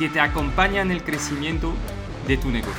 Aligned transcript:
que 0.00 0.08
te 0.08 0.18
acompaña 0.18 0.80
en 0.80 0.90
el 0.90 1.04
crecimiento 1.04 1.74
de 2.26 2.38
tu 2.38 2.48
negocio. 2.48 2.72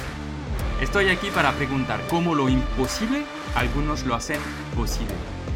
Estoy 0.81 1.09
aquí 1.09 1.29
para 1.29 1.51
preguntar 1.51 2.01
cómo 2.09 2.33
lo 2.33 2.49
imposible 2.49 3.25
algunos 3.53 4.07
lo 4.07 4.15
hacen 4.15 4.39
posible 4.75 5.13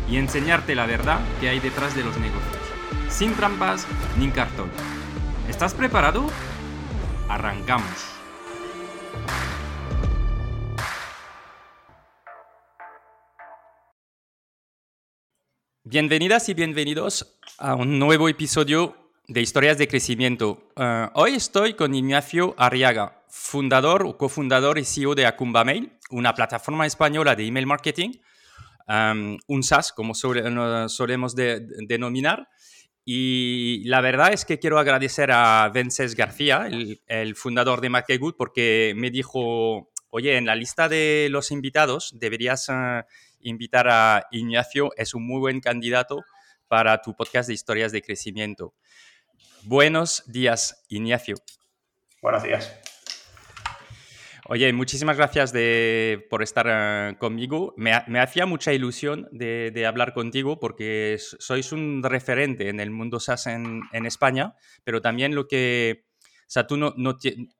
y 0.08 0.17
enseñarte 0.17 0.75
la 0.75 0.86
verdad 0.86 1.20
que 1.42 1.50
hay 1.50 1.59
detrás 1.59 1.95
de 1.95 2.03
los 2.03 2.16
negocios, 2.20 2.62
sin 3.09 3.34
trampas 3.34 3.88
ni 4.20 4.30
cartón. 4.30 4.70
¿Estás 5.50 5.73
preparado? 5.73 6.28
Arrancamos. 7.30 8.12
Bienvenidas 15.84 16.47
y 16.47 16.53
bienvenidos 16.53 17.40
a 17.58 17.73
un 17.73 17.97
nuevo 17.97 18.30
episodio 18.30 19.05
de 19.28 19.42
historias 19.42 19.78
de 19.78 19.88
crecimiento. 19.88 20.70
Eh, 20.76 21.09
hoy 21.14 21.34
estoy 21.34 21.73
con 21.73 21.95
Ignacio 21.95 22.54
Arriaga, 22.58 23.23
fundador 23.28 24.04
o 24.06 24.18
cofundador 24.18 24.78
y 24.78 24.86
CEO 24.86 25.16
de 25.16 25.26
Acumba 25.26 25.64
Mail, 25.64 25.92
una 26.12 26.34
plataforma 26.34 26.86
española 26.86 27.36
de 27.36 27.46
email 27.46 27.66
marketing, 27.66 28.12
um, 28.88 29.38
un 29.48 29.64
SaaS, 29.64 29.92
como 29.94 30.14
solemos 30.14 31.36
denominar. 31.36 32.48
Y 33.03 33.84
la 33.86 34.02
verdad 34.02 34.34
es 34.34 34.46
que 34.46 34.59
quiero 34.59 34.80
agradecer 34.80 35.31
a 35.31 35.70
Vences 35.73 36.16
García, 36.16 36.68
el, 37.08 37.36
fundador 37.36 37.81
de 37.81 37.90
Market 37.90 38.20
porque 38.38 38.94
me 38.96 39.12
dijo, 39.12 39.92
oye, 40.09 40.38
en 40.38 40.46
la 40.46 40.56
lista 40.56 40.90
de 40.90 41.28
los 41.30 41.52
invitados 41.52 42.14
deberías 42.20 42.68
uh, 42.70 43.03
invitar 43.42 43.88
a 43.90 44.28
Ignacio, 44.31 44.92
es 44.98 45.14
un 45.14 45.26
muy 45.28 45.40
buen 45.40 45.62
candidato 45.62 46.23
para 46.68 47.02
tu 47.02 47.16
podcast 47.16 47.48
de 47.48 47.53
historias 47.53 47.92
de 47.92 48.02
crecimiento. 48.02 48.73
Buenos 49.68 50.22
días, 50.28 50.86
Ignacio. 50.90 51.38
Buenos 52.22 52.44
días. 52.44 52.72
Oye, 54.48 54.72
muchísimas 54.74 55.18
gracias 55.18 55.54
por 56.30 56.44
estar 56.44 56.68
eh, 56.70 57.16
conmigo. 57.18 57.74
Me, 57.75 57.92
hacía 58.20 58.46
mucha 58.46 58.74
ilusión 58.74 59.28
de, 59.31 59.86
hablar 59.88 60.14
contigo 60.14 60.59
porque 60.59 61.18
sois 61.20 61.72
un 61.72 62.04
referente 62.04 62.70
en 62.70 62.80
el 62.80 62.92
mundo 62.92 63.20
SaaS 63.20 63.48
en, 63.48 63.81
España, 64.06 64.54
pero 64.84 65.02
también 65.02 65.34
lo 65.34 65.48
que, 65.48 66.06
o 66.22 66.46
sea, 66.46 66.68
tú, 66.68 66.78
no, 66.78 66.94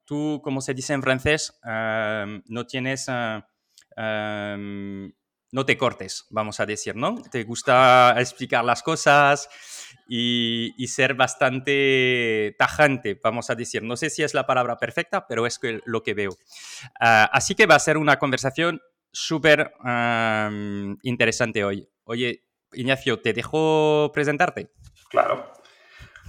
tú 0.06 0.42
como 0.44 0.62
se 0.62 0.76
dice 0.76 0.94
en 0.94 1.02
francés, 1.02 1.60
eh, 1.68 2.40
no 2.46 2.68
tienes, 2.68 3.08
eh, 3.10 3.42
no 5.52 5.66
te 5.66 5.78
cortes, 5.78 6.28
vamos 6.30 6.60
a 6.60 6.68
decir, 6.68 6.96
¿no? 6.96 7.20
Te 7.32 7.44
gusta 7.46 8.14
explicar 8.20 8.64
las 8.64 8.84
cosas 8.84 9.50
y, 10.07 10.73
ser 10.88 11.16
bastante 11.16 12.56
tajante, 12.57 13.19
vamos 13.22 13.50
a 13.50 13.56
decir. 13.56 13.84
No 13.84 13.97
sé 13.97 14.09
si 14.09 14.23
es 14.23 14.34
la 14.34 14.46
palabra 14.46 14.78
perfecta, 14.78 15.28
pero 15.28 15.46
es 15.46 15.59
lo 15.85 16.03
que 16.03 16.13
veo. 16.13 16.38
Ah, 17.00 17.29
así 17.34 17.56
que 17.56 17.66
va 17.66 17.75
a 17.75 17.79
ser 17.79 17.97
una 17.97 18.18
conversación 18.18 18.81
súper 19.12 19.73
interesante 21.03 21.63
hoy. 21.63 21.88
Oye, 22.03 22.44
Ignacio, 22.73 23.22
¿te 23.22 23.34
dejo 23.34 24.12
presentarte? 24.13 24.69
Claro. 25.09 25.51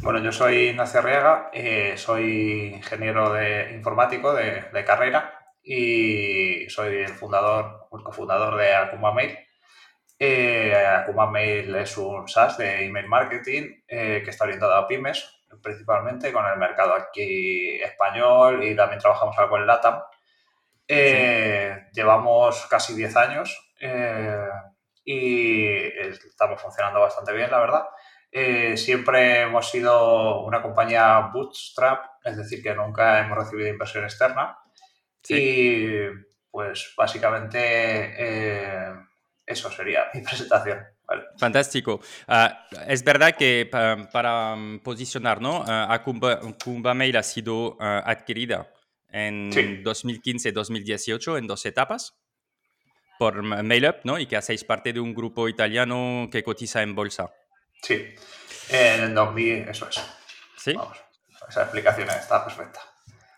Bueno, 0.03 0.21
yo 0.21 0.31
soy 0.31 0.69
Ignacio 0.69 1.01
Arriaga, 1.01 1.51
eh, 1.53 1.95
soy 1.97 2.75
ingeniero 2.75 3.33
de 3.33 3.73
informático 3.75 4.35
de, 4.35 4.85
carrera 4.85 5.55
y 5.63 6.69
soy 6.69 6.97
el 6.97 7.09
fundador, 7.09 7.89
el 7.93 8.03
cofundador 8.03 8.57
de 8.57 8.75
Akuma 8.75 9.13
Mail, 9.13 9.37
eh, 10.19 10.75
Akuma 10.75 11.31
Mail 11.31 11.75
es 11.77 11.97
un 11.99 12.27
SaaS 12.29 12.57
de 12.57 12.85
email 12.85 13.07
marketing 13.07 13.83
eh, 13.87 14.23
que 14.25 14.31
está 14.31 14.45
orientado 14.45 14.75
a 14.75 14.87
pymes, 14.89 15.43
principalmente 15.63 16.33
con 16.33 16.47
el 16.47 16.59
mercado 16.59 16.95
aquí 16.95 17.81
español 17.83 18.65
y 18.65 18.75
también 18.75 19.01
trabajamos 19.01 19.37
algo 19.39 19.59
en 19.59 19.67
LATAM. 19.67 20.01
Eh, 20.89 21.89
llevamos 21.93 22.67
casi 22.67 22.95
10 22.95 23.17
años 23.17 23.73
eh, 23.81 24.49
y 25.05 25.67
estamos 25.67 26.61
funcionando 26.63 27.01
bastante 27.01 27.33
bien, 27.33 27.51
la 27.51 27.61
verdad. 27.61 27.87
siempre 28.77 29.43
hemos 29.43 29.71
sido 29.71 30.43
una 30.45 30.63
compañía 30.63 31.31
bootstrap, 31.33 32.05
es 32.25 32.37
decir, 32.37 32.63
que 32.63 32.75
nunca 32.75 33.21
hemos 33.21 33.39
recibido 33.39 33.69
inversión 33.69 34.05
externa. 34.05 34.59
Y 35.29 35.99
pues 36.51 36.95
básicamente 36.97 38.15
eso 39.47 39.71
sería 39.71 40.07
mi 40.13 40.21
presentación. 40.23 40.79
Fantástico. 41.39 42.01
Ah, 42.27 42.67
es 42.89 43.05
verdad 43.05 43.37
que 43.37 43.69
para, 43.71 44.57
mm, 44.57 44.81
posicionar, 44.81 45.41
¿no? 45.41 45.61
Uh, 45.63 46.95
Mail 46.95 47.17
ha 47.17 47.23
sido 47.23 47.77
ah, 47.81 48.03
adquirida 48.05 48.73
en 49.11 49.51
2015-2018 49.85 51.39
en 51.39 51.47
dos 51.47 51.65
etapas 51.65 52.15
por 53.19 53.43
MailUp, 53.43 54.05
¿no? 54.05 54.19
Y 54.19 54.27
que 54.27 54.37
hacéis 54.37 54.65
parte 54.65 54.93
de 54.93 55.01
un 55.01 55.15
grupo 55.15 55.49
italiano 55.49 56.29
que 56.31 56.43
cotiza 56.43 56.83
en 56.83 56.95
bolsa. 56.95 57.33
Sí, 57.83 58.05
en 58.69 59.05
el 59.05 59.15
2000, 59.15 59.69
eso 59.69 59.89
es. 59.89 60.03
Sí. 60.59 60.75
esa 61.49 61.63
explicación 61.63 62.09
está 62.11 62.45
perfecta. 62.45 62.81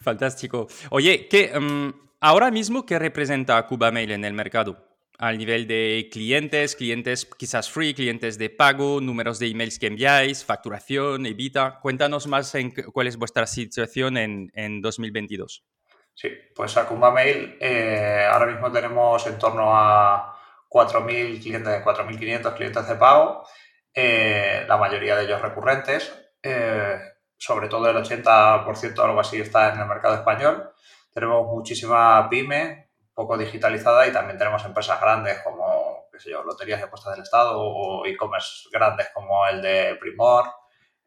Fantástico. 0.00 0.68
Oye, 0.90 1.28
¿qué, 1.28 1.52
mm, 1.58 1.90
ahora 2.20 2.50
mismo, 2.50 2.86
¿qué 2.86 2.98
representa 2.98 3.64
Cuba 3.66 3.90
Mail 3.90 4.12
en 4.12 4.24
el 4.24 4.32
mercado? 4.32 4.87
Al 5.18 5.36
nivel 5.36 5.66
de 5.66 6.08
clientes, 6.12 6.76
clientes 6.76 7.26
quizás 7.26 7.68
free, 7.70 7.92
clientes 7.92 8.38
de 8.38 8.50
pago, 8.50 9.00
números 9.00 9.40
de 9.40 9.48
emails 9.48 9.78
que 9.78 9.88
enviáis, 9.88 10.44
facturación, 10.44 11.26
evita. 11.26 11.80
Cuéntanos 11.82 12.28
más 12.28 12.54
en 12.54 12.70
cuál 12.70 13.08
es 13.08 13.16
vuestra 13.16 13.46
situación 13.46 14.16
en, 14.16 14.50
en 14.54 14.80
2022. 14.80 15.64
Sí, 16.14 16.30
pues 16.54 16.76
Acumba 16.76 17.10
Mail 17.10 17.56
eh, 17.60 18.26
ahora 18.30 18.46
mismo 18.46 18.70
tenemos 18.72 19.26
en 19.26 19.38
torno 19.38 19.76
a 19.76 20.36
4.000 20.68 21.40
clientes, 21.40 21.84
4.500 21.84 22.54
clientes 22.54 22.88
de 22.88 22.94
pago, 22.96 23.44
eh, 23.94 24.64
la 24.68 24.76
mayoría 24.76 25.16
de 25.16 25.24
ellos 25.24 25.40
recurrentes, 25.40 26.12
eh, 26.42 26.98
sobre 27.36 27.68
todo 27.68 27.88
el 27.90 27.96
80% 27.96 28.98
algo 29.04 29.20
así 29.20 29.40
está 29.40 29.72
en 29.72 29.80
el 29.80 29.86
mercado 29.86 30.14
español. 30.14 30.72
Tenemos 31.12 31.46
muchísima 31.46 32.28
pyme, 32.28 32.87
poco 33.18 33.36
digitalizada 33.36 34.06
y 34.06 34.12
también 34.12 34.38
tenemos 34.38 34.64
empresas 34.64 35.00
grandes 35.00 35.40
como, 35.42 36.06
qué 36.12 36.20
sé 36.20 36.30
yo, 36.30 36.44
loterías 36.44 36.78
de 36.78 36.86
apuestas 36.86 37.14
del 37.14 37.24
Estado 37.24 37.60
o 37.60 38.06
e-commerce 38.06 38.68
grandes 38.72 39.08
como 39.12 39.44
el 39.44 39.60
de 39.60 39.96
Primor. 40.00 40.44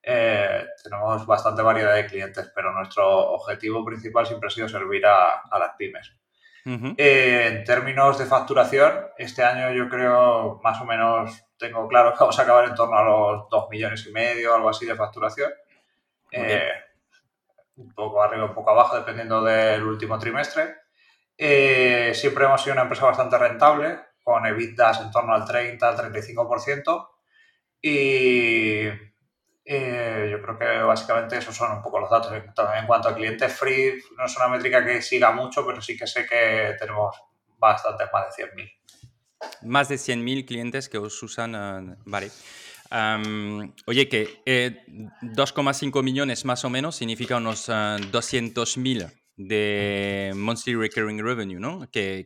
Eh, 0.04 0.66
tenemos 0.84 1.26
bastante 1.26 1.62
variedad 1.62 1.96
de 1.96 2.08
clientes, 2.08 2.52
pero 2.54 2.74
nuestro 2.74 3.08
objetivo 3.32 3.86
principal 3.86 4.28
siempre 4.28 4.48
ha 4.48 4.50
sido 4.50 4.68
servir 4.68 5.06
a, 5.06 5.42
las 5.58 5.72
pymes. 5.78 6.12
Eh, 6.98 7.48
en 7.48 7.64
términos 7.64 8.20
de 8.20 8.26
facturación, 8.26 9.08
este 9.18 9.42
año 9.46 9.72
yo 9.72 9.88
creo 9.88 10.60
más 10.62 10.82
o 10.82 10.86
menos 10.86 11.46
tengo 11.58 11.88
claro 11.88 12.12
que 12.12 12.20
vamos 12.20 12.38
a 12.38 12.42
acabar 12.42 12.66
en 12.66 12.76
torno 12.76 12.98
a 12.98 13.04
los 13.06 13.50
2 13.50 13.70
millones 13.70 14.06
y 14.06 14.12
medio, 14.12 14.54
algo 14.54 14.68
así 14.68 14.86
de 14.86 14.96
facturación. 14.96 15.52
Eh, 16.30 16.74
un 17.78 17.94
poco 17.94 18.22
arriba, 18.22 18.44
un 18.44 18.54
poco 18.54 18.72
abajo, 18.72 18.98
dependiendo 18.98 19.42
del 19.44 19.82
último 19.84 20.20
trimestre. 20.20 20.81
Eh, 21.44 22.12
siempre 22.14 22.46
hemos 22.46 22.62
sido 22.62 22.74
una 22.74 22.84
empresa 22.84 23.06
bastante 23.06 23.36
rentable, 23.36 24.00
con 24.24 24.46
EBITDAs 24.46 25.02
en 25.02 25.10
torno 25.10 25.34
al 25.34 25.44
30, 25.44 25.90
al 25.90 26.14
35%. 26.14 27.10
Y 27.82 28.86
eh, 29.66 30.30
yo 30.32 30.40
creo 30.40 30.60
que 30.60 30.84
básicamente 30.84 31.40
esos 31.40 31.56
son 31.56 31.72
un 31.72 31.82
poco 31.82 32.00
los 32.00 32.12
datos. 32.12 32.32
En 32.32 32.86
cuanto 32.86 33.10
a 33.10 33.16
clientes 33.16 33.52
free, 33.54 34.04
no 34.16 34.26
es 34.26 34.38
una 34.38 34.50
métrica 34.50 34.86
que 34.86 35.02
siga 35.02 35.32
mucho, 35.32 35.66
pero 35.66 35.82
sí 35.82 35.98
que 35.98 36.06
sé 36.06 36.28
que 36.28 36.76
tenemos 36.78 37.16
bastantes, 37.58 38.08
más 38.14 38.38
de 38.38 38.44
100.000. 38.44 38.72
Más 39.64 39.90
de 39.90 39.96
100.000 39.96 40.46
clientes 40.46 40.90
que 40.90 41.00
os 41.00 41.24
usan, 41.24 41.56
eh, 41.56 41.96
vale. 42.06 42.30
oye, 43.88 44.08
que 44.08 44.44
2,5 45.24 46.00
eh, 46.00 46.04
millones 46.04 46.46
más 46.46 46.64
o 46.66 46.70
menos 46.70 46.98
significa 46.98 47.38
unos 47.38 47.68
200.000 47.68 49.02
eh, 49.02 49.21
de 49.48 50.34
monthly 50.36 50.76
recurring 50.76 51.24
revenue, 51.24 51.60
¿no? 51.60 51.90
Que, 51.92 52.26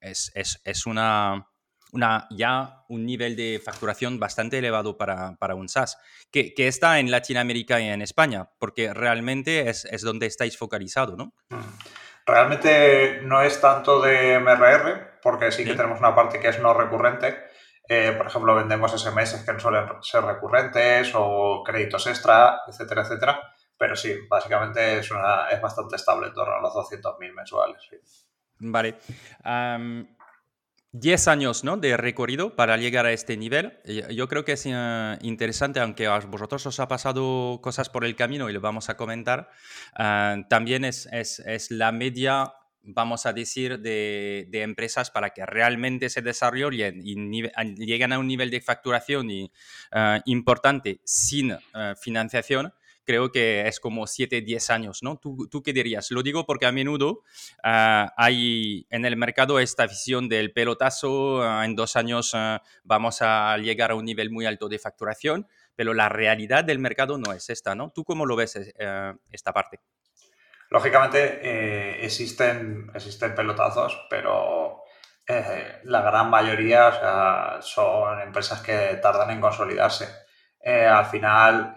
es, 0.00 0.32
es, 0.34 0.86
una, 0.86 1.48
una, 1.92 2.26
ya 2.30 2.84
un 2.88 3.06
nivel 3.06 3.36
de 3.36 3.60
facturación 3.64 4.18
bastante 4.18 4.58
elevado 4.58 4.96
para, 4.96 5.36
para 5.36 5.54
un 5.54 5.68
SaaS, 5.68 5.98
que, 6.30 6.54
que, 6.54 6.68
está 6.68 6.98
en 6.98 7.10
Latinoamérica 7.10 7.80
y 7.80 7.88
en 7.88 8.02
España, 8.02 8.50
porque 8.58 8.92
realmente 8.92 9.68
es, 9.68 9.84
es 9.86 10.02
donde 10.02 10.26
estáis 10.26 10.56
focalizados, 10.56 11.16
¿no? 11.16 11.32
Mm. 11.50 11.60
Realmente 12.26 13.20
no 13.22 13.40
es 13.40 13.60
tanto 13.60 14.00
de 14.00 14.40
MRR, 14.40 15.20
porque 15.22 15.52
sí 15.52 15.64
que 15.64 15.74
tenemos 15.74 16.00
una 16.00 16.14
parte 16.14 16.40
que 16.40 16.48
es 16.48 16.58
no 16.58 16.74
recurrente. 16.74 17.36
Eh, 17.88 18.14
por 18.16 18.26
ejemplo, 18.26 18.56
vendemos 18.56 19.00
SMS 19.00 19.44
que 19.44 19.52
no 19.52 19.60
suelen 19.60 19.84
ser 20.02 20.24
recurrentes 20.24 21.12
o 21.14 21.62
créditos 21.64 22.04
extra, 22.08 22.62
etcétera, 22.66 23.02
etcétera. 23.02 23.40
Pero 23.78 23.94
sí, 23.96 24.14
básicamente 24.28 24.98
es, 24.98 25.10
una, 25.10 25.48
es 25.48 25.60
bastante 25.60 25.96
estable 25.96 26.28
en 26.28 26.34
torno 26.34 26.54
a 26.54 26.60
los 26.60 26.72
200.000 26.72 27.34
mensuales. 27.34 28.26
Vale. 28.58 28.96
10 31.00 31.28
años 31.28 31.62
¿no? 31.62 31.76
de 31.76 31.96
recorrido 31.96 32.56
para 32.56 32.76
llegar 32.78 33.04
a 33.06 33.12
este 33.12 33.36
nivel. 33.36 33.78
Yo 34.10 34.28
creo 34.28 34.44
que 34.44 34.52
es 34.52 34.64
eh, 34.66 35.18
interesante, 35.20 35.80
aunque 35.80 36.06
a 36.06 36.18
vosotros 36.20 36.64
os 36.66 36.80
ha 36.80 36.88
pasado 36.88 37.60
cosas 37.62 37.90
por 37.90 38.04
el 38.04 38.16
camino 38.16 38.48
y 38.48 38.52
lo 38.52 38.60
vamos 38.60 38.88
a 38.88 38.96
comentar, 38.96 39.50
ah, 39.94 40.36
también 40.48 40.84
es, 40.84 41.06
es, 41.12 41.40
es, 41.40 41.70
la 41.70 41.92
media, 41.92 42.54
vamos 42.82 43.26
a 43.26 43.34
decir, 43.34 43.80
de, 43.80 44.46
de, 44.48 44.62
empresas 44.62 45.10
para 45.10 45.30
que 45.30 45.44
realmente 45.44 46.08
se 46.08 46.22
desarrollen 46.22 47.02
y 47.04 47.42
lleguen 47.84 48.12
a 48.12 48.18
un 48.18 48.26
nivel 48.26 48.50
de 48.50 48.62
facturación 48.62 49.30
y, 49.30 49.52
ah, 49.92 50.20
importante 50.24 51.00
sin 51.04 51.58
financiación 52.00 52.72
creo 53.06 53.32
que 53.32 53.66
es 53.66 53.80
como 53.80 54.06
7, 54.06 54.42
10 54.42 54.70
años, 54.70 55.02
¿no? 55.02 55.16
¿Tú, 55.16 55.48
¿Tú, 55.50 55.62
qué 55.62 55.72
dirías? 55.72 56.10
Lo 56.10 56.22
digo 56.22 56.44
porque 56.44 56.66
a 56.66 56.72
menudo 56.72 57.22
ah, 57.62 58.12
hay 58.16 58.86
en 58.90 59.06
el 59.06 59.16
mercado 59.16 59.58
esta 59.60 59.86
visión 59.86 60.28
del 60.28 60.52
pelotazo, 60.52 61.42
ah, 61.42 61.64
en 61.64 61.76
dos 61.76 61.96
años 61.96 62.32
ah, 62.34 62.62
vamos 62.84 63.22
a 63.22 63.56
llegar 63.58 63.92
a 63.92 63.94
un 63.94 64.04
nivel 64.04 64.30
muy 64.30 64.44
alto 64.44 64.68
de 64.68 64.78
facturación, 64.78 65.46
pero 65.76 65.94
la 65.94 66.08
realidad 66.08 66.64
del 66.64 66.78
mercado 66.78 67.16
no 67.18 67.32
es 67.32 67.48
esta, 67.48 67.74
¿no? 67.74 67.92
¿Tú 67.94 68.04
cómo 68.04 68.26
lo 68.26 68.34
ves 68.34 68.56
eh, 68.56 69.14
esta 69.30 69.52
parte? 69.52 69.80
Lógicamente 70.70 71.38
eh, 71.42 72.04
existen, 72.04 72.90
existen 72.92 73.34
pelotazos, 73.34 74.06
pero 74.10 74.82
eh, 75.28 75.80
la 75.84 76.02
gran 76.02 76.28
mayoría 76.28 77.60
son 77.60 78.20
empresas 78.20 78.60
que 78.62 78.98
tardan 79.00 79.30
en 79.30 79.40
consolidarse. 79.40 80.08
al 80.64 81.06
final, 81.06 81.74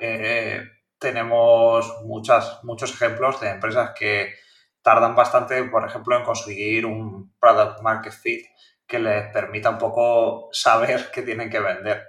tenemos 1.00 2.02
muchas, 2.04 2.64
muchos 2.64 2.94
ejemplos 2.94 3.40
de 3.40 3.50
empresas 3.50 3.92
que 3.98 4.34
tardan 4.82 5.16
bastante, 5.16 5.64
por 5.64 5.86
ejemplo, 5.86 6.18
en 6.18 6.24
conseguir 6.24 6.86
un 6.86 7.34
product 7.40 7.82
market 7.82 8.14
fit 8.14 8.46
que 8.86 9.00
les 9.00 9.32
permita 9.32 9.70
un 9.70 9.78
poco 9.78 10.50
saber 10.52 11.10
qué 11.12 11.22
tienen 11.22 11.50
que 11.50 11.60
vender. 11.60 12.04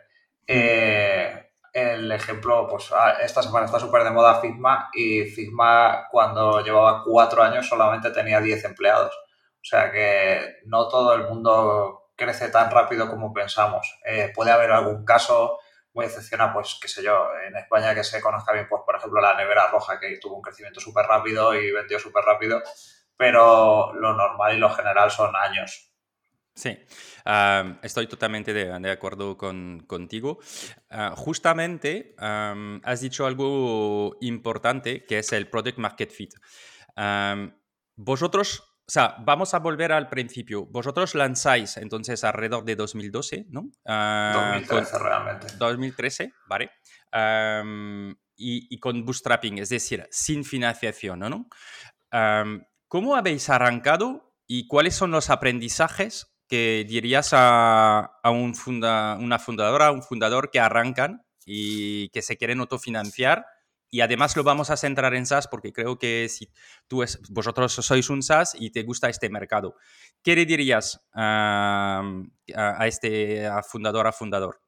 Eh, 0.47 1.51
el 1.73 2.11
ejemplo, 2.11 2.67
pues 2.69 2.91
ah, 2.93 3.19
esta 3.23 3.43
semana 3.43 3.67
está 3.67 3.79
súper 3.79 4.03
de 4.03 4.11
moda 4.11 4.41
Figma 4.41 4.91
y 4.93 5.25
Figma 5.25 6.09
cuando 6.11 6.61
llevaba 6.65 7.05
cuatro 7.05 7.43
años 7.43 7.69
solamente 7.69 8.11
tenía 8.11 8.41
10 8.41 8.65
empleados. 8.65 9.15
O 9.15 9.65
sea 9.65 9.93
que 9.93 10.57
no 10.65 10.89
todo 10.89 11.15
el 11.15 11.29
mundo 11.29 12.11
crece 12.17 12.49
tan 12.49 12.71
rápido 12.71 13.09
como 13.09 13.33
pensamos. 13.33 13.99
Eh, 14.05 14.33
puede 14.35 14.51
haber 14.51 14.73
algún 14.73 15.05
caso 15.05 15.60
muy 15.93 16.07
excepcional, 16.07 16.53
pues 16.53 16.79
qué 16.81 16.89
sé 16.89 17.03
yo, 17.03 17.29
en 17.47 17.57
España 17.57 17.95
que 17.95 18.05
se 18.05 18.21
conozca 18.21 18.53
bien, 18.53 18.67
pues 18.69 18.83
por 18.85 18.97
ejemplo 18.97 19.21
la 19.21 19.37
nevera 19.37 19.69
roja 19.71 19.99
que 19.99 20.19
tuvo 20.19 20.37
un 20.37 20.43
crecimiento 20.43 20.81
súper 20.81 21.07
rápido 21.07 21.55
y 21.55 21.73
vendió 21.73 21.99
súper 21.99 22.25
rápido, 22.25 22.63
pero 23.17 23.93
lo 23.95 24.15
normal 24.15 24.57
y 24.57 24.59
lo 24.59 24.71
general 24.71 25.11
son 25.11 25.35
años. 25.35 25.91
Sí, 26.55 26.79
estoy 27.83 28.07
totalmente 28.07 28.53
de, 28.53 28.91
acuerdo 28.91 29.37
con, 29.37 29.81
contigo. 29.87 30.41
Ah, 30.91 31.15
justamente 31.17 32.15
has 32.19 33.01
dicho 33.01 33.27
algo 33.27 34.17
importante 34.21 35.05
que 35.07 35.21
es 35.21 35.33
el 35.33 35.49
Product 35.49 35.79
Market 35.79 36.11
Fit. 36.11 36.35
vosotros 37.97 38.70
o 38.91 38.93
sea, 38.93 39.15
vamos 39.21 39.55
a 39.55 39.61
volver 39.61 39.93
al 39.93 40.09
principio. 40.09 40.67
Vosotros 40.67 41.15
lanzáis 41.15 41.77
entonces 41.77 42.25
alrededor 42.25 42.65
de 42.65 42.75
2012, 42.75 43.47
¿no? 43.49 43.71
2013 43.85 43.87
ah, 43.87 44.99
realmente. 44.99 45.47
2013, 45.57 46.33
¿vale? 46.49 46.73
y, 48.37 48.81
con 48.81 49.05
bootstrapping, 49.05 49.59
es 49.59 49.69
decir, 49.69 50.09
sin 50.11 50.45
financiación, 50.45 51.21
¿no? 51.21 51.47
¿Cómo 52.89 53.15
habéis 53.15 53.49
arrancado 53.49 54.35
y 54.49 54.67
cuáles 54.67 54.97
son 54.97 55.13
los 55.13 55.31
aprendizajes 55.31 56.35
que 56.49 56.85
dirías 56.89 57.31
a, 57.33 58.19
a 58.25 58.31
un 58.33 58.57
funda, 58.57 59.17
una 59.21 59.39
fundadora, 59.39 59.87
a 59.87 59.93
un 59.93 60.03
fundador 60.03 60.51
que 60.51 60.59
arrancan 60.59 61.25
y 61.47 62.09
que 62.09 62.23
se 62.23 62.37
quieren 62.37 62.59
autofinanciar? 62.59 63.47
Y 63.91 64.03
además 64.03 64.37
lo 64.37 64.45
vamos 64.45 64.71
a 64.71 64.77
centrar 64.77 65.15
en 65.15 65.27
SaaS 65.27 65.49
porque 65.49 65.73
creo 65.73 65.99
que 65.99 66.29
si 66.29 66.53
tú 66.87 67.03
es, 67.03 67.21
vosotros 67.29 67.73
sois 67.73 68.09
un 68.09 68.23
SaaS 68.23 68.55
y 68.55 68.71
te 68.71 68.85
gusta 68.85 69.09
este 69.09 69.29
mercado, 69.29 69.75
¿qué 70.23 70.37
le 70.37 70.47
dirías 70.47 71.05
a, 71.13 72.03
este 72.85 73.51
fundador 73.69 74.07
a 74.07 74.13
fundador? 74.13 74.61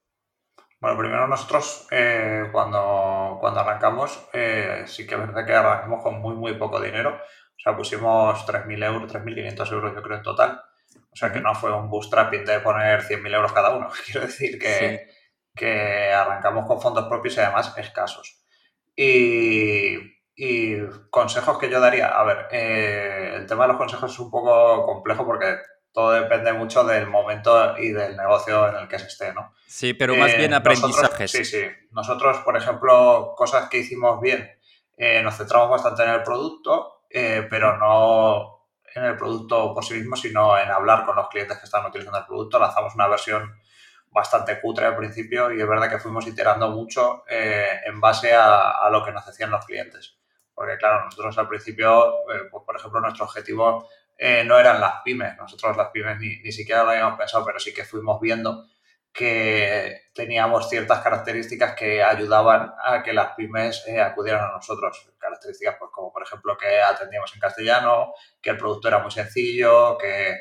Bueno, 0.81 0.99
primero 0.99 1.29
nosotros 1.29 1.87
eh, 1.93 2.49
cuando, 2.51 3.39
cuando 3.41 3.61
arrancamos, 3.61 4.29
eh, 4.33 4.83
sí 4.87 5.07
que 5.07 5.15
es 5.15 5.21
verdad 5.21 5.47
que 5.47 5.55
arrancamos 5.55 6.03
con 6.03 6.21
muy, 6.21 6.35
muy 6.35 6.55
poco 6.55 6.81
dinero. 6.81 7.15
O 7.15 7.61
sea, 7.63 7.77
pusimos 7.77 8.45
3.000 8.45 8.85
euros, 8.85 9.13
3.500 9.13 9.73
euros 9.73 9.95
yo 9.95 10.03
creo 10.03 10.17
en 10.17 10.23
total. 10.25 10.61
O 11.13 11.15
sea, 11.15 11.33
que 11.33 11.41
no 11.41 11.55
fue 11.55 11.73
un 11.73 11.89
bootstrapping 11.89 12.45
de 12.45 12.59
poner 12.59 13.03
100.000 13.03 13.35
euros 13.35 13.53
cada 13.53 13.71
uno. 13.77 13.89
Quiero 14.05 14.23
decir 14.23 14.59
que, 14.59 15.07
que 15.55 16.13
arrancamos 16.13 16.67
con 16.67 16.81
fondos 16.81 17.07
propios 17.07 17.37
y 17.37 17.41
además 17.41 17.73
escasos. 17.77 18.42
Y, 18.97 20.12
consejos 21.11 21.58
que 21.58 21.70
yo 21.70 21.81
daría, 21.81 22.08
a 22.08 22.25
ver, 22.25 22.49
eh, 22.51 23.34
el 23.37 23.46
tema 23.46 23.65
de 23.65 23.69
los 23.69 23.77
consejos 23.77 24.13
es 24.13 24.19
un 24.19 24.31
poco 24.31 24.84
complejo 24.84 25.25
porque 25.25 25.58
todo 25.93 26.13
depende 26.13 26.53
mucho 26.53 26.84
del 26.84 27.06
momento 27.06 27.77
y 27.79 27.93
del 27.93 28.17
negocio 28.17 28.69
en 28.69 28.77
el 28.77 28.89
que 28.89 28.99
se 28.99 29.06
esté, 29.06 29.32
¿no? 29.32 29.55
Sí, 29.67 29.94
pero 29.94 30.17
más 30.17 30.37
bien 30.37 30.53
eh, 30.53 30.56
aprendizajes. 30.56 31.31
sí, 31.31 31.44
sí. 31.44 31.63
Nosotros, 31.91 32.39
por 32.39 32.56
ejemplo, 32.56 33.34
cosas 33.37 33.69
que 33.69 33.79
hicimos 33.79 34.20
bien, 34.20 34.51
eh, 34.96 35.22
nos 35.22 35.37
centramos 35.37 35.70
bastante 35.70 36.03
en 36.03 36.11
el 36.11 36.22
producto, 36.22 37.05
pero 37.11 37.77
no 37.77 38.63
en 38.94 39.05
el 39.05 39.17
producto 39.17 39.75
por 39.75 39.84
sí 39.84 39.94
mismo, 39.94 40.17
sino 40.17 40.58
en 40.58 40.70
hablar 40.70 41.05
con 41.05 41.17
los 41.17 41.29
clientes 41.29 41.58
que 41.58 41.65
están 41.65 41.87
utilizando 41.87 42.19
el 42.19 42.27
producto. 42.27 42.58
Lanzamos 42.58 42.94
una 42.94 43.08
versión 43.08 43.55
bastante 44.13 44.61
cutre 44.61 44.87
al 44.87 44.97
principio 44.97 45.51
y 45.53 45.61
es 45.61 45.67
verdad 45.67 45.91
que 45.91 45.99
fuimos 45.99 46.27
iterando 46.27 46.71
mucho 46.71 47.25
eh, 47.29 47.81
en 47.87 48.01
base 48.01 48.33
a, 48.35 48.89
lo 48.91 49.05
que 49.05 49.13
nos 49.13 49.27
decían 49.27 49.51
los 49.51 49.65
clientes. 49.65 50.19
Porque 50.55 50.77
claro, 50.77 51.05
nosotros 51.07 51.37
al 51.39 51.49
principio, 51.49 52.21
eh, 52.31 52.49
pues, 52.51 52.63
por 52.65 52.77
ejemplo, 52.77 53.01
nuestro 53.01 53.25
objetivo 53.25 53.89
eh, 54.19 54.45
no 54.45 54.59
eran 54.59 54.81
las 54.81 55.01
pymes, 55.03 55.37
nosotros 55.39 55.77
las 55.77 55.89
pymes 55.89 56.19
ni, 56.19 56.37
ni, 56.43 56.53
siquiera 56.53 56.85
lo 56.85 56.91
habíamos 56.91 57.19
pensado, 57.19 57.45
pero 57.45 57.59
sí 57.59 57.73
que 57.73 57.85
fuimos 57.85 58.21
viendo 58.21 58.67
que 59.13 60.03
teníamos 60.15 60.69
ciertas 60.69 61.01
características 61.01 61.75
que 61.75 62.03
ayudaban 62.03 62.73
a 62.83 63.03
que 63.03 63.13
las 63.13 63.35
pymes 63.35 63.85
acudieran 64.03 64.45
a 64.45 64.53
nosotros. 64.53 65.11
Características 65.19 65.77
pues 65.79 65.91
como 65.93 66.13
por 66.13 66.23
ejemplo 66.23 66.57
que 66.57 66.81
atendíamos 66.81 67.33
en 67.35 67.41
castellano, 67.41 68.15
que 68.41 68.51
el 68.51 68.59
producto 68.59 68.89
era 68.89 69.01
muy 69.01 69.11
sencillo, 69.11 69.99
que 69.99 70.39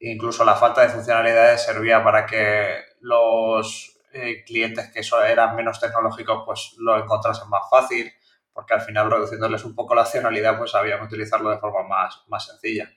incluso 0.00 0.44
la 0.44 0.54
falta 0.54 0.82
de 0.82 0.88
funcionalidades 0.88 1.64
servía 1.64 2.02
para 2.02 2.26
que 2.26 2.91
los 3.02 3.98
eh, 4.12 4.44
clientes 4.44 4.90
que 4.92 5.00
eran 5.26 5.56
menos 5.56 5.80
tecnológicos 5.80 6.42
pues 6.46 6.74
lo 6.78 6.98
encontrasen 6.98 7.48
más 7.48 7.68
fácil, 7.70 8.12
porque 8.52 8.74
al 8.74 8.80
final 8.80 9.10
reduciéndoles 9.10 9.64
un 9.64 9.74
poco 9.74 9.94
la 9.94 10.02
accionalidad 10.02 10.58
pues 10.58 10.70
sabían 10.70 11.02
utilizarlo 11.02 11.50
de 11.50 11.58
forma 11.58 11.82
más, 11.82 12.22
más 12.28 12.46
sencilla. 12.46 12.90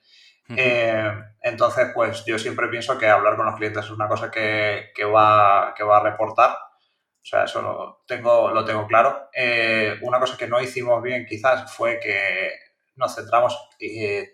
Eh, 0.48 1.12
entonces, 1.42 1.88
pues 1.96 2.24
yo 2.26 2.38
siempre 2.38 2.68
pienso 2.68 3.00
que 3.00 3.08
hablar 3.08 3.36
con 3.36 3.48
los 3.48 3.56
clientes 3.56 3.86
es 3.86 3.90
una 3.90 4.08
cosa 4.08 4.30
que, 4.30 4.92
va, 5.06 5.74
que 5.76 5.84
va 5.84 5.98
a 5.98 6.04
reportar. 6.04 6.52
O 6.52 7.28
sea, 7.28 7.46
eso 7.46 7.64
lo 7.64 8.04
tengo, 8.06 8.52
lo 8.52 8.64
tengo 8.64 8.86
claro. 8.86 9.30
Eh, 9.34 9.98
una 10.04 10.20
cosa 10.20 10.38
que 10.38 10.48
no 10.48 10.62
hicimos 10.62 11.02
bien 11.02 11.26
quizás 11.26 11.74
fue 11.74 12.00
que 12.00 12.52
nos 12.96 13.16
centramos 13.16 13.58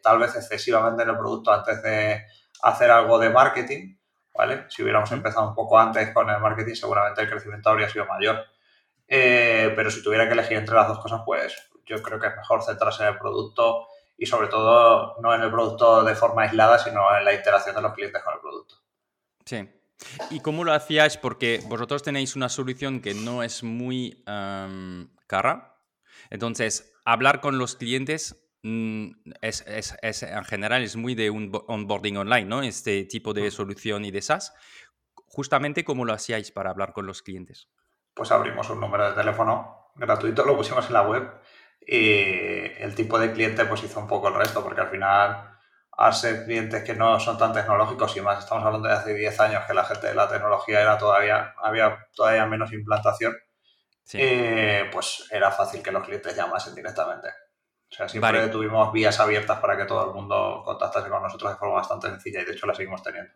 tal 0.03 0.19
vez 0.19 0.35
excesivamente 0.35 1.03
en 1.03 1.09
el 1.09 1.17
producto 1.17 1.51
antes 1.51 1.81
de 1.81 2.25
hacer 2.63 2.91
algo 2.91 3.17
de 3.17 3.29
marketing. 3.29 3.95
¿Vale? 4.33 4.65
Si 4.69 4.81
hubiéramos 4.83 5.11
empezado 5.11 5.47
un 5.47 5.55
poco 5.55 5.79
antes 5.79 6.13
con 6.13 6.29
el 6.29 6.39
marketing, 6.39 6.75
seguramente 6.75 7.21
el 7.21 7.29
crecimiento 7.29 7.69
habría 7.69 7.89
sido 7.89 8.05
mayor. 8.05 8.45
Eh, 9.07 9.73
pero 9.75 9.91
si 9.91 10.01
tuviera 10.01 10.25
que 10.27 10.33
elegir 10.33 10.57
entre 10.57 10.75
las 10.75 10.87
dos 10.87 10.99
cosas, 10.99 11.21
pues 11.25 11.69
yo 11.85 12.01
creo 12.01 12.19
que 12.19 12.27
es 12.27 12.35
mejor 12.35 12.63
centrarse 12.63 13.03
en 13.03 13.09
el 13.09 13.17
producto 13.17 13.87
y 14.17 14.25
sobre 14.25 14.47
todo 14.47 15.17
no 15.21 15.33
en 15.33 15.41
el 15.41 15.51
producto 15.51 16.03
de 16.03 16.15
forma 16.15 16.43
aislada, 16.43 16.79
sino 16.79 17.15
en 17.17 17.25
la 17.25 17.33
interacción 17.33 17.75
de 17.75 17.81
los 17.81 17.93
clientes 17.93 18.23
con 18.23 18.33
el 18.33 18.39
producto. 18.39 18.75
Sí. 19.45 19.69
¿Y 20.29 20.39
cómo 20.39 20.63
lo 20.63 20.73
hacíais? 20.73 21.17
Porque 21.17 21.61
vosotros 21.67 22.03
tenéis 22.03 22.35
una 22.35 22.49
solución 22.49 23.01
que 23.01 23.13
no 23.13 23.43
es 23.43 23.63
muy 23.63 24.23
cara. 25.27 25.77
Entonces, 26.29 26.93
hablar 27.05 27.41
con 27.41 27.57
los 27.57 27.75
clientes 27.75 28.40
mm, 28.63 29.11
es, 29.41 29.65
es, 29.67 30.23
en 30.23 30.43
general 30.45 30.83
es 30.83 30.95
muy 30.95 31.15
de 31.15 31.29
un 31.29 31.51
onboarding 31.67 32.17
online, 32.17 32.45
¿no? 32.45 32.61
Este 32.61 33.05
tipo 33.05 33.33
de 33.33 33.49
solución 33.51 34.05
y 34.05 34.11
de 34.11 34.21
SaaS. 34.21 34.53
Justamente, 35.27 35.83
¿cómo 35.83 36.05
lo 36.05 36.13
hacíais 36.13 36.51
para 36.51 36.69
hablar 36.69 36.93
con 36.93 37.05
los 37.05 37.21
clientes? 37.21 37.69
Pues 38.13 38.31
abrimos 38.31 38.69
un 38.69 38.79
número 38.79 39.09
de 39.09 39.15
teléfono 39.15 39.91
gratuito, 39.95 40.45
lo 40.45 40.57
pusimos 40.57 40.85
en 40.87 40.93
la 40.93 41.03
web 41.03 41.29
y 41.79 42.21
el 42.77 42.93
tipo 42.95 43.17
de 43.17 43.31
cliente 43.31 43.65
pues 43.65 43.83
hizo 43.83 43.99
un 43.99 44.07
poco 44.07 44.27
el 44.27 44.35
resto, 44.35 44.63
porque 44.63 44.81
al 44.81 44.89
final 44.89 45.51
a 45.97 46.11
ser 46.11 46.45
clientes 46.45 46.83
que 46.83 46.95
no 46.95 47.19
son 47.19 47.37
tan 47.37 47.53
tecnológicos 47.53 48.15
y 48.17 48.21
más 48.21 48.39
estamos 48.39 48.65
hablando 48.65 48.87
de 48.87 48.95
hace 48.95 49.13
10 49.13 49.39
años 49.39 49.65
que 49.65 49.73
la 49.73 49.83
gente 49.83 50.07
de 50.07 50.15
la 50.15 50.27
tecnología 50.27 50.81
era 50.81 50.97
todavía, 50.97 51.53
había 51.61 52.07
todavía 52.15 52.45
menos 52.45 52.73
implantación, 52.73 53.35
eh, 54.13 54.89
pues 54.91 55.27
era 55.31 55.51
fácil 55.51 55.83
que 55.83 55.91
los 55.91 56.03
clientes 56.03 56.35
llamasen 56.35 56.73
directamente. 56.73 57.29
O 57.91 57.95
sea, 57.95 58.07
siempre 58.07 58.47
tuvimos 58.47 58.91
vías 58.93 59.19
abiertas 59.19 59.59
para 59.59 59.77
que 59.77 59.85
todo 59.85 60.07
el 60.07 60.13
mundo 60.13 60.61
contactase 60.63 61.09
con 61.09 61.21
nosotros 61.21 61.51
de 61.51 61.57
forma 61.57 61.75
bastante 61.75 62.07
sencilla 62.09 62.41
y 62.41 62.45
de 62.45 62.53
hecho 62.53 62.65
la 62.65 62.73
seguimos 62.73 63.03
teniendo. 63.03 63.31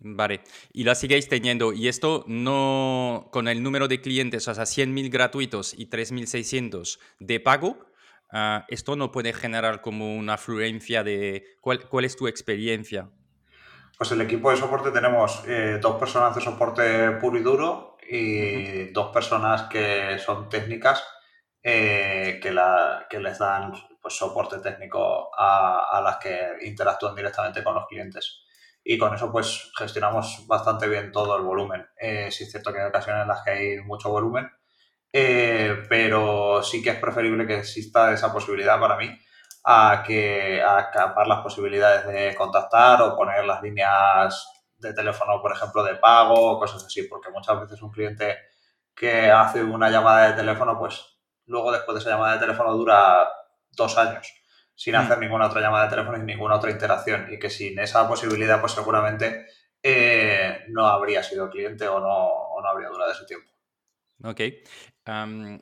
Vale, 0.00 0.42
y 0.72 0.84
la 0.84 0.94
seguís 0.94 1.28
teniendo. 1.28 1.72
Y 1.72 1.88
esto 1.88 2.24
no 2.26 3.28
con 3.32 3.48
el 3.48 3.62
número 3.62 3.88
de 3.88 4.00
clientes, 4.00 4.46
o 4.48 4.54
sea, 4.54 4.64
100.000 4.64 5.10
gratuitos 5.10 5.72
y 5.72 5.88
3.600 5.88 6.98
de 7.20 7.40
pago, 7.40 7.86
Ah, 8.30 8.64
esto 8.68 8.96
no 8.96 9.12
puede 9.12 9.32
generar 9.32 9.80
como 9.80 10.16
una 10.16 10.34
afluencia 10.34 11.04
de... 11.04 11.44
¿Cuál, 11.60 12.04
es 12.04 12.16
tu 12.16 12.26
experiencia? 12.26 13.08
Pues 13.96 14.10
el 14.12 14.20
equipo 14.20 14.50
de 14.50 14.56
soporte 14.56 14.90
tenemos 14.90 15.42
eh, 15.46 15.78
dos 15.80 15.96
personas 15.96 16.34
de 16.34 16.40
soporte 16.40 17.12
puro 17.12 17.38
y 17.38 17.42
duro 17.42 17.96
y 18.08 18.90
dos 18.92 19.12
personas 19.12 19.62
que 19.64 20.18
son 20.18 20.48
técnicas 20.48 21.02
eh, 21.68 22.38
que, 22.40 22.52
la, 22.52 23.06
que, 23.10 23.18
les 23.18 23.40
dan 23.40 23.72
pues, 24.00 24.16
soporte 24.16 24.58
técnico 24.58 25.36
a, 25.36 25.98
a, 25.98 26.00
las 26.00 26.18
que 26.18 26.58
interactúan 26.62 27.16
directamente 27.16 27.64
con 27.64 27.74
los 27.74 27.88
clientes. 27.88 28.44
Y 28.84 28.96
con 28.96 29.12
eso 29.12 29.32
pues 29.32 29.72
gestionamos 29.76 30.46
bastante 30.46 30.86
bien 30.86 31.10
todo 31.10 31.36
el 31.36 31.42
volumen. 31.42 31.84
Eh, 31.98 32.30
sí 32.30 32.44
es 32.44 32.52
cierto 32.52 32.72
que 32.72 32.80
hay 32.80 32.86
ocasiones 32.86 33.22
en 33.22 33.28
las 33.28 33.42
que 33.42 33.50
hay 33.50 33.80
mucho 33.80 34.10
volumen, 34.10 34.48
eh, 35.12 35.82
pero 35.88 36.62
sí 36.62 36.80
que 36.80 36.90
es 36.90 37.00
preferible 37.00 37.48
que 37.48 37.58
exista 37.58 38.12
esa 38.12 38.32
posibilidad 38.32 38.78
para 38.78 38.96
mí 38.96 39.18
a 39.64 40.04
que 40.06 40.62
a 40.62 40.88
capar 40.92 41.26
las 41.26 41.40
posibilidades 41.40 42.06
de 42.06 42.36
contactar 42.36 43.02
o 43.02 43.16
poner 43.16 43.44
las 43.44 43.60
líneas 43.60 44.46
de 44.76 44.94
teléfono, 44.94 45.42
por 45.42 45.50
ejemplo, 45.50 45.82
de 45.82 45.96
pago 45.96 46.52
o 46.52 46.60
cosas 46.60 46.84
así, 46.84 47.02
porque 47.08 47.30
muchas 47.30 47.60
veces 47.60 47.82
un 47.82 47.90
cliente 47.90 48.38
que 48.94 49.32
hace 49.32 49.64
una 49.64 49.90
llamada 49.90 50.28
de 50.28 50.34
teléfono, 50.34 50.78
pues 50.78 51.15
luego 51.46 51.72
después 51.72 51.94
de 51.94 52.00
esa 52.00 52.10
llamada 52.10 52.34
de 52.34 52.40
teléfono 52.40 52.74
dura 52.74 53.28
dos 53.72 53.96
años 53.98 54.32
sin 54.76 54.94
hmm. 54.94 54.98
hacer 54.98 55.18
ninguna 55.18 55.46
otra 55.46 55.60
llamada 55.60 55.84
de 55.84 55.90
teléfono 55.90 56.18
y 56.18 56.22
ninguna 56.22 56.56
otra 56.56 56.70
interacción 56.70 57.32
y 57.32 57.38
que 57.38 57.50
sin 57.50 57.78
esa 57.78 58.06
posibilidad, 58.06 58.60
pues 58.60 58.72
seguramente 58.72 59.46
eh, 59.82 60.64
no 60.68 60.86
habría 60.86 61.22
sido 61.22 61.50
cliente 61.50 61.88
o 61.88 61.98
no, 61.98 62.26
o 62.26 62.60
no 62.60 62.68
habría 62.68 62.88
durado 62.88 63.10
ese 63.10 63.24
tiempo. 63.24 63.50
Ok. 64.22 64.40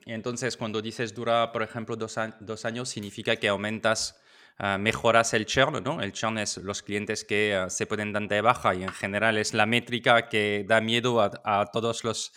entonces, 0.06 0.56
cuando 0.56 0.80
dices 0.80 1.14
dura, 1.14 1.50
por 1.52 1.62
ejemplo, 1.62 1.96
dos, 1.96 2.16
años, 2.64 2.88
significa 2.88 3.36
que 3.36 3.48
aumentas, 3.48 4.20
ah, 4.58 4.78
mejoras 4.78 5.34
el 5.34 5.44
churn, 5.44 5.82
¿no? 5.82 6.00
El 6.00 6.12
churn 6.12 6.38
es 6.38 6.58
los 6.58 6.82
clientes 6.82 7.24
que 7.24 7.54
ah, 7.54 7.68
se 7.68 7.86
pueden 7.86 8.12
dar 8.12 8.28
de 8.28 8.40
baja 8.40 8.74
y 8.74 8.84
en 8.84 8.92
general 8.92 9.38
es 9.38 9.54
la 9.54 9.66
métrica 9.66 10.28
que 10.28 10.64
da 10.66 10.80
miedo 10.80 11.20
a, 11.20 11.66
todos 11.72 12.04
los, 12.04 12.32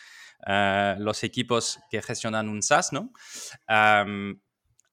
ah, 0.45 0.95
los 0.99 1.23
equipos 1.23 1.79
que 1.89 2.01
gestionan 2.01 2.49
un 2.49 2.61
SaaS, 2.61 2.93
¿no? 2.93 3.11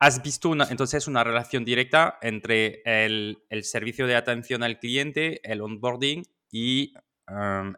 ¿Has 0.00 0.22
visto 0.22 0.50
una, 0.50 0.66
entonces 0.70 1.06
una 1.06 1.24
relación 1.24 1.64
directa 1.64 2.18
entre 2.20 2.82
el, 2.84 3.38
el, 3.48 3.64
servicio 3.64 4.06
de 4.06 4.16
atención 4.16 4.62
al 4.62 4.78
cliente, 4.78 5.40
el 5.50 5.62
onboarding 5.62 6.24
y 6.50 6.92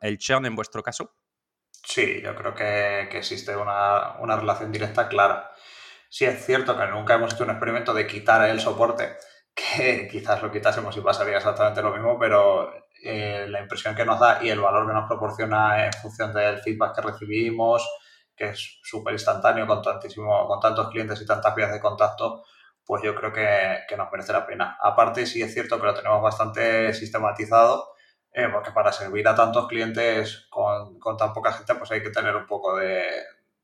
el 0.03 0.19
churn 0.19 0.47
en 0.47 0.57
vuestro 0.57 0.83
caso? 0.83 1.15
Sí, 1.87 2.21
yo 2.21 2.35
creo 2.35 2.55
que, 2.55 3.03
existe 3.17 3.55
una, 3.57 4.17
relación 4.37 4.73
directa 4.73 5.09
clara. 5.09 5.53
Sí 6.09 6.25
es 6.25 6.45
cierto 6.45 6.77
que 6.77 6.87
nunca 6.89 7.15
hemos 7.15 7.33
hecho 7.33 7.45
un 7.45 7.51
experimento 7.51 7.95
de 7.95 8.07
quitar 8.07 8.49
el 8.49 8.61
soporte, 8.61 9.17
que 9.55 10.09
quizás 10.13 10.43
lo 10.43 10.51
quitásemos 10.51 10.97
y 10.97 11.01
pasaría 11.01 11.37
exactamente 11.37 11.83
lo 11.83 11.93
mismo, 11.93 12.19
pero 12.19 12.86
eh, 13.03 13.47
la 13.49 13.61
impresión 13.61 13.95
que 13.95 14.05
nos 14.05 14.19
da 14.21 14.41
y 14.43 14.51
el 14.51 14.61
valor 14.61 14.87
que 14.87 14.93
nos 14.93 15.09
proporciona 15.09 15.87
en 15.87 15.93
función 15.93 16.33
del 16.33 16.59
feedback 16.59 16.97
que 16.97 17.03
recibimos, 17.03 17.89
que 18.35 18.51
es 18.51 18.79
súper 18.83 19.15
instantáneo 19.15 19.67
con, 19.67 19.83
tantísimo, 19.83 20.47
con 20.47 20.61
tantos 20.61 20.89
clientes 20.91 21.21
y 21.21 21.27
tantas 21.27 21.55
vías 21.55 21.73
de 21.73 21.81
contacto, 21.81 22.45
pues 22.85 23.03
yo 23.03 23.15
creo 23.15 23.33
que, 23.33 23.81
que 23.89 23.97
nos 23.97 24.11
merece 24.11 24.33
la 24.33 24.47
pena. 24.47 24.77
Aparte, 24.81 25.27
sí 25.27 25.43
es 25.43 25.53
cierto 25.53 25.81
que 25.81 25.87
lo 25.87 25.95
tenemos 25.95 26.23
bastante 26.23 26.93
sistematizado 26.95 27.97
eh, 28.39 28.51
porque 28.53 28.71
para 28.71 28.93
servir 28.93 29.27
a 29.27 29.35
tantos 29.35 29.67
clientes 29.67 30.47
con, 30.51 30.99
con, 30.99 31.17
tan 31.17 31.33
poca 31.33 31.53
gente, 31.53 31.75
pues 31.75 31.91
hay 31.91 32.03
que 32.03 32.11
tener 32.11 32.37
un 32.37 32.47
poco 32.47 32.77
de, 32.77 33.03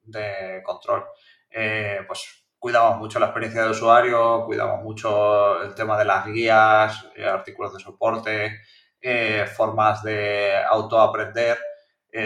de 0.02 0.62
control. 0.64 1.04
Eh, 1.50 2.00
pues 2.06 2.46
cuidamos 2.58 2.96
mucho 2.96 3.18
la 3.18 3.26
experiencia 3.26 3.64
de 3.64 3.70
usuario, 3.70 4.46
cuidamos 4.46 4.82
mucho 4.82 5.62
el 5.62 5.74
tema 5.74 5.98
de 5.98 6.06
las 6.06 6.26
guías, 6.26 7.06
eh, 7.14 7.26
artículos 7.26 7.74
de 7.74 7.80
soporte, 7.80 8.60
formas 9.56 10.02
de 10.02 10.56
autoaprender. 10.68 11.58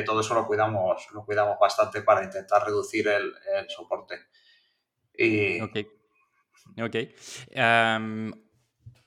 todo 0.04 0.20
eso 0.20 0.34
lo 0.34 0.46
cuidamos, 0.46 1.06
lo 1.12 1.24
cuidamos 1.24 1.58
bastante 1.58 2.02
para 2.02 2.24
intentar 2.24 2.64
reducir 2.64 3.08
el, 3.08 3.32
el 3.54 3.68
soporte. 3.70 4.26
Y... 5.16 5.60
Ok. 5.60 5.76
okay. 6.82 7.14
Em, 7.50 8.32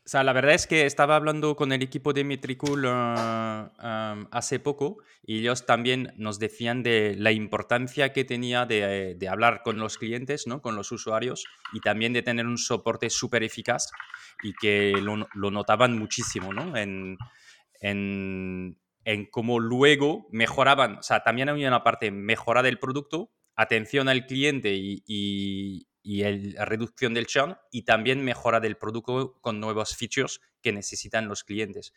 o 0.09 0.11
sea, 0.11 0.23
la 0.23 0.33
verdad 0.33 0.55
es 0.55 0.65
que 0.65 0.87
estaba 0.87 1.15
hablando 1.15 1.55
con 1.55 1.71
el 1.71 1.83
equipo 1.83 2.13
de 2.13 2.23
Metricool 2.23 2.85
uh, 2.85 3.69
hace 4.31 4.59
poco 4.59 4.97
y 5.21 5.41
ellos 5.41 5.67
también 5.67 6.13
nos 6.17 6.39
decían 6.39 6.81
de 6.81 7.13
la 7.15 7.31
importancia 7.31 8.11
que 8.11 8.25
tenía 8.25 8.65
de, 8.65 9.13
de 9.13 9.29
hablar 9.29 9.61
con 9.63 9.77
los 9.77 9.99
clientes, 9.99 10.47
¿no? 10.47 10.63
con 10.63 10.75
los 10.75 10.91
usuarios 10.91 11.45
y 11.73 11.79
también 11.81 12.13
de 12.13 12.23
tener 12.23 12.47
un 12.47 12.57
soporte 12.57 13.11
súper 13.11 13.43
eficaz 13.43 13.91
y 14.41 14.53
que 14.53 14.93
lo, 14.99 15.27
lo 15.35 15.51
notaban 15.51 15.95
muchísimo 15.95 16.53
¿no? 16.53 16.75
en, 16.75 17.15
en, 17.79 18.79
en, 19.05 19.25
cómo 19.25 19.59
luego 19.59 20.27
mejoraban, 20.31 20.97
o 20.97 21.03
sea, 21.03 21.23
también 21.23 21.49
había 21.49 21.67
una 21.67 21.83
parte 21.83 22.11
mejora 22.11 22.61
del 22.61 22.79
producto, 22.79 23.31
atención 23.55 24.09
al 24.09 24.25
cliente 24.25 24.73
y, 24.75 25.03
y 26.01 26.23
la 26.53 26.65
reducción 26.65 27.13
del 27.13 27.27
churn 27.27 27.57
y 27.71 27.83
también 27.83 28.23
mejora 28.23 28.59
del 28.59 28.77
producto 28.77 29.37
con 29.41 29.59
nuevos 29.59 29.95
features 29.95 30.41
que 30.61 30.71
necesitan 30.71 31.27
los 31.27 31.43
clientes. 31.43 31.93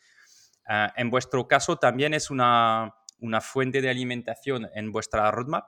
Ah, 0.67 0.93
en 0.97 1.11
vuestro 1.11 1.49
caso 1.49 1.77
también 1.77 2.15
es 2.15 2.31
una, 2.31 2.95
una, 3.19 3.41
fuente 3.41 3.81
de 3.81 3.91
alimentación 3.91 4.69
en 4.75 4.93
vuestra 4.93 5.31
roadmap 5.31 5.65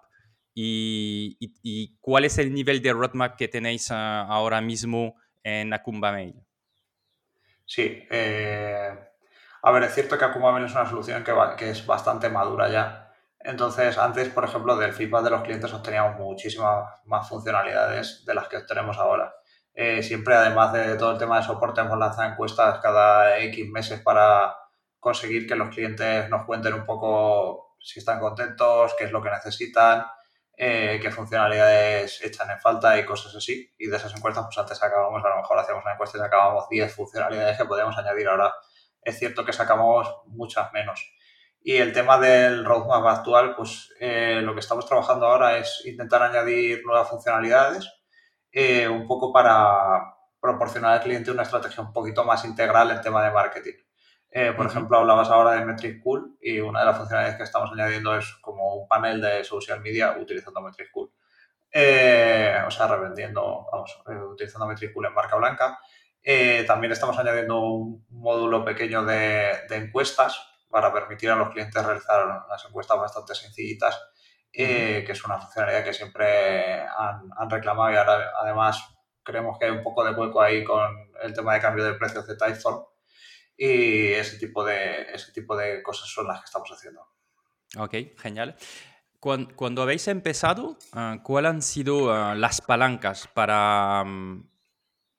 y, 0.55 1.97
cuál 2.01 2.25
es 2.25 2.39
el 2.39 2.53
nivel 2.53 2.81
de 2.81 2.93
roadmap 2.93 3.37
que 3.37 3.49
tenéis 3.49 3.91
ah, 3.91 4.27
ahora 4.29 4.61
mismo 4.61 5.17
en 5.43 5.73
Akumba 5.73 6.13
Mail. 6.13 6.35
Sí, 7.67 8.03
eh, 8.11 8.95
a 9.65 9.71
ver, 9.73 9.85
es 9.85 9.95
cierto 9.95 10.19
que 10.19 10.25
Akumba 10.25 10.53
Mail 10.53 10.67
es 10.67 10.73
una 10.73 10.89
solución 10.89 11.25
que, 11.25 11.71
es 11.71 11.87
bastante 11.87 12.29
madura 12.29 12.69
ya 12.69 13.05
entonces, 13.45 13.99
antes, 13.99 14.31
por 14.31 14.45
ejemplo, 14.45 14.75
del 14.77 14.95
feedback 14.95 15.25
de 15.25 15.31
los 15.31 15.43
clientes 15.43 15.73
obteníamos 15.73 16.19
muchísimas 16.19 17.03
más 17.05 17.29
funcionalidades 17.29 18.25
de 18.25 18.35
las 18.35 18.49
que 18.49 18.57
obtenemos 18.57 18.97
ahora. 18.99 19.35
Eh, 19.75 20.03
siempre, 20.03 20.35
además 20.35 20.73
de 20.73 20.97
todo 20.97 21.13
el 21.13 21.19
tema 21.19 21.37
de 21.37 21.45
soporte, 21.45 21.83
hemos 21.83 21.99
lanzado 21.99 22.31
encuestas 22.31 22.79
cada 22.81 23.39
X 23.41 23.69
meses 23.71 24.01
para 24.01 24.57
conseguir 24.99 25.47
que 25.47 25.57
los 25.57 25.69
clientes 25.69 26.31
nos 26.31 26.47
cuenten 26.47 26.73
un 26.73 26.87
poco 26.87 27.77
si 27.79 27.99
están 27.99 28.19
contentos, 28.19 28.95
qué 28.97 29.05
es 29.05 29.13
lo 29.13 29.23
que 29.23 29.31
necesitan, 29.31 30.07
eh, 30.57 30.99
qué 31.03 31.11
funcionalidades 31.11 32.25
echan 32.25 32.51
en 32.51 32.61
falta 32.61 32.99
y 32.99 33.05
cosas 33.05 33.35
así. 33.37 33.75
Y 33.77 33.89
de 33.89 33.97
esas 33.99 34.17
encuestas, 34.17 34.45
pues 34.47 34.57
antes 34.57 34.79
sacábamos, 34.79 35.23
a 35.23 35.29
lo 35.29 35.37
mejor 35.37 35.59
hacíamos 35.59 35.85
una 35.85 35.93
encuesta 35.93 36.17
y 36.17 36.21
sacábamos 36.23 36.67
10 36.71 36.95
funcionalidades 36.95 37.59
que 37.59 37.67
podíamos 37.67 37.99
añadir. 37.99 38.27
Ahora 38.27 38.55
es 39.05 39.19
cierto 39.19 39.45
que 39.45 39.53
sacamos 39.53 40.09
muchas 40.27 40.73
menos. 40.73 41.15
Y 41.67 41.79
el 41.79 41.95
tema 41.95 42.19
del 42.19 42.63
roadmap 42.63 43.07
actual, 43.07 43.57
pues 43.57 43.91
eh, 43.99 44.43
lo 44.43 44.53
que 44.53 44.61
estamos 44.61 44.87
trabajando 44.87 45.27
ahora 45.27 45.57
es 45.57 45.83
intentar 45.87 46.23
añadir 46.23 46.85
nuevas 46.85 47.09
funcionalidades, 47.09 47.91
eh, 48.53 48.87
un 48.87 49.07
poco 49.07 49.33
para 49.33 50.15
proporcionar 50.39 50.93
al 50.93 51.01
cliente 51.01 51.31
una 51.31 51.43
estrategia 51.43 51.83
un 51.83 51.95
poquito 51.95 52.23
más 52.23 52.45
integral 52.45 52.91
en 52.91 53.01
tema 53.01 53.25
de 53.25 53.31
marketing. 53.31 53.79
Eh, 54.31 54.53
por 54.55 54.67
ejemplo, 54.67 54.99
hablabas 54.99 55.31
ahora 55.31 55.53
de 55.53 55.65
Metric 55.65 56.03
Cool 56.03 56.37
y 56.39 56.61
una 56.61 56.81
de 56.81 56.87
las 56.87 56.99
funcionalidades 56.99 57.39
que 57.39 57.45
estamos 57.45 57.73
añadiendo 57.73 58.15
es 58.15 58.35
como 58.43 58.75
un 58.75 58.87
panel 58.87 59.23
de 59.23 59.43
social 59.43 59.81
media 59.81 60.19
utilizando 60.21 60.61
Metric 60.61 60.91
Cool. 60.91 61.09
o 61.09 62.71
sea, 62.71 62.89
revendiendo, 62.89 63.67
vamos, 63.73 64.03
utilizando 64.33 64.67
Metricool 64.67 65.07
en 65.07 65.15
marca 65.15 65.37
blanca. 65.37 65.79
Eh, 66.27 66.65
también 66.67 66.91
estamos 66.93 67.19
añadiendo 67.19 67.61
un 67.61 68.07
módulo 68.09 68.65
pequeño 68.65 69.05
de, 69.05 69.67
encuestas 69.71 70.41
para 70.71 70.93
permitir 70.93 71.31
a 71.31 71.37
los 71.37 71.51
clientes 71.51 71.85
realizar 71.85 72.47
las 72.49 72.65
encuestas 72.65 72.99
bastante 72.99 73.35
sencillitas, 73.35 74.01
que 74.51 75.05
es 75.07 75.25
una 75.25 75.39
funcionalidad 75.39 75.85
que 75.85 75.93
siempre 75.93 76.81
han, 76.81 77.51
reclamado 77.51 77.93
y 77.93 77.97
ahora 77.97 78.33
además 78.41 78.83
creemos 79.23 79.59
que 79.59 79.67
hay 79.67 79.71
un 79.73 79.83
poco 79.83 80.03
de 80.03 80.13
hueco 80.13 80.41
ahí 80.41 80.65
con 80.65 81.13
el 81.23 81.35
tema 81.35 81.55
de 81.55 81.61
cambio 81.61 81.85
de 81.85 81.95
precios 81.95 82.27
de 82.27 82.37
Typeform 82.37 82.85
y 83.57 84.13
ese 84.13 84.39
tipo 84.39 84.65
de, 84.65 85.03
ese 85.13 85.33
tipo 85.33 85.57
de 85.57 85.83
cosas 85.83 86.09
son 86.09 86.27
las 86.27 86.41
que 86.41 86.47
estamos 86.47 86.71
haciendo. 86.71 87.07
Ok, 87.79 87.95
genial. 88.19 88.57
Cuando, 89.21 89.83
habéis 89.83 90.07
empezado, 90.09 90.77
ah, 90.93 91.19
¿cuáles 91.23 91.51
han 91.51 91.63
sido 91.63 92.13
ah, 92.13 92.35
las 92.35 92.61
palancas 92.61 93.27
para... 93.29 94.05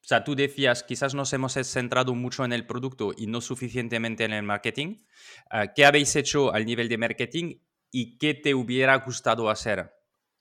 O 0.06 0.08
sea, 0.08 0.24
tú 0.24 0.36
decías, 0.36 0.84
quizás 0.84 1.16
nos 1.16 1.34
hemos 1.34 1.54
centrado 1.54 2.14
mucho 2.14 2.46
en 2.46 2.54
el 2.54 2.68
producto 2.68 3.12
y 3.18 3.26
no 3.26 3.42
suficientemente 3.42 4.24
en 4.24 4.34
el 4.34 4.44
marketing. 4.44 5.04
Ah, 5.50 5.74
¿Qué 5.74 5.84
habéis 5.84 6.16
hecho 6.16 6.54
al 6.54 6.68
nivel 6.68 6.90
de 6.90 7.00
marketing 7.00 7.56
y 7.90 8.20
qué 8.20 8.36
te 8.36 8.54
hubiera 8.54 8.96
gustado 8.98 9.50
hacer 9.50 9.92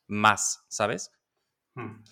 más, 0.07 0.67
sabes? 0.69 1.13
Hmm. 1.75 2.03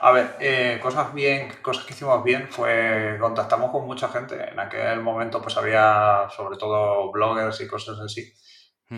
A 0.00 0.10
ver, 0.10 0.36
eh, 0.40 0.80
cosas 0.82 1.12
bien, 1.12 1.52
cosas 1.60 1.84
que 1.84 1.92
hicimos 1.92 2.24
bien 2.24 2.48
fue 2.48 3.18
contactamos 3.20 3.70
con 3.72 3.84
mucha 3.84 4.08
gente. 4.08 4.42
En 4.50 4.58
aquel 4.58 5.02
momento 5.02 5.42
pues 5.42 5.54
había 5.58 6.28
sobre 6.34 6.56
todo 6.56 7.12
bloggers 7.12 7.60
y 7.60 7.68
cosas 7.68 8.00
así 8.00 8.32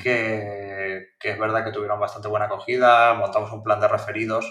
que, 0.00 1.14
es 1.20 1.38
verdad 1.38 1.64
que 1.64 1.72
tuvieron 1.72 1.98
bastante 1.98 2.28
buena 2.28 2.46
acogida, 2.46 3.14
montamos 3.14 3.50
un 3.52 3.64
plan 3.64 3.80
de 3.80 3.88
referidos 3.88 4.46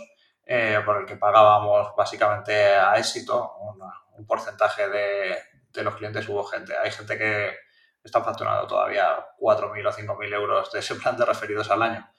eh, 0.47 0.81
por 0.85 0.97
el 0.97 1.05
que 1.05 1.17
pagábamos 1.17 1.95
básicamente 1.95 2.53
a 2.75 2.97
éxito 2.97 3.53
un 4.17 4.25
porcentaje 4.25 4.87
de, 4.89 5.83
los 5.83 5.95
clientes 5.95 6.27
hubo 6.27 6.43
gente. 6.43 6.75
Hay 6.75 6.89
gente 6.89 7.17
que 7.17 7.51
está 8.03 8.23
facturando 8.23 8.65
todavía 8.65 9.15
4.000 9.39 9.87
o 9.87 9.91
5.000 9.91 10.33
euros 10.33 10.71
de 10.71 10.79
ese 10.79 10.95
plan 10.95 11.15
de 11.15 11.25
referidos 11.25 11.69
al 11.69 11.83
año. 11.83 12.09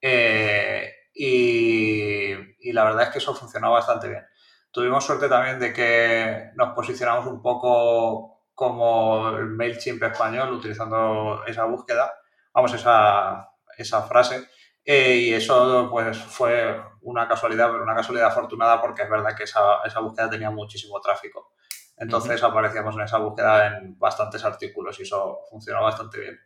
Eh, 0.00 0.92
y, 1.12 2.32
y, 2.60 2.72
la 2.72 2.84
verdad 2.84 3.04
es 3.04 3.08
que 3.08 3.18
eso 3.18 3.34
funcionó 3.34 3.72
bastante 3.72 4.08
bien. 4.08 4.24
Tuvimos 4.70 5.04
suerte 5.04 5.28
también 5.28 5.58
de 5.58 5.72
que 5.72 6.50
nos 6.54 6.74
posicionamos 6.74 7.26
un 7.26 7.42
poco 7.42 8.44
como 8.54 9.30
el 9.30 9.46
MailChimp 9.46 10.02
español 10.04 10.52
utilizando 10.52 11.44
esa 11.46 11.64
búsqueda 11.64 12.12
vamos, 12.58 12.74
esa, 12.74 13.50
esa 13.76 14.02
frase. 14.02 14.48
Eh, 14.84 15.16
y 15.16 15.34
eso 15.34 15.88
pues 15.90 16.18
fue 16.18 16.80
una 17.02 17.28
casualidad, 17.28 17.70
pero 17.70 17.82
una 17.82 17.94
casualidad 17.94 18.28
afortunada 18.28 18.80
porque 18.80 19.02
es 19.02 19.10
verdad 19.10 19.36
que 19.36 19.44
esa, 19.44 19.82
esa 19.84 20.00
búsqueda 20.00 20.30
tenía 20.30 20.50
muchísimo 20.50 21.00
tráfico. 21.00 21.52
Entonces 21.96 22.42
aparecíamos 22.42 22.94
en 22.94 23.02
esa 23.02 23.18
búsqueda 23.18 23.66
en 23.66 23.98
bastantes 23.98 24.44
artículos 24.44 24.98
y 25.00 25.02
eso 25.02 25.40
funcionó 25.50 25.82
bastante 25.82 26.20
bien. 26.20 26.40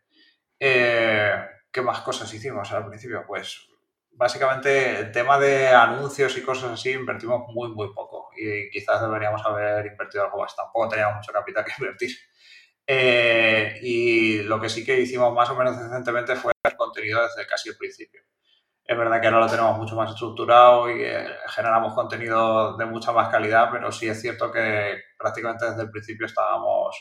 Eh, 0.58 1.32
¿Qué 1.70 1.82
más 1.82 2.00
cosas 2.00 2.32
hicimos 2.32 2.72
al 2.72 2.86
principio? 2.88 3.24
Pues 3.26 3.68
básicamente 4.12 5.00
el 5.00 5.12
tema 5.12 5.38
de 5.38 5.68
anuncios 5.68 6.36
y 6.36 6.42
cosas 6.42 6.72
así 6.72 6.90
invertimos 6.90 7.42
muy, 7.48 7.70
muy 7.70 7.92
poco 7.92 8.30
y 8.36 8.70
quizás 8.70 9.00
deberíamos 9.00 9.44
haber 9.44 9.86
invertido 9.86 10.24
algo 10.24 10.38
más. 10.38 10.54
Tampoco 10.56 10.88
teníamos 10.88 11.16
mucho 11.16 11.32
capital 11.32 11.64
que 11.64 11.72
invertir. 11.78 12.16
Eh, 12.86 13.78
y 13.82 14.42
lo 14.42 14.60
que 14.60 14.68
sí 14.68 14.84
que 14.84 15.00
hicimos 15.00 15.32
más 15.34 15.48
o 15.50 15.54
menos 15.54 15.76
recientemente 15.76 16.34
fue 16.36 16.52
el 16.62 16.76
contenido 16.76 17.22
desde 17.22 17.46
casi 17.46 17.68
el 17.68 17.76
principio. 17.76 18.22
Es 18.84 18.98
verdad 18.98 19.20
que 19.20 19.28
ahora 19.28 19.40
lo 19.40 19.48
tenemos 19.48 19.78
mucho 19.78 19.94
más 19.94 20.10
estructurado 20.10 20.90
y 20.90 21.02
eh, 21.02 21.26
generamos 21.48 21.94
contenido 21.94 22.76
de 22.76 22.84
mucha 22.84 23.12
más 23.12 23.28
calidad, 23.28 23.68
pero 23.70 23.92
sí 23.92 24.08
es 24.08 24.20
cierto 24.20 24.50
que 24.50 25.00
prácticamente 25.16 25.66
desde 25.70 25.82
el 25.82 25.90
principio 25.90 26.26
estábamos, 26.26 26.96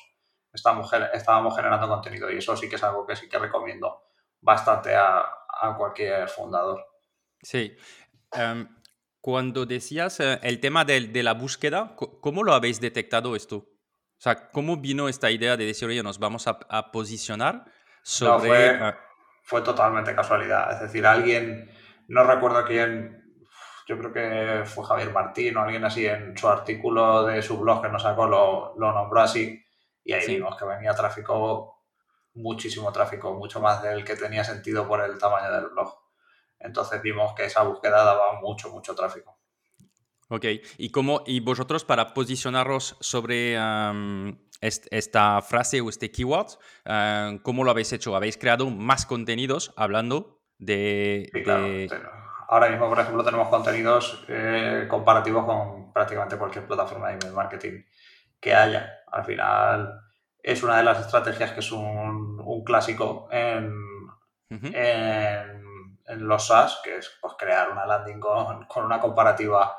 estábamos, 0.54 0.92
estábamos 1.14 1.56
generando 1.56 1.88
contenido 1.88 2.32
y 2.32 2.38
eso 2.38 2.56
sí 2.56 2.70
que 2.70 2.76
es 2.76 2.84
algo 2.84 3.06
que 3.06 3.16
sí 3.16 3.28
que 3.28 3.40
recomiendo 3.40 4.04
bastante 4.40 4.96
a, 4.96 5.20
a 5.20 5.76
cualquier 5.76 6.30
fundador. 6.30 6.86
Sí. 7.42 7.76
Em, 8.32 8.68
cuando 9.20 9.66
decías 9.66 10.20
eh, 10.20 10.40
el 10.44 10.60
tema 10.60 10.86
de, 10.86 11.08
de, 11.08 11.24
la 11.24 11.34
búsqueda, 11.34 11.96
¿cómo 11.96 12.44
lo 12.44 12.54
habéis 12.54 12.80
detectado 12.80 13.36
esto? 13.36 13.58
O 14.22 14.24
sea, 14.24 14.52
¿cómo 14.52 14.78
vino 14.78 15.10
esta 15.10 15.32
idea 15.32 15.58
de 15.58 15.66
decir, 15.66 15.88
oye, 15.88 16.04
nos 16.04 16.20
vamos 16.20 16.46
a, 16.48 16.92
posicionar 16.92 17.66
sobre... 18.04 18.32
No, 18.32 18.40
fue, 18.40 18.96
totalmente 19.60 20.16
casualidad. 20.16 20.72
Es 20.72 20.80
decir, 20.80 21.06
alguien, 21.06 21.70
no 22.08 22.24
recuerdo 22.24 22.64
quién, 22.64 23.36
yo 23.86 23.98
creo 23.98 24.14
que 24.14 24.66
fue 24.66 24.86
Javier 24.86 25.12
Martín 25.12 25.58
o 25.58 25.62
alguien 25.62 25.84
así 25.84 26.06
en 26.06 26.38
su 26.38 26.48
artículo 26.48 27.26
de 27.26 27.42
su 27.42 27.60
blog 27.60 27.82
que 27.82 27.90
nos 27.90 28.04
sacó, 28.04 28.28
lo, 28.28 28.74
lo 28.78 28.94
nombró 28.94 29.20
así. 29.20 29.62
Y 30.04 30.14
ahí 30.14 30.26
vimos 30.28 30.56
que 30.56 30.64
venía 30.64 30.94
tráfico, 30.94 31.84
muchísimo 32.36 32.90
tráfico, 32.94 33.34
mucho 33.34 33.60
más 33.60 33.84
del 33.84 34.06
que 34.06 34.16
tenía 34.16 34.46
sentido 34.46 34.88
por 34.88 35.04
el 35.04 35.18
tamaño 35.18 35.52
del 35.52 35.68
blog. 35.68 35.94
Entonces 36.58 37.02
vimos 37.02 37.34
que 37.34 37.46
esa 37.46 37.64
búsqueda 37.64 38.04
daba 38.04 38.40
mucho, 38.40 38.70
mucho 38.70 38.96
tráfico. 38.96 39.38
Ok, 40.30 40.46
¿y, 40.78 40.92
cómo, 40.92 41.24
y 41.26 41.42
vosotros 41.42 41.84
para 41.84 42.14
posicionaros 42.14 42.96
sobre 43.02 43.58
esta 44.62 45.42
frase 45.42 45.82
o 45.82 45.90
este 45.90 46.12
keyword, 46.12 46.58
cómo 47.44 47.64
lo 47.64 47.72
habéis 47.72 47.92
hecho? 47.94 48.16
¿Habéis 48.16 48.38
creado 48.38 48.70
más 48.70 49.06
contenidos 49.06 49.74
hablando 49.76 50.42
de... 50.58 51.30
Sí, 51.34 51.44
claro. 51.44 51.68
Ahora 52.48 52.70
mismo, 52.70 52.90
por 52.90 53.00
ejemplo, 53.00 53.24
tenemos 53.24 53.48
contenidos 53.48 54.26
eh, 54.28 54.86
comparativos 54.90 55.46
con 55.46 55.94
prácticamente 55.94 56.38
cualquier 56.38 56.68
plataforma 56.68 57.08
de 57.08 57.14
email 57.14 57.34
marketing 57.34 57.84
que 58.42 58.54
haya. 58.54 58.92
Al 59.10 59.24
final 59.24 60.02
es 60.44 60.62
una 60.62 60.78
de 60.78 60.84
las 60.84 61.00
estrategias 61.00 61.52
que 61.52 61.62
es 61.62 61.72
un, 61.72 62.64
clásico 62.66 63.30
en, 63.32 63.74
en, 64.50 66.28
los 66.28 66.48
SaaS, 66.48 66.82
que 66.84 66.98
es 66.98 67.18
pues, 67.22 67.36
crear 67.38 67.72
una 67.72 67.86
landing 67.86 68.20
con, 68.20 68.66
con 68.66 68.84
una 68.84 69.00
comparativa 69.00 69.78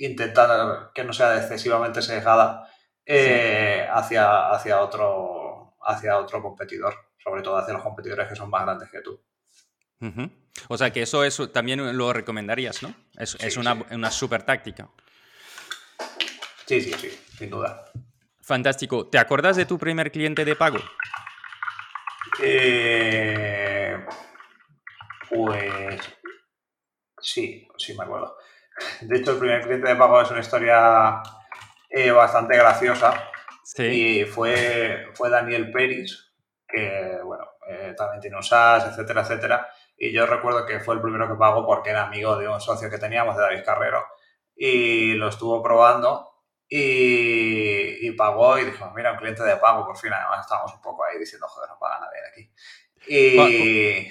intentar 0.00 0.90
que 0.94 1.04
no 1.04 1.12
sea 1.12 1.36
excesivamente 1.36 2.02
sesgada 2.02 2.67
eh, 3.10 3.88
hacia, 3.90 4.50
hacia, 4.50 4.82
otro, 4.82 5.76
hacia 5.80 6.18
otro 6.18 6.42
competidor, 6.42 6.94
sobre 7.16 7.40
todo 7.40 7.56
hacia 7.56 7.72
los 7.72 7.82
competidores 7.82 8.28
que 8.28 8.36
son 8.36 8.50
más 8.50 8.64
grandes 8.64 8.90
que 8.90 9.00
tú. 9.00 9.18
O 10.68 10.76
sea 10.76 10.92
que 10.92 11.02
eso, 11.02 11.24
eso 11.24 11.48
también 11.48 11.96
lo 11.96 12.12
recomendarías, 12.12 12.82
¿no? 12.82 12.94
Es, 13.16 13.34
es 13.40 13.56
una, 13.56 13.72
una 13.90 14.10
super 14.10 14.42
táctica. 14.42 14.90
Sí, 16.66 16.82
sí, 16.82 16.92
sí, 16.92 17.08
sin 17.38 17.48
duda. 17.48 17.86
Fantástico. 18.42 19.06
¿Te 19.06 19.18
acuerdas 19.18 19.56
de 19.56 19.64
tu 19.64 19.78
primer 19.78 20.12
cliente 20.12 20.44
de 20.44 20.54
pago? 20.54 20.78
Eh, 22.42 24.04
pues 25.30 26.00
sí, 27.20 27.66
sí 27.78 27.96
me 27.96 28.04
acuerdo. 28.04 28.36
De 29.00 29.16
hecho, 29.18 29.32
el 29.32 29.38
primer 29.38 29.62
cliente 29.62 29.88
de 29.88 29.96
pago 29.96 30.20
es 30.20 30.30
una 30.30 30.40
historia 30.40 31.22
eh, 31.88 32.10
bastante 32.10 32.56
graciosa. 32.56 33.30
Sí. 33.64 33.84
Y 33.84 34.24
fue, 34.24 35.08
fue 35.14 35.30
Daniel 35.30 35.70
Peris, 35.70 36.32
que, 36.66 37.18
bueno, 37.24 37.44
eh, 37.68 37.94
también 37.96 38.20
tiene 38.20 38.36
un 38.36 38.42
SaaS, 38.42 38.86
etcétera, 38.86 39.22
etcétera. 39.22 39.68
Y 39.96 40.12
yo 40.12 40.26
recuerdo 40.26 40.64
que 40.64 40.80
fue 40.80 40.94
el 40.94 41.02
primero 41.02 41.28
que 41.28 41.34
pagó 41.34 41.66
porque 41.66 41.90
era 41.90 42.04
amigo 42.04 42.36
de 42.36 42.48
un 42.48 42.60
socio 42.60 42.88
que 42.88 42.98
teníamos, 42.98 43.36
de 43.36 43.42
David 43.42 43.64
Carrero. 43.64 44.04
Y 44.56 45.14
lo 45.14 45.28
estuvo 45.28 45.62
probando 45.62 46.28
y, 46.68 48.10
pagó 48.12 48.58
y 48.58 48.64
dijo, 48.64 48.90
mira, 48.94 49.12
un 49.12 49.18
cliente 49.18 49.42
de 49.42 49.56
pago, 49.56 49.86
por 49.86 49.96
fin. 49.96 50.12
Además, 50.12 50.40
estábamos 50.40 50.74
un 50.74 50.82
poco 50.82 51.04
ahí 51.04 51.18
diciendo, 51.18 51.46
joder, 51.48 51.70
no 51.70 51.78
paga 51.78 52.00
nadie 52.00 52.20
aquí. 52.30 52.52
Y, 53.08 54.10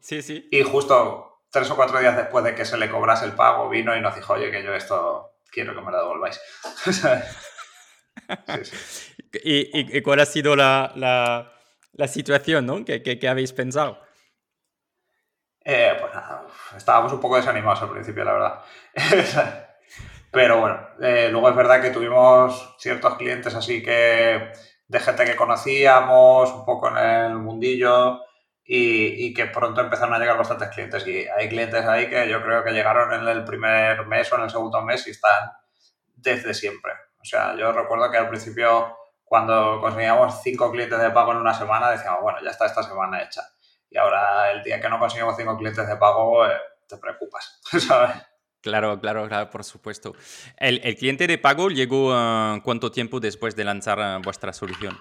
sí, 0.00 0.22
sí. 0.22 0.48
Y 0.50 0.62
justo 0.62 1.42
tres 1.50 1.70
o 1.70 1.76
cuatro 1.76 1.98
días 1.98 2.16
después 2.16 2.44
de 2.44 2.54
que 2.54 2.64
se 2.64 2.76
le 2.76 2.90
cobrase 2.90 3.24
el 3.24 3.32
pago, 3.32 3.68
vino 3.68 3.96
y 3.96 4.00
nos 4.00 4.14
dijo, 4.14 4.34
oye, 4.34 4.50
que 4.50 4.62
yo 4.62 4.74
esto 4.74 5.37
quiero 5.50 5.74
que 5.74 5.80
me 5.80 5.90
lo 5.90 5.98
devolváis. 5.98 6.40
¿Y, 9.44 10.02
cuál 10.02 10.20
ha 10.20 10.26
sido 10.26 10.56
la, 10.56 11.52
situación 12.06 12.66
¿no? 12.66 12.84
¿Qué, 12.84 13.28
habéis 13.28 13.52
pensado? 13.52 14.00
Eh, 15.64 15.96
pues 16.00 16.14
nada, 16.14 16.46
estábamos 16.76 17.12
un 17.12 17.20
poco 17.20 17.36
desanimados 17.36 17.82
al 17.82 17.90
principio, 17.90 18.24
la 18.24 18.32
verdad. 18.32 18.64
Pero 20.30 20.60
bueno, 20.60 20.88
eh, 21.00 21.28
luego 21.30 21.48
es 21.50 21.56
verdad 21.56 21.80
que 21.80 21.90
tuvimos 21.90 22.76
ciertos 22.78 23.16
clientes 23.16 23.54
así 23.54 23.82
que 23.82 24.52
de 24.86 25.00
gente 25.00 25.24
que 25.24 25.36
conocíamos, 25.36 26.50
un 26.50 26.64
poco 26.64 26.88
en 26.88 26.96
el 26.96 27.38
mundillo, 27.38 28.20
y, 28.70 29.32
que 29.32 29.46
pronto 29.46 29.80
empezaron 29.80 30.14
a 30.14 30.18
llegar 30.18 30.36
bastantes 30.36 30.68
clientes. 30.68 31.06
Y 31.06 31.26
hay 31.26 31.48
clientes 31.48 31.84
ahí 31.86 32.10
que 32.10 32.28
yo 32.28 32.42
creo 32.42 32.62
que 32.62 32.72
llegaron 32.72 33.12
en 33.14 33.26
el 33.26 33.42
primer 33.42 34.06
mes 34.06 34.30
o 34.30 34.36
en 34.36 34.42
el 34.42 34.50
segundo 34.50 34.82
mes 34.82 35.06
y 35.06 35.10
están 35.10 35.52
desde 36.14 36.52
siempre. 36.52 36.92
O 37.18 37.24
sea, 37.24 37.56
yo 37.56 37.72
recuerdo 37.72 38.10
que 38.10 38.18
al 38.18 38.28
principio, 38.28 38.94
cuando 39.24 39.80
conseguíamos 39.80 40.42
cinco 40.42 40.70
clientes 40.70 40.98
de 41.00 41.10
pago 41.10 41.32
en 41.32 41.38
una 41.38 41.54
semana, 41.54 41.90
decíamos, 41.90 42.20
bueno, 42.20 42.40
ya 42.44 42.50
está 42.50 42.66
esta 42.66 42.82
semana 42.82 43.22
hecha. 43.22 43.40
Y 43.90 43.96
ahora, 43.96 44.50
el 44.50 44.62
día 44.62 44.78
que 44.80 44.90
no 44.90 44.98
conseguimos 44.98 45.34
cinco 45.36 45.56
clientes 45.56 45.88
de 45.88 45.96
pago, 45.96 46.46
eh, 46.46 46.52
te 46.86 46.98
preocupas, 46.98 47.60
¿sabes? 47.86 48.16
Claro, 48.60 49.00
claro, 49.00 49.26
claro, 49.28 49.48
por 49.48 49.64
supuesto. 49.64 50.14
¿El, 50.58 50.80
cliente 50.96 51.26
de 51.26 51.38
pago 51.38 51.70
llegó 51.70 52.10
uh, 52.10 52.60
cuánto 52.62 52.90
tiempo 52.90 53.18
después 53.18 53.56
de 53.56 53.64
lanzar 53.64 53.98
uh, 53.98 54.22
vuestra 54.22 54.52
solución? 54.52 54.98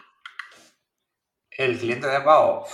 El 1.51 1.77
cliente 1.77 2.08
de 2.08 2.21
pago, 2.21 2.65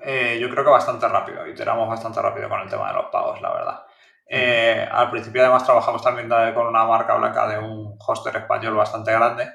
eh, 0.00 0.38
yo 0.40 0.48
creo 0.50 0.64
que 0.64 0.70
bastante 0.70 1.08
rápido. 1.08 1.46
Iteramos 1.46 1.88
bastante 1.88 2.20
rápido 2.22 2.48
con 2.48 2.60
el 2.60 2.68
tema 2.68 2.88
de 2.88 2.94
los 2.94 3.06
pagos, 3.06 3.40
la 3.40 3.52
verdad. 3.52 3.82
Eh, 4.30 4.86
al 4.90 5.10
principio 5.10 5.42
además 5.42 5.64
trabajamos 5.64 6.02
también 6.02 6.28
con 6.54 6.66
una 6.66 6.84
marca 6.84 7.16
blanca 7.16 7.48
de 7.48 7.58
un 7.58 7.96
hoster 7.98 8.36
español 8.36 8.74
bastante 8.74 9.10
grande 9.10 9.48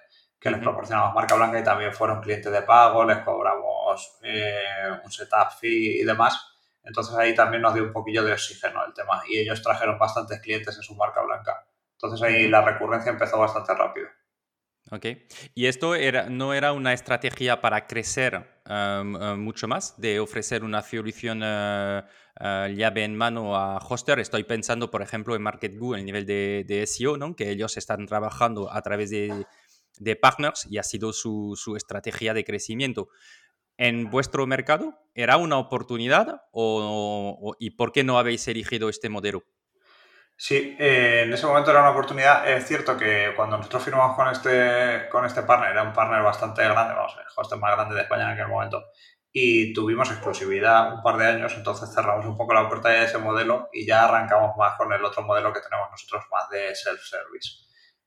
que 0.43 0.49
les 0.49 0.60
proporcionamos 0.60 1.13
marca 1.13 1.36
blanca 1.36 1.58
y 1.60 1.63
también 1.63 1.93
fueron 1.93 2.19
clientes 2.19 2.51
de 2.51 2.63
pago, 2.63 3.06
les 3.06 3.19
cobramos 3.19 4.17
eh, 4.23 4.89
un 5.01 5.10
setup 5.10 5.51
fee 5.58 6.01
y 6.01 6.03
demás. 6.03 6.38
Entonces 6.84 7.15
ahí 7.15 7.34
también 7.34 7.62
nos 7.62 7.73
dio 7.73 7.84
un 7.84 7.93
poquillo 7.93 8.25
de 8.25 8.34
oxígeno 8.34 8.86
el 8.86 8.93
tema 8.93 9.23
y 9.25 9.39
ellos 9.39 9.62
trajeron 9.62 9.97
bastantes 9.97 10.41
clientes 10.41 10.75
en 10.75 10.84
su 10.84 10.95
marca 10.95 11.21
blanca. 11.21 11.65
Entonces 11.93 12.21
ahí 12.21 12.49
la 12.49 12.62
recurrencia 12.62 13.10
empezó 13.10 13.39
bastante 13.39 13.73
rápido. 13.73 14.10
Ok. 14.91 15.06
¿Y 15.56 15.67
esto 15.67 15.95
era, 15.95 16.29
no 16.29 16.53
era 16.53 16.73
una 16.73 16.91
estrategia 16.91 17.62
para 17.62 17.88
crecer 17.88 18.52
em, 18.65 19.15
em, 19.15 19.39
mucho 19.39 19.67
más, 19.67 19.99
de 19.99 20.19
ofrecer 20.19 20.63
una 20.63 20.82
solución 20.82 21.41
uh, 21.41 22.67
llave 22.67 23.04
en 23.04 23.15
mano 23.15 23.56
a 23.56 23.78
hoster? 23.78 24.19
Estoy 24.19 24.43
pensando, 24.43 24.89
por 24.89 25.02
ejemplo, 25.02 25.36
en 25.36 25.41
MarketGo, 25.41 25.95
el 25.95 26.06
nivel 26.06 26.26
de, 26.26 26.84
SEO, 26.88 27.17
que 27.36 27.49
ellos 27.49 27.78
están 27.78 28.06
trabajando 28.06 28.71
a 28.71 28.82
través 28.82 29.10
de, 29.10 29.45
partners 30.21 30.67
y 30.69 30.78
ha 30.78 30.84
sido 30.84 31.13
su, 31.13 31.54
su 31.56 31.76
estrategia 31.76 32.34
de 32.34 32.43
crecimiento 32.43 33.10
en 33.78 34.10
vuestro 34.10 34.45
mercado? 34.47 34.99
¿Era 35.15 35.38
una 35.38 35.58
oportunidad 35.58 36.41
o, 36.52 37.56
y 37.60 37.71
por 37.71 37.91
qué 37.91 38.04
no 38.04 38.17
habéis 38.17 38.47
elegido 38.47 38.89
este 38.89 39.10
modelo? 39.10 39.43
Sí, 40.36 40.76
eh, 40.80 41.24
en 41.26 41.34
ese 41.34 41.46
momento 41.46 41.72
era 41.72 41.82
una 41.82 41.91
oportunidad. 41.91 42.50
Es 42.50 42.65
cierto 42.67 42.98
que 42.98 43.34
cuando 43.36 43.58
nosotros 43.58 43.84
firmamos 43.84 44.15
con 44.15 44.28
este, 44.30 45.08
con 45.10 45.26
este 45.26 45.43
partner, 45.43 45.72
era 45.72 45.84
un 45.84 45.93
partner 45.93 46.22
bastante 46.22 46.63
grande, 46.63 46.93
vamos, 46.96 47.15
el 47.17 47.26
hostel 47.36 47.60
más 47.60 47.76
grande 47.76 47.96
de 47.96 48.02
España 48.02 48.24
en 48.24 48.32
aquel 48.32 48.48
momento, 48.48 48.84
y 49.32 49.74
tuvimos 49.74 50.10
exclusividad 50.12 50.93
un 50.93 51.02
par 51.02 51.17
de 51.17 51.28
años, 51.28 51.54
entonces 51.56 51.93
cerramos 51.93 52.26
un 52.26 52.38
poco 52.38 52.54
la 52.54 52.67
puerta 52.67 52.89
de 52.89 53.06
ese 53.06 53.17
modelo 53.17 53.69
y 53.74 53.86
ya 53.86 54.06
arrancamos 54.06 54.56
más 54.58 54.76
con 54.78 54.91
el 54.93 55.04
otro 55.04 55.24
modelo 55.24 55.52
que 55.52 55.62
tenemos 55.62 55.89
nosotros, 55.89 56.26
más 56.32 56.50
de 56.50 56.76
self-service. 56.76 57.63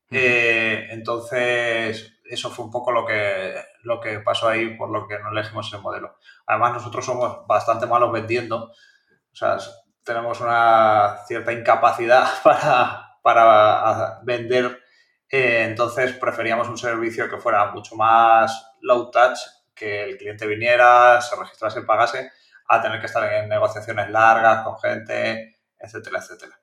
Eh, 0.09 0.87
entonces, 0.91 2.21
eso 2.25 2.51
fue 2.51 2.65
un 2.65 2.71
poco 2.71 2.93
lo 2.93 3.05
que, 3.05 3.57
lo 3.83 4.01
que 4.01 4.21
pasó 4.21 4.49
ahí, 4.49 4.77
por 4.77 4.91
lo 4.91 5.09
que 5.09 5.19
no 5.19 5.31
elegimos 5.31 5.67
ese 5.67 5.79
modelo. 5.79 6.17
Además, 6.47 6.75
nosotros 6.75 7.05
somos 7.05 7.47
bastante 7.47 7.87
malos 7.87 8.13
vendiendo, 8.13 8.67
o 8.67 9.35
sea, 9.35 9.59
tenemos 10.07 10.41
una 10.41 11.19
cierta 11.27 11.53
incapacidad 11.53 12.27
para, 12.45 13.19
para 13.23 14.21
vender, 14.23 14.81
eh, 15.29 15.65
entonces 15.69 16.13
preferíamos 16.13 16.69
un 16.69 16.79
servicio 16.79 17.29
que 17.29 17.39
fuera 17.39 17.73
mucho 17.73 17.97
más 17.97 18.75
low 18.81 19.11
touch, 19.11 19.39
que 19.75 20.05
el 20.05 20.17
cliente 20.17 20.47
viniera, 20.47 21.21
se 21.21 21.35
registrase, 21.37 21.83
pagase, 21.83 22.31
a 22.69 22.81
tener 22.81 23.01
que 23.01 23.07
estar 23.07 23.31
en 23.33 23.49
negociaciones 23.49 24.09
largas 24.11 24.65
con 24.65 24.79
gente, 24.79 25.59
etcétera, 25.79 26.21
etcétera. 26.21 26.59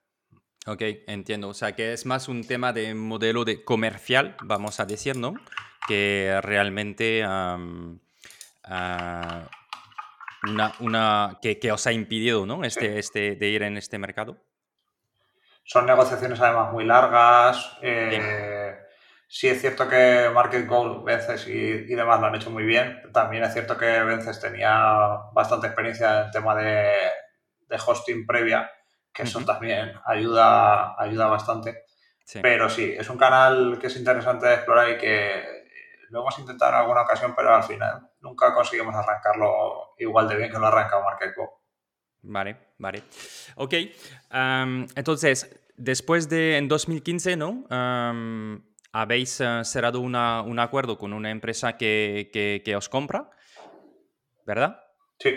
Ok, 0.66 0.82
entiendo. 1.08 1.50
O 1.50 1.54
sea, 1.54 1.74
que 1.74 1.92
es 1.92 2.06
más 2.06 2.30
un 2.30 2.48
tema 2.48 2.72
de 2.72 2.96
modelo 2.96 3.44
de 3.44 3.66
comercial, 3.66 4.38
vamos 4.42 4.80
a 4.80 4.86
decir, 4.86 5.18
¿no? 5.18 5.34
Que 5.88 6.40
realmente 6.42 7.24
ah, 7.26 7.60
una, 10.50 10.74
una 10.80 11.40
que, 11.42 11.60
que, 11.60 11.72
os 11.72 11.86
ha 11.88 11.92
impedido, 11.92 12.46
¿no? 12.46 12.64
Este, 12.64 13.00
este, 13.00 13.36
de 13.36 13.48
ir 13.48 13.64
en 13.64 13.78
este 13.78 13.98
mercado. 13.98 14.38
Son 15.64 15.86
negociaciones 15.86 16.40
además 16.42 16.72
muy 16.74 16.86
largas. 16.86 17.78
Eh, 17.82 18.76
sí. 19.28 19.48
es 19.48 19.62
cierto 19.62 19.88
que 19.88 20.30
Market 20.34 20.68
Goal, 20.68 21.04
Vences 21.04 21.48
y, 21.48 21.52
y, 21.52 21.96
demás 21.96 22.20
lo 22.20 22.28
han 22.28 22.36
hecho 22.36 22.52
muy 22.52 22.64
bien. 22.64 23.02
También 23.14 23.44
es 23.44 23.54
cierto 23.54 23.78
que 23.78 24.04
Vences 24.04 24.40
tenía 24.42 25.20
bastante 25.34 25.68
experiencia 25.68 26.20
en 26.20 26.26
el 26.26 26.32
tema 26.32 26.56
de, 26.56 26.92
de 27.70 27.78
hosting 27.86 28.26
previa 28.26 28.70
que 29.14 29.24
eso 29.24 29.40
también 29.46 29.94
ayuda, 30.06 31.00
ayuda 31.00 31.28
bastante. 31.28 31.84
Pero 32.42 32.70
sí, 32.70 32.96
es 32.98 33.10
un 33.10 33.18
canal 33.18 33.78
que 33.80 33.88
es 33.88 33.96
interesante 33.96 34.48
de 34.48 34.56
explorar 34.56 34.90
y 34.90 34.98
que 34.98 35.53
lo 36.14 36.22
hemos 36.22 36.38
intentado 36.38 36.72
en 36.72 36.78
alguna 36.78 37.02
ocasión, 37.02 37.34
pero 37.36 37.56
al 37.56 37.64
final 37.64 38.08
nunca 38.22 38.54
conseguimos 38.54 38.94
arrancarlo 38.96 39.96
igual 39.98 40.28
de 40.28 40.38
bien 40.38 40.52
que 40.52 40.60
lo 40.60 40.66
ha 40.66 40.70
arrancado 40.70 41.04
MarketCo. 41.04 41.62
Vale, 42.22 42.76
vale. 42.78 43.04
Ok, 43.56 43.74
entonces, 44.96 45.60
después 45.76 46.30
de, 46.30 46.58
en 46.58 46.68
2015, 46.68 47.36
¿no? 47.36 47.66
habéis 48.96 49.40
uh, 49.40 49.64
cerrado 49.64 50.02
una, 50.02 50.44
un 50.44 50.60
acuerdo 50.60 51.00
con 51.00 51.14
una 51.14 51.32
empresa 51.32 51.78
que, 51.78 52.30
que, 52.32 52.62
que 52.64 52.76
os 52.76 52.90
compra, 52.90 53.32
¿verdad? 54.46 54.80
Sí. 55.18 55.32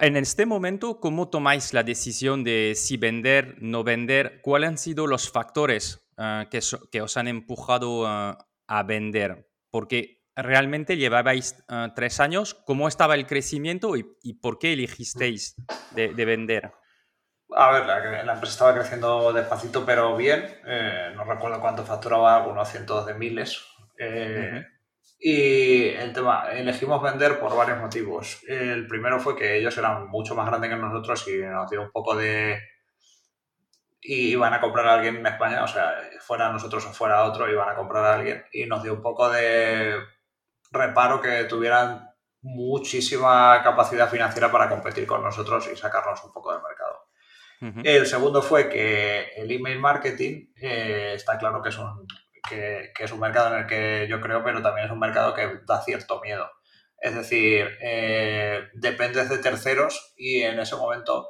En 0.00 0.16
este 0.16 0.44
momento, 0.44 1.00
¿cómo 1.00 1.28
tomáis 1.28 1.72
la 1.72 1.82
decisión 1.82 2.44
de 2.44 2.74
si 2.74 2.98
vender, 2.98 3.56
no 3.60 3.84
vender? 3.84 4.40
¿Cuáles 4.42 4.68
han 4.68 4.78
sido 4.78 5.06
los 5.06 5.30
factores 5.30 6.06
ah, 6.18 6.46
que, 6.50 6.60
que, 6.90 7.02
os 7.02 7.16
han 7.16 7.28
empujado 7.28 8.06
ah, 8.06 8.47
a 8.68 8.84
vender? 8.84 9.48
Porque 9.70 10.22
realmente 10.36 10.96
llevabais 10.96 11.64
uh, 11.68 11.92
tres 11.94 12.20
años. 12.20 12.54
¿Cómo 12.66 12.86
estaba 12.86 13.16
el 13.16 13.26
crecimiento 13.26 13.96
y, 13.96 14.06
y 14.22 14.34
por 14.34 14.58
qué 14.58 14.74
elegisteis 14.74 15.56
de, 15.90 16.14
de, 16.14 16.24
vender? 16.24 16.72
A 17.56 17.72
ver, 17.72 17.86
la, 17.86 18.22
la, 18.24 18.32
empresa 18.34 18.52
estaba 18.52 18.74
creciendo 18.74 19.32
despacito, 19.32 19.84
pero 19.84 20.16
bien. 20.16 20.44
Eh, 20.66 21.12
no 21.16 21.24
recuerdo 21.24 21.60
cuánto 21.60 21.84
facturaba, 21.84 22.36
algunos 22.36 22.68
cientos 22.68 23.06
de 23.06 23.14
miles. 23.14 23.64
Eh, 23.98 24.50
uh 24.52 24.56
-huh. 24.56 24.66
Y 25.20 25.88
el 25.88 26.12
tema, 26.12 26.48
elegimos 26.52 27.02
vender 27.02 27.40
por 27.40 27.56
varios 27.56 27.80
motivos. 27.80 28.40
El 28.46 28.86
primero 28.86 29.18
fue 29.18 29.34
que 29.34 29.56
ellos 29.56 29.76
eran 29.76 30.06
mucho 30.08 30.36
más 30.36 30.46
grandes 30.46 30.70
que 30.70 30.76
nosotros 30.76 31.26
y 31.26 31.38
nos 31.38 31.68
dio 31.68 31.82
un 31.82 31.90
poco 31.90 32.14
de... 32.14 32.60
Y 34.00 34.30
iban 34.32 34.54
a 34.54 34.60
comprar 34.60 34.86
a 34.86 34.94
alguien 34.94 35.16
en 35.16 35.26
España, 35.26 35.64
o 35.64 35.68
sea, 35.68 35.92
fuera 36.20 36.52
nosotros 36.52 36.86
o 36.86 36.92
fuera 36.92 37.24
otro, 37.24 37.50
iban 37.50 37.68
a 37.68 37.74
comprar 37.74 38.04
a 38.04 38.14
alguien 38.14 38.44
y 38.52 38.64
nos 38.66 38.82
dio 38.82 38.94
un 38.94 39.02
poco 39.02 39.28
de 39.28 39.96
reparo 40.70 41.20
que 41.20 41.44
tuvieran 41.44 42.08
muchísima 42.40 43.60
capacidad 43.64 44.08
financiera 44.08 44.52
para 44.52 44.68
competir 44.68 45.06
con 45.06 45.22
nosotros 45.22 45.68
y 45.72 45.76
sacarnos 45.76 46.22
un 46.24 46.32
poco 46.32 46.52
del 46.52 46.62
mercado. 46.62 47.08
Uh 47.60 47.66
-huh. 47.66 47.82
El 47.84 48.06
segundo 48.06 48.40
fue 48.40 48.68
que 48.68 49.32
el 49.36 49.50
email 49.50 49.80
marketing 49.80 50.52
eh, 50.60 51.14
está 51.16 51.36
claro 51.38 51.60
que 51.60 51.70
es 51.70 51.78
un 51.78 52.06
que, 52.48 52.92
que, 52.94 53.04
es 53.04 53.12
un 53.12 53.20
mercado 53.20 53.54
en 53.54 53.62
el 53.62 53.66
que 53.66 54.06
yo 54.08 54.20
creo, 54.20 54.42
pero 54.44 54.62
también 54.62 54.86
es 54.86 54.92
un 54.92 54.98
mercado 54.98 55.34
que 55.34 55.60
da 55.66 55.82
cierto 55.82 56.20
miedo. 56.20 56.48
Es 57.00 57.14
decir, 57.14 57.78
eh, 57.80 58.68
dependes 58.74 59.28
de 59.28 59.38
terceros 59.38 60.14
y 60.16 60.42
en 60.42 60.58
ese 60.58 60.76
momento, 60.76 61.28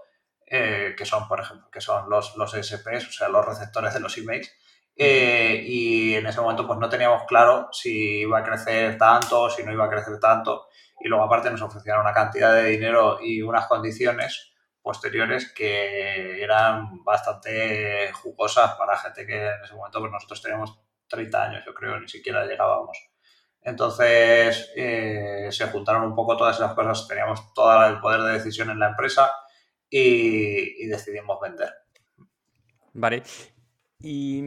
eh, 0.50 0.94
que 0.96 1.04
son, 1.04 1.28
por 1.28 1.40
ejemplo, 1.40 1.70
que 1.70 1.80
son 1.80 2.08
los, 2.08 2.36
los 2.36 2.52
SPs, 2.52 3.08
o 3.08 3.12
sea, 3.12 3.28
los 3.28 3.44
receptores 3.44 3.94
de 3.94 4.00
los 4.00 4.16
emails, 4.16 4.50
eh, 4.96 5.62
y 5.64 6.14
en 6.14 6.26
ese 6.26 6.40
momento 6.40 6.66
pues 6.66 6.78
no 6.78 6.88
teníamos 6.88 7.22
claro 7.28 7.68
si 7.70 8.20
iba 8.20 8.38
a 8.38 8.42
crecer 8.42 8.98
tanto, 8.98 9.48
si 9.48 9.62
no 9.62 9.72
iba 9.72 9.84
a 9.84 9.90
crecer 9.90 10.18
tanto, 10.18 10.68
y 11.00 11.08
luego 11.08 11.24
aparte 11.24 11.50
nos 11.50 11.62
ofrecían 11.62 12.00
una 12.00 12.12
cantidad 12.12 12.54
de 12.54 12.64
dinero 12.64 13.18
y 13.22 13.42
unas 13.42 13.66
condiciones 13.66 14.52
posteriores 14.82 15.52
que 15.52 16.42
eran 16.42 17.04
bastante 17.04 18.10
jugosas 18.12 18.74
para 18.76 18.96
gente 18.96 19.26
que 19.26 19.46
en 19.46 19.62
ese 19.62 19.74
momento 19.74 20.00
pues 20.00 20.10
nosotros 20.10 20.42
teníamos 20.42 20.78
30 21.08 21.44
años, 21.44 21.64
yo 21.64 21.74
creo, 21.74 22.00
ni 22.00 22.08
siquiera 22.08 22.44
llegábamos. 22.46 22.98
Entonces 23.62 24.72
eh, 24.76 25.48
se 25.50 25.66
juntaron 25.66 26.04
un 26.04 26.14
poco 26.14 26.36
todas 26.36 26.56
esas 26.56 26.72
cosas, 26.74 27.06
teníamos 27.06 27.52
todo 27.54 27.86
el 27.86 28.00
poder 28.00 28.22
de 28.22 28.32
decisión 28.32 28.70
en 28.70 28.78
la 28.78 28.88
empresa 28.88 29.30
y, 29.90 30.84
y 30.84 30.86
decidimos 30.86 31.38
vender. 31.40 31.70
Vale. 32.94 33.22
Y, 34.00 34.42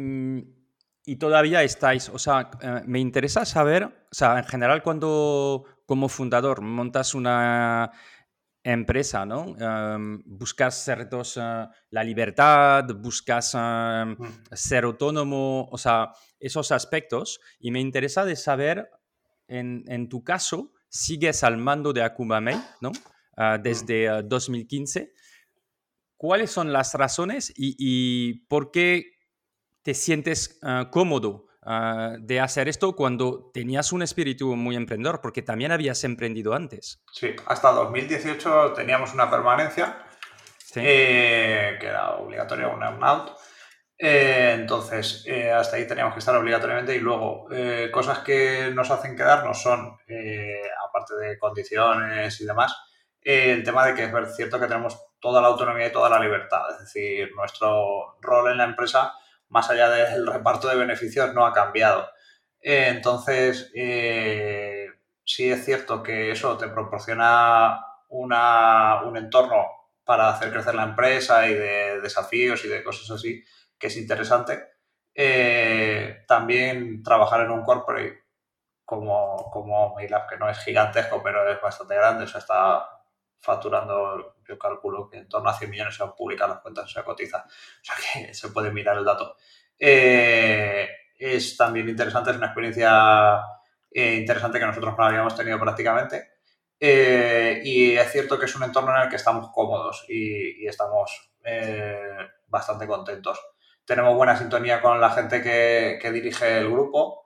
y, 1.06 1.16
todavía 1.18 1.64
estáis, 1.64 2.10
o 2.10 2.20
sea, 2.20 2.52
eh, 2.62 2.82
me 2.86 3.00
interesa 3.00 3.46
saber, 3.46 3.84
o 3.84 4.14
sea, 4.14 4.38
en 4.38 4.46
general 4.46 4.82
cuando 4.82 5.66
como 5.86 6.08
fundador 6.08 6.62
montas 6.62 7.14
una 7.14 7.92
empresa, 8.64 9.26
¿no? 9.26 9.46
Um, 9.46 10.22
buscas 10.26 10.84
ciertos, 10.84 11.38
uh, 11.38 11.68
la 11.90 12.04
libertad, 12.04 12.86
buscas 12.96 13.54
um, 13.56 14.12
mm. 14.12 14.44
ser 14.52 14.84
autónomo, 14.84 15.68
o 15.72 15.78
sea, 15.78 16.12
esos 16.40 16.72
aspectos. 16.72 17.40
Y 17.60 17.72
me 17.72 17.80
interesa 17.80 18.24
de 18.24 18.36
saber, 18.36 18.90
en, 19.48 19.84
en 19.88 20.10
tu 20.10 20.24
caso, 20.24 20.74
sigues 20.90 21.44
al 21.44 21.58
mando 21.58 21.94
de 21.94 22.04
Akuma 22.04 22.40
Mail, 22.40 22.62
¿no? 22.82 22.92
Uh, 23.38 23.62
desde 23.62 24.12
uh, 24.12 24.24
2015. 24.24 25.12
¿Cuáles 26.22 26.52
son 26.52 26.72
las 26.72 26.94
razones 26.94 27.52
y, 27.56 27.76
y 27.80 28.46
por 28.46 28.70
qué 28.70 29.18
te 29.82 29.96
sientes 29.96 30.60
cómodo 30.92 31.48
Uh, 31.64 32.18
de 32.20 32.40
hacer 32.40 32.68
esto 32.68 32.96
cuando 32.96 33.52
tenías 33.54 33.92
un 33.92 34.02
espíritu 34.02 34.56
muy 34.56 34.76
emprendedor, 34.76 35.22
porque 35.22 35.44
también 35.44 35.72
habías 35.72 36.04
emprendido 36.04 36.56
antes. 36.56 37.04
Sí, 37.12 37.36
hasta 37.46 37.70
2018 37.70 38.74
teníamos 38.74 39.14
una 39.14 39.30
permanencia 39.30 40.04
que 40.74 41.78
era 41.80 42.16
obligatoria, 42.16 42.68
un 42.68 43.04
out. 43.04 43.38
entonces, 44.00 45.24
hasta 45.56 45.78
ahí 45.78 45.86
teníamos 45.86 46.14
que 46.14 46.20
estar 46.20 46.36
obligatoriamente 46.36 46.96
y 46.96 47.00
luego 47.00 47.48
cosas 47.92 48.20
que 48.20 48.72
nos 48.74 48.90
hacen 48.90 49.16
quedarnos 49.16 49.62
son, 49.62 49.98
aparte 50.90 51.16
de 51.22 51.38
condiciones 51.38 52.42
y 52.42 52.46
demás, 52.46 52.76
el 53.22 53.64
tema 53.64 53.86
de 53.86 53.94
que 53.94 54.06
es 54.06 54.36
cierto 54.36 54.60
que 54.60 54.66
tenemos 54.66 54.98
toda 55.22 55.42
la 55.42 55.48
autonomía 55.48 55.88
y 55.88 55.92
toda 55.92 56.10
la 56.10 56.20
libertad. 56.20 56.64
Es 56.72 56.80
decir, 56.80 57.32
nuestro 57.36 58.18
rol 58.22 58.52
en 58.52 58.58
la 58.58 58.66
empresa, 58.66 59.14
más 59.50 59.70
allá 59.70 59.90
del 59.90 60.28
reparto 60.28 60.68
de 60.68 60.76
beneficios, 60.76 61.34
no 61.34 61.46
ha 61.46 61.54
cambiado. 61.54 62.10
Eh, 62.60 62.88
entonces, 62.90 63.72
eh, 63.76 64.88
sí 65.24 65.52
es 65.52 65.64
cierto 65.64 66.04
que 66.04 66.32
eso 66.32 66.58
te 66.58 66.68
proporciona 66.68 67.86
un 68.10 69.18
entorno 69.18 69.66
para 70.04 70.30
hacer 70.30 70.52
crecer 70.52 70.76
la 70.76 70.84
empresa 70.84 71.48
y 71.48 71.54
de 71.54 72.02
desafíos 72.02 72.66
y 72.66 72.68
de 72.68 72.84
cosas 72.84 73.10
así, 73.12 73.44
que 73.78 73.88
es 73.88 73.98
interesante. 73.98 74.72
Eh, 75.14 76.24
también 76.28 77.04
trabajar 77.04 77.42
en 77.42 77.52
un 77.52 77.64
corporate 77.64 78.24
como, 78.84 79.50
como 79.52 79.94
MailUp, 79.96 80.28
que 80.30 80.38
no 80.38 80.50
es 80.50 80.60
gigantesco, 80.60 81.22
pero 81.24 81.50
es 81.50 81.62
bastante 81.62 81.96
grande, 81.96 82.26
o 82.26 82.28
sea, 82.28 82.40
está 82.40 83.01
facturando, 83.42 84.36
yo 84.48 84.58
calculo 84.58 85.10
que 85.10 85.18
en 85.18 85.28
torno 85.28 85.50
a 85.50 85.58
100 85.58 85.70
millones 85.70 85.96
se 85.96 86.06
publicar 86.16 86.48
las 86.48 86.60
cuentas, 86.60 86.92
se 86.92 87.04
cotiza. 87.04 87.46
O 87.48 87.84
sea 87.84 87.96
que 87.96 88.34
se 88.34 88.50
puede 88.50 88.72
mirar 88.72 88.98
el 88.98 89.06
dato. 89.06 89.36
Eh, 89.78 90.88
es 91.18 91.58
también 91.58 91.90
interesante, 91.90 92.32
es 92.32 92.38
una 92.38 92.48
experiencia 92.48 93.42
eh, 93.92 94.16
interesante 94.16 94.60
que 94.60 94.66
nosotros 94.66 94.96
no 94.98 95.06
habíamos 95.06 95.36
tenido 95.36 95.60
prácticamente. 95.60 96.30
Eh, 96.80 97.62
y 97.64 97.96
es 97.96 98.12
cierto 98.12 98.40
que 98.40 98.46
es 98.46 98.56
un 98.56 98.64
entorno 98.64 98.96
en 98.96 99.04
el 99.04 99.10
que 99.10 99.16
estamos 99.16 99.50
cómodos 99.52 100.06
y, 100.08 100.66
estamos 100.66 101.32
bastante 102.48 102.86
contentos. 102.86 103.40
Tenemos 103.84 104.16
buena 104.16 104.38
sintonía 104.38 104.82
con 104.82 105.02
la 105.02 105.10
gente 105.10 105.42
que, 105.42 106.12
dirige 106.12 106.60
el 106.60 106.70
grupo. 106.70 107.26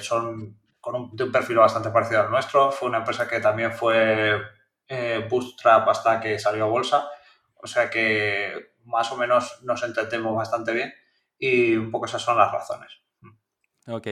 son 0.00 0.58
con 0.80 0.94
un, 0.96 1.16
de 1.16 1.24
un 1.24 1.32
perfil 1.32 1.58
bastante 1.58 1.90
parecido 1.90 2.22
al 2.22 2.30
nuestro. 2.30 2.72
Fue 2.72 2.88
una 2.88 2.98
empresa 2.98 3.28
que 3.28 3.40
también 3.40 3.72
fue 3.72 4.40
eh, 4.88 5.26
Bootstrap 5.28 5.88
hasta 5.88 6.20
que 6.20 6.38
salió 6.38 6.64
a 6.64 6.68
bolsa. 6.68 7.08
O 7.62 7.66
sea 7.66 7.88
que 7.88 8.72
más 8.84 9.10
o 9.12 9.16
menos 9.16 9.62
nos 9.62 9.82
entendemos 9.82 10.34
bastante 10.34 10.72
bien 10.72 10.92
y 11.38 11.74
un 11.74 11.90
poco 11.90 12.06
esas 12.06 12.22
son 12.22 12.36
las 12.36 12.52
razones. 12.52 12.90
Ok. 13.88 14.06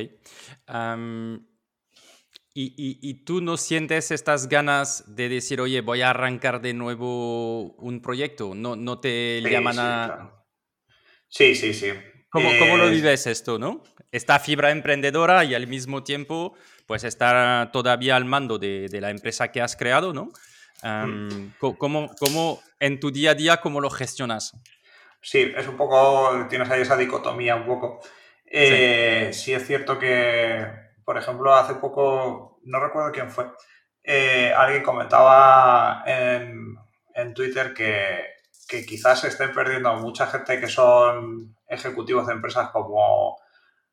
y, 2.55 3.25
tú 3.25 3.41
no 3.41 3.57
sientes 3.57 4.11
estas 4.11 4.49
ganas 4.49 5.15
de 5.15 5.29
decir, 5.29 5.61
oye, 5.61 5.81
voy 5.81 6.03
a 6.03 6.11
arrancar 6.11 6.61
de 6.61 6.75
nuevo 6.75 7.73
un 7.75 8.03
proyecto? 8.03 8.55
¿No, 8.55 8.75
no 8.75 8.99
te 8.99 9.41
llaman 9.43 9.79
a...? 9.79 10.45
Sí, 11.29 11.55
sí, 11.55 11.73
sí. 11.73 11.93
¿Cómo, 12.31 12.49
¿Cómo, 12.59 12.77
lo 12.77 12.91
vives 12.91 13.27
esto, 13.27 13.59
no? 13.59 13.83
Esta 14.11 14.41
fibra 14.41 14.73
emprendedora 14.73 15.45
y 15.45 15.55
al 15.55 15.69
mismo 15.69 16.03
tiempo, 16.03 16.55
pues 16.87 17.05
estar 17.05 17.71
todavía 17.71 18.17
al 18.17 18.25
mando 18.25 18.59
de, 18.59 18.89
de 18.89 19.01
la 19.01 19.11
empresa 19.11 19.53
que 19.53 19.61
has 19.61 19.77
creado, 19.77 20.13
¿no? 20.13 20.33
¿Cómo, 21.59 22.63
en 22.79 23.01
tu 23.01 23.11
día 23.11 23.33
a 23.33 23.35
día, 23.35 23.57
cómo 23.59 23.81
lo 23.81 23.91
gestionas? 23.91 24.55
Sí, 25.23 25.53
es 25.55 25.69
un 25.69 25.77
poco, 25.77 26.47
tienes 26.49 26.71
ahí 26.71 26.83
esa 26.83 26.97
dicotomía 26.97 27.57
un 27.57 27.67
poco. 27.67 28.01
Eh, 28.47 29.31
sí. 29.33 29.53
es 29.53 29.67
cierto 29.67 29.99
que, 29.99 30.67
por 31.05 31.19
ejemplo, 31.19 31.55
hace 31.55 31.75
poco, 31.75 32.61
no 32.65 32.81
recuerdo 32.81 33.13
quién 33.13 33.31
fue, 33.31 33.47
eh, 34.03 34.53
alguien 34.57 34.83
comentaba 34.83 36.03
en, 36.07 36.77
Twitter 37.35 37.75
que, 37.75 38.25
quizás 38.87 39.21
se 39.21 39.29
estén 39.29 39.53
perdiendo 39.53 39.95
mucha 39.97 40.27
gente 40.27 40.59
que 40.59 40.69
son 40.69 41.57
ejecutivos 41.69 42.27
de 42.27 42.33
empresas 42.33 42.71
como, 42.71 43.37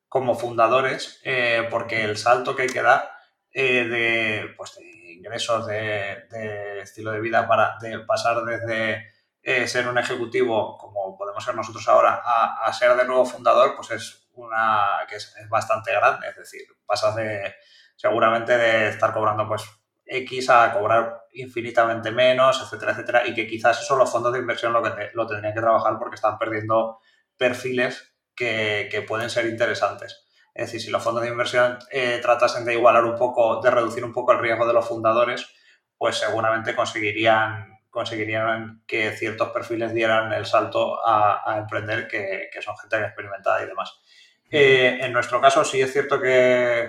como 0.07 0.35
fundadores, 0.35 1.19
eh, 1.23 1.67
porque 1.69 2.03
el 2.03 2.15
salto 2.15 2.55
que 2.55 2.63
hay 2.63 2.69
que 2.69 2.81
dar 2.81 3.11
de, 3.53 4.53
pues, 4.55 4.75
de 4.75 4.96
ingresos, 5.17 5.65
de, 5.67 6.79
estilo 6.81 7.11
de 7.11 7.19
vida, 7.19 7.47
para 7.47 7.77
de 7.81 7.99
pasar 7.99 8.43
desde 8.43 9.13
eh, 9.41 9.67
ser 9.67 9.87
un 9.87 9.97
ejecutivo, 9.97 10.77
como 10.77 11.17
podemos 11.17 11.43
ser 11.43 11.55
nosotros 11.55 11.87
ahora, 11.87 12.21
a, 12.23 12.71
ser 12.73 12.95
de 12.95 13.05
nuevo 13.05 13.25
fundador, 13.25 13.75
pues 13.75 13.91
es 13.91 14.27
una 14.33 15.05
que 15.09 15.15
es, 15.15 15.33
bastante 15.49 15.91
grande. 15.91 16.29
Es 16.29 16.35
decir, 16.37 16.61
pasas 16.85 17.15
de 17.15 17.55
seguramente 17.95 18.57
de 18.57 18.89
estar 18.89 19.11
cobrando 19.11 19.47
pues 19.47 19.63
X 20.05 20.49
a 20.49 20.71
cobrar 20.71 21.23
infinitamente 21.33 22.11
menos, 22.11 22.61
etcétera, 22.61 22.91
etcétera, 22.91 23.27
y 23.27 23.33
que 23.33 23.47
quizás 23.47 23.81
eso 23.81 23.95
los 23.95 24.11
fondos 24.11 24.33
de 24.33 24.39
inversión 24.39 24.71
lo, 24.71 24.83
que 24.83 25.09
lo 25.13 25.27
tendrían 25.27 25.53
que 25.53 25.61
trabajar 25.61 25.97
porque 25.97 26.15
están 26.15 26.37
perdiendo 26.37 26.99
perfiles 27.35 28.13
que 28.35 29.05
pueden 29.07 29.31
ser 29.31 29.47
interesantes. 29.47 30.26
Es 30.57 30.65
decir, 30.65 30.81
si 30.81 30.89
los 30.89 31.03
fondos 31.03 31.21
de 31.21 31.29
inversión 31.29 31.77
eh, 31.91 32.17
tratasen 32.19 32.65
de 32.65 32.73
igualar 32.73 33.05
un 33.05 33.15
poco, 33.15 33.61
de 33.61 33.69
reducir 33.69 34.03
un 34.03 34.11
poco 34.11 34.31
el 34.31 34.39
riesgo 34.39 34.65
de 34.65 34.73
los 34.73 34.87
fundadores, 34.87 35.47
pues 35.95 36.17
seguramente 36.17 36.75
conseguirían, 36.75 37.77
conseguirían 37.91 38.81
que 38.87 39.11
ciertos 39.11 39.49
perfiles 39.49 39.93
dieran 39.93 40.33
el 40.33 40.47
salto 40.47 40.97
a, 41.05 41.59
emprender, 41.59 42.07
que, 42.07 42.49
son 42.59 42.75
gente 42.75 42.97
experimentada 42.97 43.61
y 43.61 43.67
demás. 43.67 44.01
Eh, 44.49 44.97
en 44.99 45.13
nuestro 45.13 45.39
caso 45.39 45.63
sí 45.63 45.79
es 45.79 45.93
cierto 45.93 46.19
que 46.19 46.87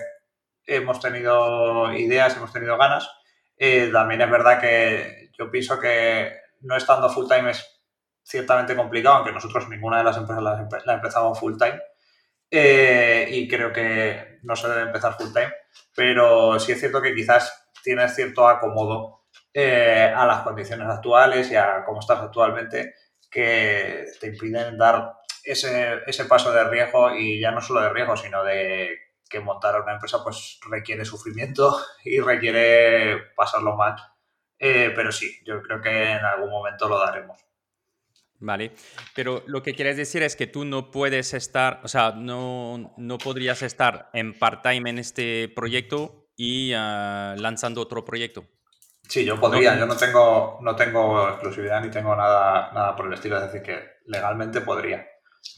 hemos 0.65 0.99
tenido 0.99 1.93
ideas, 1.93 2.39
hemos 2.39 2.55
tenido 2.55 2.79
ganas. 2.79 3.11
Eh, 3.59 3.91
también 3.93 4.23
es 4.23 4.31
verdad 4.31 4.63
que 4.63 5.29
yo 5.39 5.51
pienso 5.51 5.79
que 5.79 6.33
no 6.63 6.75
estando 6.75 7.11
full 7.11 7.29
time 7.29 7.51
es 7.51 7.83
ciertamente 8.23 8.75
complicado, 8.75 9.17
aunque 9.17 9.33
nosotros 9.33 9.69
ninguna 9.69 9.99
de 9.99 10.05
las 10.05 10.17
empresas 10.17 10.43
la 10.87 10.95
empezamos 10.95 11.39
full 11.39 11.59
time. 11.59 11.79
Eh, 12.51 13.29
y 13.31 13.49
creo 13.49 13.73
que 13.73 14.39
no 14.43 14.57
se 14.57 14.69
debe 14.69 14.83
empezar 14.83 15.15
full 15.15 15.33
time, 15.33 15.53
pero 15.95 16.59
sí 16.59 16.73
es 16.73 16.81
cierto 16.81 17.03
que 17.03 17.15
quizás 17.15 17.71
tienes 17.83 18.15
cierto 18.15 18.49
acomodo 18.49 19.27
eh, 19.53 20.13
a 20.15 20.27
las 20.27 20.43
condiciones 20.43 20.89
actuales 20.89 21.51
y 21.51 21.57
a 21.57 21.85
cómo 21.85 22.01
estás 22.01 22.21
actualmente 22.21 22.95
que 23.31 24.07
te 24.21 24.29
impiden 24.29 24.79
dar 24.79 25.15
ese, 25.45 26.01
ese 26.07 26.25
paso 26.25 26.53
de 26.53 26.65
riesgo 26.65 27.15
y 27.15 27.41
ya 27.41 27.51
no 27.51 27.61
solo 27.61 27.83
de 27.83 27.91
riesgo, 27.91 28.17
sino 28.17 28.45
de 28.45 28.97
que 29.29 29.41
montar 29.41 29.81
una 29.81 29.95
empresa 29.95 30.23
pues 30.25 30.59
requiere 30.69 31.05
sufrimiento 31.05 31.77
y 32.05 32.21
requiere 32.21 33.33
pasarlo 33.37 33.77
mal. 33.77 33.97
Eh, 34.59 34.93
pero 34.95 35.13
sí, 35.13 35.39
yo 35.45 35.63
creo 35.63 35.81
que 35.81 36.13
en 36.13 36.25
algún 36.25 36.51
momento 36.51 36.89
lo 36.89 36.99
daremos. 36.99 37.48
Vale, 38.41 38.73
pero 39.17 39.43
lo 39.47 39.63
que 39.63 39.75
quieres 39.75 39.97
decir 39.97 40.23
es 40.23 40.37
que 40.37 40.47
tú 40.47 40.65
no 40.65 40.93
puedes 40.93 41.35
estar, 41.35 41.81
o 41.83 41.89
sea, 41.89 42.13
no, 42.13 42.95
no 42.97 43.19
podrías 43.19 43.63
estar 43.63 44.11
en 44.13 44.39
part-time 44.39 44.91
en 44.91 44.99
este 44.99 45.49
proyecto 45.49 46.29
y 46.37 46.73
ah, 46.73 47.35
lanzando 47.37 47.81
otro 47.81 48.05
proyecto. 48.05 48.45
Sí, 49.09 49.25
yo 49.25 49.41
podría, 49.41 49.77
yo 49.77 49.87
no 49.87 49.97
tengo, 49.97 50.59
no 50.63 50.77
tengo 50.77 51.31
exclusividad 51.31 51.81
ni 51.81 51.91
tengo 51.91 52.15
nada, 52.15 52.71
nada 52.73 52.95
por 52.95 53.07
el 53.07 53.15
estilo, 53.15 53.39
es 53.39 53.51
decir, 53.51 53.63
que 53.63 53.99
legalmente 54.07 54.61
podría. 54.61 55.05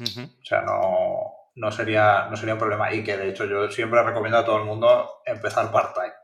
O 0.00 0.44
sea, 0.44 0.62
no, 0.62 1.50
no, 1.56 1.72
sería, 1.72 2.28
no 2.30 2.36
sería 2.36 2.54
un 2.54 2.60
problema 2.60 2.92
y 2.92 3.04
que 3.04 3.16
de 3.16 3.28
hecho 3.28 3.44
yo 3.44 3.68
siempre 3.70 4.02
recomiendo 4.02 4.38
a 4.38 4.44
todo 4.44 4.56
el 4.58 4.64
mundo 4.64 5.20
empezar 5.26 5.70
part-time, 5.70 6.14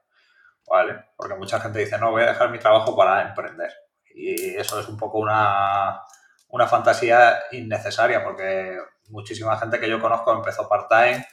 ¿vale? 0.71 1.05
Porque 1.17 1.35
mucha 1.35 1.61
gente 1.61 1.81
dice, 1.81 1.99
no, 1.99 2.13
voy 2.13 2.23
a 2.23 2.29
dejar 2.29 2.51
mi 2.51 2.59
trabajo 2.59 2.97
para 2.97 3.29
emprender. 3.29 3.73
Y 4.15 4.55
eso 4.55 4.81
es 4.81 4.89
un 4.89 4.97
poco 4.97 5.19
una, 5.19 6.01
una 6.49 6.67
fantasía 6.67 7.39
innecesaria 7.53 8.23
porque 8.23 8.79
muchísima 9.09 9.59
gente 9.59 9.81
que 9.81 9.89
yo 9.89 10.01
conozco 10.01 10.33
empezó 10.33 10.69
part-time 10.69 11.27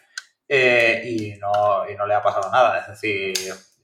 eh, 0.48 1.02
y, 1.06 1.40
no, 1.40 1.90
y 1.90 1.96
no 1.96 2.06
le 2.06 2.14
ha 2.14 2.22
pasado 2.22 2.52
nada. 2.52 2.80
Es 2.80 2.88
decir, 2.88 3.34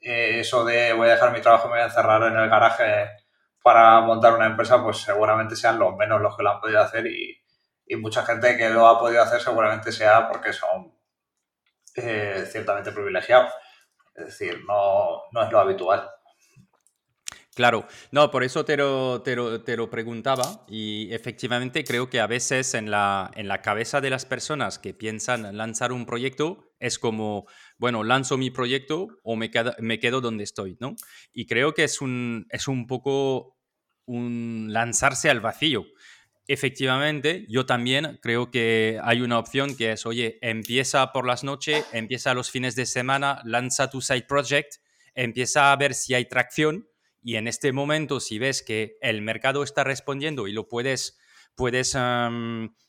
eh, 0.01 0.39
eso 0.39 0.63
de 0.65 0.93
voy 0.93 1.07
a 1.07 1.11
dejar 1.11 1.31
mi 1.31 1.41
trabajo 1.41 1.67
y 1.67 1.69
me 1.69 1.75
voy 1.75 1.83
a 1.83 1.87
encerrar 1.87 2.23
en 2.23 2.37
el 2.37 2.49
garaje 2.49 3.09
para 3.61 4.01
montar 4.01 4.33
una 4.33 4.45
empresa, 4.45 4.81
pues 4.83 4.97
seguramente 4.97 5.55
sean 5.55 5.79
los 5.79 5.95
menos 5.95 6.21
los 6.21 6.35
que 6.35 6.43
lo 6.43 6.51
han 6.51 6.61
podido 6.61 6.81
hacer 6.81 7.07
y, 7.07 7.37
mucha 7.97 8.23
gente 8.23 8.55
que 8.55 8.69
lo 8.69 8.85
ha 8.87 8.99
podido 8.99 9.23
hacer 9.23 9.41
seguramente 9.41 9.91
sea 9.91 10.27
porque 10.27 10.53
son 10.53 10.93
eh, 11.95 12.45
ciertamente 12.47 12.91
privilegiados. 12.91 13.51
Es 14.13 14.25
decir, 14.25 14.63
no, 14.67 15.23
no 15.31 15.43
es 15.43 15.51
lo 15.51 15.59
habitual. 15.59 16.07
Claro, 17.59 17.85
no, 18.13 18.31
por 18.31 18.45
eso 18.45 18.63
te 18.63 18.77
lo, 18.77 19.21
te, 19.21 19.35
lo, 19.35 19.89
preguntaba 19.89 20.63
y 20.69 21.09
efectivamente 21.11 21.83
creo 21.83 22.09
que 22.09 22.21
a 22.21 22.25
veces 22.25 22.73
en 22.73 22.89
la, 22.89 23.31
en 23.35 23.49
la 23.49 23.61
cabeza 23.61 23.99
de 23.99 24.09
las 24.09 24.25
personas 24.25 24.79
que 24.79 24.93
piensan 24.93 25.57
lanzar 25.57 25.91
un 25.91 26.05
proyecto 26.05 26.71
es 26.79 26.97
como, 26.97 27.47
bueno, 27.77 28.05
lanzo 28.05 28.37
mi 28.37 28.49
proyecto 28.49 29.09
o 29.23 29.35
me 29.35 29.51
quedo, 29.51 29.75
me 29.79 29.99
quedo 29.99 30.21
donde 30.21 30.45
estoy, 30.45 30.77
¿no? 30.79 30.95
Y 31.33 31.47
creo 31.47 31.73
que 31.73 31.83
es 31.83 31.99
un, 31.99 32.47
es 32.49 32.69
un 32.69 32.87
poco 32.87 33.57
un 34.05 34.67
lanzarse 34.69 35.29
al 35.29 35.41
vacío. 35.41 35.85
Efectivamente, 36.47 37.45
yo 37.49 37.65
también 37.65 38.19
creo 38.21 38.51
que 38.51 39.01
hay 39.03 39.19
una 39.19 39.37
opción 39.37 39.75
que 39.75 39.91
es, 39.91 40.05
oye, 40.05 40.39
empieza 40.41 41.11
por 41.11 41.27
las 41.27 41.43
noches, 41.43 41.85
empieza 41.91 42.33
los 42.33 42.51
fines 42.51 42.77
de 42.77 42.85
semana, 42.85 43.41
lanza 43.43 43.89
tu 43.89 43.99
side 43.99 44.27
project, 44.29 44.75
empieza 45.13 45.73
a 45.73 45.75
ver 45.75 45.93
si 45.93 46.13
hay 46.13 46.23
tracción 46.23 46.88
Y 47.21 47.35
en 47.35 47.47
este 47.47 47.71
momento, 47.71 48.19
si 48.19 48.39
ves 48.39 48.63
que 48.63 48.97
el 49.01 49.21
mercado 49.21 49.63
está 49.63 49.83
respondiendo 49.83 50.47
y 50.47 50.53
lo 50.53 50.67
puedes, 50.67 51.19
puedes 51.55 51.97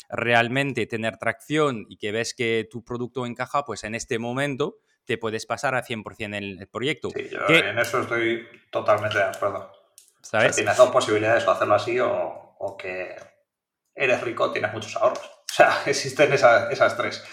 realmente 0.08 0.86
tener 0.86 1.16
tracción 1.18 1.86
y 1.88 1.96
que 1.96 2.12
ves 2.12 2.34
que 2.34 2.68
tu 2.70 2.84
producto 2.84 3.26
encaja, 3.26 3.64
pues 3.64 3.84
en 3.84 3.94
este 3.94 4.18
momento 4.18 4.76
te 5.04 5.18
puedes 5.18 5.46
pasar 5.46 5.74
a 5.74 5.84
100% 5.84 6.36
el, 6.36 6.60
el 6.60 6.68
proyecto. 6.68 7.10
Sí, 7.10 7.28
yo 7.30 7.40
en 7.48 7.78
eso 7.78 8.00
estoy 8.00 8.46
totalmente 8.70 9.18
de 9.18 9.24
acuerdo. 9.24 9.72
¿Sabes? 10.22 10.56
tienes 10.56 10.76
dos 10.76 10.90
posibilidades, 10.90 11.46
o 11.46 11.50
hacerlo 11.50 11.74
así 11.74 11.98
o, 11.98 12.76
que 12.78 13.16
eres 13.94 14.20
rico, 14.20 14.52
tienes 14.52 14.72
muchos 14.72 14.94
ahorros. 14.96 15.24
O 15.24 15.52
sea, 15.52 15.82
existen 15.86 16.32
esas, 16.32 16.96
tres. 16.96 17.24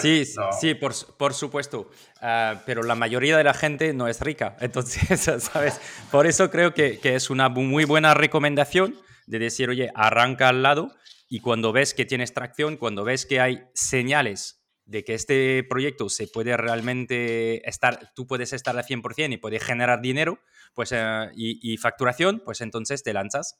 Sí, 0.00 0.24
sí, 0.60 0.74
por, 0.74 0.92
por 1.16 1.34
supuesto. 1.34 1.90
Ah, 2.20 2.62
pero 2.66 2.82
la 2.82 2.94
mayoría 2.94 3.36
de 3.36 3.44
la 3.44 3.54
gente 3.54 3.92
no 3.92 4.08
es 4.08 4.20
rica. 4.20 4.56
Entonces, 4.60 5.20
¿sabes? 5.42 5.80
Por 6.10 6.26
eso 6.26 6.50
creo 6.50 6.74
que, 6.74 6.98
que, 6.98 7.14
es 7.14 7.30
una 7.30 7.48
muy 7.48 7.84
buena 7.84 8.14
recomendación 8.14 8.96
de 9.26 9.38
decir, 9.38 9.68
oye, 9.68 9.90
arranca 9.94 10.48
al 10.48 10.62
lado 10.62 10.94
y 11.28 11.40
cuando 11.40 11.72
ves 11.72 11.94
que 11.94 12.04
tienes 12.04 12.32
tracción, 12.32 12.76
cuando 12.76 13.04
ves 13.04 13.26
que 13.26 13.40
hay 13.40 13.64
señales 13.74 14.62
de 14.86 15.04
que 15.04 15.14
este 15.14 15.64
proyecto 15.64 16.08
se 16.08 16.28
puede 16.28 16.56
realmente 16.56 17.68
estar, 17.68 18.12
tú 18.14 18.26
puedes 18.26 18.52
estar 18.52 18.76
al 18.76 18.84
100% 18.84 19.32
y 19.32 19.36
puede 19.36 19.58
generar 19.58 20.00
dinero 20.00 20.38
pues, 20.74 20.92
eh, 20.92 21.30
y, 21.34 21.76
facturación, 21.76 22.40
pues 22.44 22.60
entonces 22.60 23.02
te 23.02 23.12
lanzas. 23.12 23.58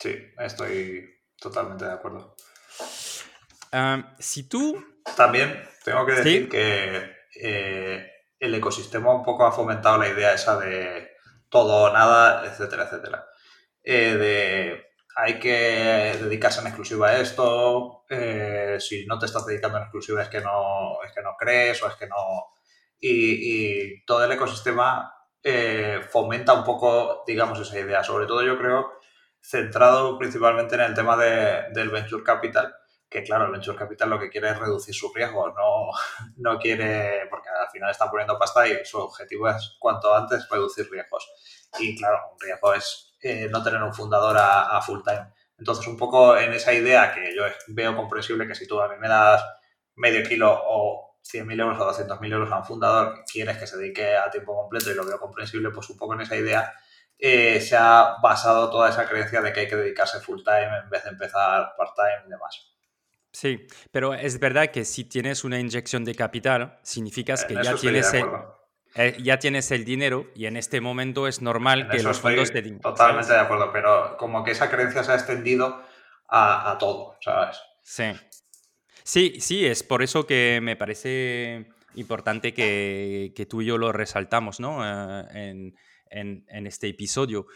Sí, 0.00 0.14
estoy 0.38 1.04
totalmente 1.38 1.84
de 1.84 1.92
acuerdo. 1.92 2.34
Si 4.18 4.48
tú... 4.48 4.84
También 5.16 5.62
tengo 5.84 6.04
que 6.04 6.12
decir 6.12 6.48
que 6.48 7.16
eh, 7.40 8.10
el 8.38 8.54
ecosistema 8.54 9.14
un 9.14 9.22
poco 9.22 9.46
ha 9.46 9.52
fomentado 9.52 9.98
la 9.98 10.08
idea 10.08 10.34
esa 10.34 10.58
de 10.58 11.10
todo 11.48 11.84
o 11.84 11.92
nada, 11.92 12.44
etcétera, 12.46 12.84
etcétera. 12.84 13.26
Eh, 13.82 14.14
de 14.16 14.88
hay 15.20 15.40
que 15.40 16.16
dedicarse 16.22 16.60
en 16.60 16.68
exclusiva 16.68 17.08
a 17.08 17.18
esto, 17.18 18.04
eh, 18.08 18.76
si 18.78 19.04
no 19.06 19.18
te 19.18 19.26
estás 19.26 19.44
dedicando 19.46 19.78
en 19.78 19.82
exclusiva 19.82 20.22
es 20.22 20.28
que 20.28 20.40
no, 20.40 21.02
es 21.04 21.12
que 21.12 21.22
no 21.22 21.34
crees 21.36 21.82
o 21.82 21.88
es 21.88 21.94
que 21.96 22.06
no... 22.06 22.16
Y, 23.00 24.04
todo 24.04 24.24
el 24.24 24.30
ecosistema 24.30 25.12
eh, 25.42 26.00
fomenta 26.08 26.52
un 26.52 26.62
poco, 26.62 27.24
digamos, 27.26 27.58
esa 27.58 27.78
idea. 27.78 28.04
Sobre 28.04 28.26
todo 28.26 28.42
yo 28.44 28.56
creo 28.58 28.92
centrado 29.40 30.18
principalmente 30.18 30.76
en 30.76 30.82
el 30.82 30.94
tema 30.94 31.16
del 31.16 31.90
venture 31.90 32.22
capital, 32.22 32.74
que 33.08 33.22
claro, 33.22 33.46
el 33.46 33.52
venture 33.52 33.76
capital 33.76 34.10
lo 34.10 34.18
que 34.18 34.28
quiere 34.28 34.50
es 34.50 34.58
reducir 34.58 34.94
su 34.94 35.12
riesgo, 35.12 35.48
no, 35.48 35.90
no 36.36 36.58
quiere, 36.58 37.26
porque 37.30 37.48
al 37.48 37.70
final 37.70 37.90
está 37.90 38.10
poniendo 38.10 38.38
pasta 38.38 38.66
y 38.66 38.84
su 38.84 38.98
objetivo 38.98 39.48
es 39.48 39.76
cuanto 39.78 40.14
antes 40.14 40.48
reducir 40.48 40.90
riesgos. 40.90 41.28
Y 41.78 41.96
claro, 41.96 42.18
un 42.32 42.40
riesgo 42.40 42.74
es 42.74 43.16
eh, 43.20 43.48
no 43.50 43.62
tener 43.62 43.82
un 43.82 43.94
fundador 43.94 44.36
a, 44.38 44.80
full 44.82 45.00
time. 45.04 45.32
Entonces, 45.58 45.86
un 45.86 45.96
poco 45.96 46.36
en 46.36 46.52
esa 46.52 46.72
idea 46.72 47.12
que 47.12 47.34
yo 47.34 47.42
veo 47.68 47.96
comprensible 47.96 48.46
que 48.46 48.54
si 48.54 48.66
tú 48.66 48.80
a 48.80 48.88
mí 48.88 48.94
me 48.98 49.08
das 49.08 49.44
medio 49.96 50.26
kilo 50.26 50.52
o 50.52 51.18
100.000 51.24 51.60
euros 51.60 51.80
o 51.80 51.92
200.000 51.92 52.32
euros 52.32 52.52
a 52.52 52.58
un 52.58 52.64
fundador, 52.64 53.24
quieres 53.30 53.58
que 53.58 53.66
se 53.66 53.76
dedique 53.76 54.16
a 54.16 54.30
tiempo 54.30 54.54
completo 54.54 54.90
y 54.90 54.94
lo 54.94 55.04
veo 55.04 55.18
comprensible, 55.18 55.70
pues 55.70 55.90
un 55.90 55.96
poco 55.96 56.14
en 56.14 56.20
esa 56.20 56.36
idea 56.36 56.72
eh, 57.18 57.60
se 57.60 57.76
ha 57.76 58.16
basado 58.22 58.70
toda 58.70 58.90
esa 58.90 59.08
creencia 59.08 59.40
de 59.42 59.52
que 59.52 59.60
hay 59.60 59.68
que 59.68 59.76
dedicarse 59.76 60.20
full 60.20 60.42
time 60.44 60.78
en 60.84 60.88
vez 60.88 61.02
de 61.02 61.10
empezar 61.10 61.74
part 61.76 61.94
time 61.96 62.26
y 62.26 62.30
demás. 62.30 62.77
Sí, 63.38 63.68
pero 63.92 64.14
es 64.14 64.40
verdad 64.40 64.72
que 64.72 64.84
si 64.84 65.04
tienes 65.04 65.44
una 65.44 65.60
inyección 65.60 66.04
de 66.04 66.16
capital, 66.16 66.76
significa 66.82 67.36
que 67.46 67.54
ya 67.62 67.76
tienes, 67.76 68.12
el, 68.12 68.26
eh, 68.96 69.16
ya 69.22 69.38
tienes 69.38 69.70
el 69.70 69.84
dinero 69.84 70.26
y 70.34 70.46
en 70.46 70.56
este 70.56 70.80
momento 70.80 71.28
es 71.28 71.40
normal 71.40 71.88
que 71.88 72.02
los 72.02 72.18
fondos 72.18 72.50
te 72.50 72.62
Totalmente 72.62 73.32
de 73.32 73.38
acuerdo, 73.38 73.70
pero 73.72 74.16
como 74.16 74.42
que 74.42 74.50
esa 74.50 74.68
creencia 74.68 75.04
se 75.04 75.12
ha 75.12 75.14
extendido 75.14 75.80
a, 76.26 76.76
todo, 76.80 77.16
¿sabes? 77.20 77.60
Sí. 77.84 78.10
Sí, 79.04 79.36
sí, 79.38 79.64
es 79.64 79.84
por 79.84 80.02
eso 80.02 80.26
que 80.26 80.58
me 80.60 80.74
parece 80.74 81.68
importante 81.94 82.52
que, 82.52 83.32
que 83.36 83.46
tú 83.46 83.62
y 83.62 83.66
yo 83.66 83.78
lo 83.78 83.92
resaltamos 83.92 84.58
¿no? 84.58 84.84
Eh, 84.84 85.72
en, 86.10 86.44
en, 86.48 86.66
este 86.66 86.88
episodio, 86.88 87.46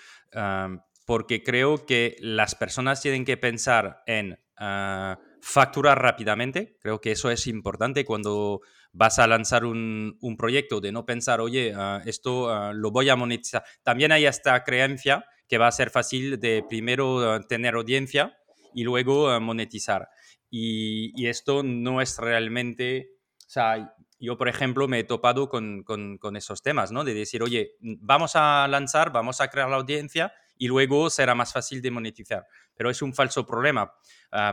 porque 1.07 1.43
creo 1.43 1.85
que 1.87 2.15
las 2.21 2.55
personas 2.55 3.03
tienen 3.03 3.25
que 3.25 3.37
pensar 3.37 4.05
en 4.07 4.39
ah, 4.57 5.19
facturar 5.43 6.01
rápidamente, 6.01 6.79
creo 6.81 7.01
que 7.01 7.11
eso 7.11 7.29
es 7.29 7.49
importante 7.49 8.05
cuando 8.05 8.61
vas 8.93 9.19
a 9.19 9.27
lanzar 9.27 9.65
un, 9.65 10.17
proyecto, 10.39 10.81
de 10.81 10.93
no 10.93 11.05
pensar, 11.05 11.41
oye, 11.41 11.75
ah, 11.77 12.01
esto 12.07 12.49
ah, 12.49 12.73
lo 12.73 12.93
voy 12.93 13.11
a 13.11 13.17
monetizar. 13.17 13.65
También 13.83 14.13
hay 14.13 14.25
esta 14.25 14.63
creencia 14.63 15.25
que 15.49 15.59
va 15.59 15.67
a 15.67 15.73
ser 15.73 15.91
fácil 15.91 16.39
de 16.39 16.65
primero 16.67 17.29
ah, 17.29 17.41
tener 17.41 17.75
audiencia 17.75 18.39
y 18.73 18.85
luego 18.85 19.39
monetizar. 19.41 20.09
Y, 20.49 21.27
esto 21.27 21.63
no 21.65 22.01
es 22.01 22.19
realmente, 22.19 23.11
o 23.45 23.51
sea, 23.51 23.97
yo 24.21 24.39
por 24.39 24.49
ejemplo 24.49 24.87
me 24.87 25.01
he 25.01 25.05
topado 25.05 25.49
con, 25.49 25.83
con, 25.83 26.37
esos 26.37 26.63
temas, 26.63 26.93
¿no? 26.93 27.03
De 27.03 27.15
decir, 27.15 27.43
oye, 27.43 27.73
vamos 27.81 28.37
a 28.37 28.69
lanzar, 28.69 29.13
vamos 29.13 29.41
a 29.41 29.49
crear 29.49 29.69
la 29.69 29.77
audiencia 29.77 30.33
y 30.57 30.69
luego 30.69 31.11
será 31.11 31.35
más 31.35 31.53
fácil 31.53 31.83
de 31.83 31.91
monetizar. 31.91 32.47
Pero 32.83 32.91
es 32.91 33.01
un 33.01 33.15
falso 33.15 33.47
problema, 33.47 33.95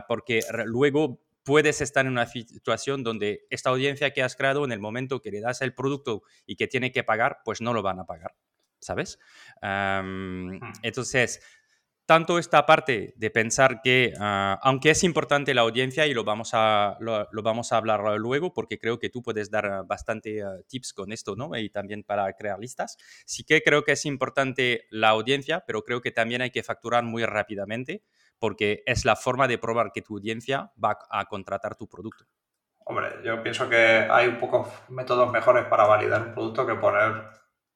porque 0.06 0.38
luego 0.66 1.20
puedes 1.42 1.80
estar 1.80 2.06
en 2.06 2.12
una 2.12 2.26
situación 2.26 3.02
donde 3.02 3.44
esta 3.50 3.70
audiencia 3.70 4.12
que 4.12 4.22
has 4.22 4.36
creado 4.36 4.64
en 4.64 4.70
el 4.70 4.78
momento 4.78 5.20
que 5.20 5.32
le 5.32 5.40
das 5.40 5.62
el 5.62 5.74
producto 5.74 6.22
y 6.46 6.54
que 6.54 6.68
tiene 6.68 6.92
que 6.92 7.02
pagar, 7.02 7.38
pues 7.44 7.60
no 7.60 7.74
lo 7.74 7.82
van 7.82 7.98
a 7.98 8.06
pagar, 8.06 8.36
¿sabes? 8.78 9.18
Hmm. 9.60 10.60
Entonces, 10.82 11.42
tanto 12.10 12.40
esta 12.40 12.66
parte 12.66 13.14
de 13.14 13.30
pensar 13.30 13.82
que, 13.82 14.12
ah, 14.18 14.58
aunque 14.64 14.90
es 14.90 15.04
importante 15.04 15.54
la 15.54 15.60
audiencia 15.60 16.08
y 16.08 16.12
lo 16.12 16.24
vamos, 16.24 16.50
a, 16.54 16.96
lo, 16.98 17.28
vamos 17.30 17.70
a 17.70 17.76
hablar 17.76 18.00
luego, 18.18 18.52
porque 18.52 18.80
creo 18.80 18.98
que 18.98 19.10
tú 19.10 19.22
puedes 19.22 19.48
dar 19.48 19.84
bastante 19.86 20.42
ah, 20.42 20.56
tips 20.66 20.92
con 20.92 21.12
esto, 21.12 21.36
¿no? 21.36 21.56
Y 21.56 21.70
también 21.70 22.02
para 22.02 22.32
crear 22.32 22.58
listas. 22.58 22.96
Sí 23.26 23.44
que 23.44 23.62
creo 23.62 23.84
que 23.84 23.92
es 23.92 24.04
importante 24.06 24.88
la 24.90 25.10
audiencia, 25.10 25.62
pero 25.64 25.84
creo 25.84 26.00
que 26.00 26.10
también 26.10 26.42
hay 26.42 26.50
que 26.50 26.64
facturar 26.64 27.04
muy 27.04 27.24
rápidamente 27.24 28.02
porque 28.40 28.82
es 28.86 29.04
la 29.04 29.14
forma 29.14 29.46
de 29.46 29.58
probar 29.58 29.92
que 29.92 30.02
tu 30.02 30.14
audiencia 30.14 30.72
va 30.84 30.98
a 31.10 31.26
contratar 31.26 31.76
tu 31.76 31.88
producto. 31.88 32.24
Hombre, 32.86 33.20
yo 33.24 33.40
pienso 33.40 33.68
que 33.68 34.08
hay 34.10 34.30
pocos 34.30 34.66
métodos 34.88 35.30
mejores 35.30 35.64
para 35.66 35.84
validar 35.84 36.22
un 36.22 36.34
producto 36.34 36.66
que 36.66 36.74
poner 36.74 37.22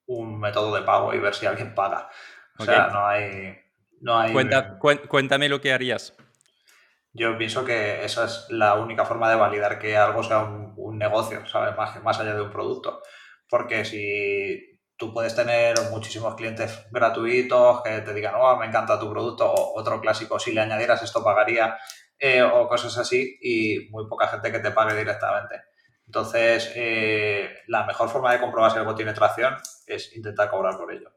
un 0.07 0.41
método 0.41 0.75
de 0.75 0.83
pago 0.83 1.15
y 1.15 1.21
ver 1.21 1.37
si 1.37 1.47
alguien 1.47 1.73
paga. 1.73 2.11
O 2.59 2.65
sea, 2.65 2.89
no 2.89 3.07
hay... 3.07 3.64
No 4.01 4.19
hay... 4.19 4.33
cuéntame 5.09 5.49
lo 5.49 5.61
que 5.61 5.73
harías. 5.73 6.15
Yo 7.13 7.39
pienso 7.39 7.65
que 7.65 8.05
esa 8.05 8.25
es 8.25 8.47
la 8.51 8.75
única 8.75 9.05
forma 9.05 9.31
de 9.31 9.37
validar 9.37 9.79
que 9.79 9.97
algo 9.97 10.23
sea 10.25 10.41
un, 10.41 10.99
negocio, 10.99 11.47
¿sabes? 11.47 11.77
Más, 11.77 12.03
más 12.03 12.19
allá 12.19 12.35
de 12.35 12.43
un 12.43 12.51
producto. 12.51 13.03
Porque 13.49 13.85
si 13.85 14.81
tú 14.97 15.13
puedes 15.13 15.35
tener 15.35 15.77
muchísimos 15.91 16.35
clientes 16.35 16.87
gratuitos 16.91 17.83
que 17.83 18.01
te 18.01 18.15
digan, 18.15 18.35
oh, 18.37 18.57
me 18.57 18.67
encanta 18.67 18.99
tu 18.99 19.11
producto, 19.11 19.49
o 19.49 19.79
otro 19.79 20.01
clásico, 20.01 20.39
si 20.39 20.53
le 20.53 20.61
añadieras 20.61 21.03
esto 21.03 21.23
pagaría, 21.23 21.77
eh, 22.19 22.43
o 22.43 22.67
cosas 22.69 22.97
así, 22.99 23.39
y 23.41 23.89
muy 23.91 24.09
poca 24.09 24.29
gente 24.29 24.51
que 24.51 24.59
te 24.59 24.73
pague 24.73 24.97
directamente. 24.97 25.63
Entonces, 26.07 26.73
eh, 26.75 27.63
la 27.69 27.85
mejor 27.87 28.09
forma 28.09 28.33
de 28.33 28.41
comprobar 28.41 28.73
si 28.73 28.79
algo 28.79 28.95
tiene 28.95 29.15
tracción 29.15 29.57
es 29.87 30.15
intentar 30.17 30.51
cobrar 30.51 30.77
por 30.77 30.93
ello. 30.93 31.11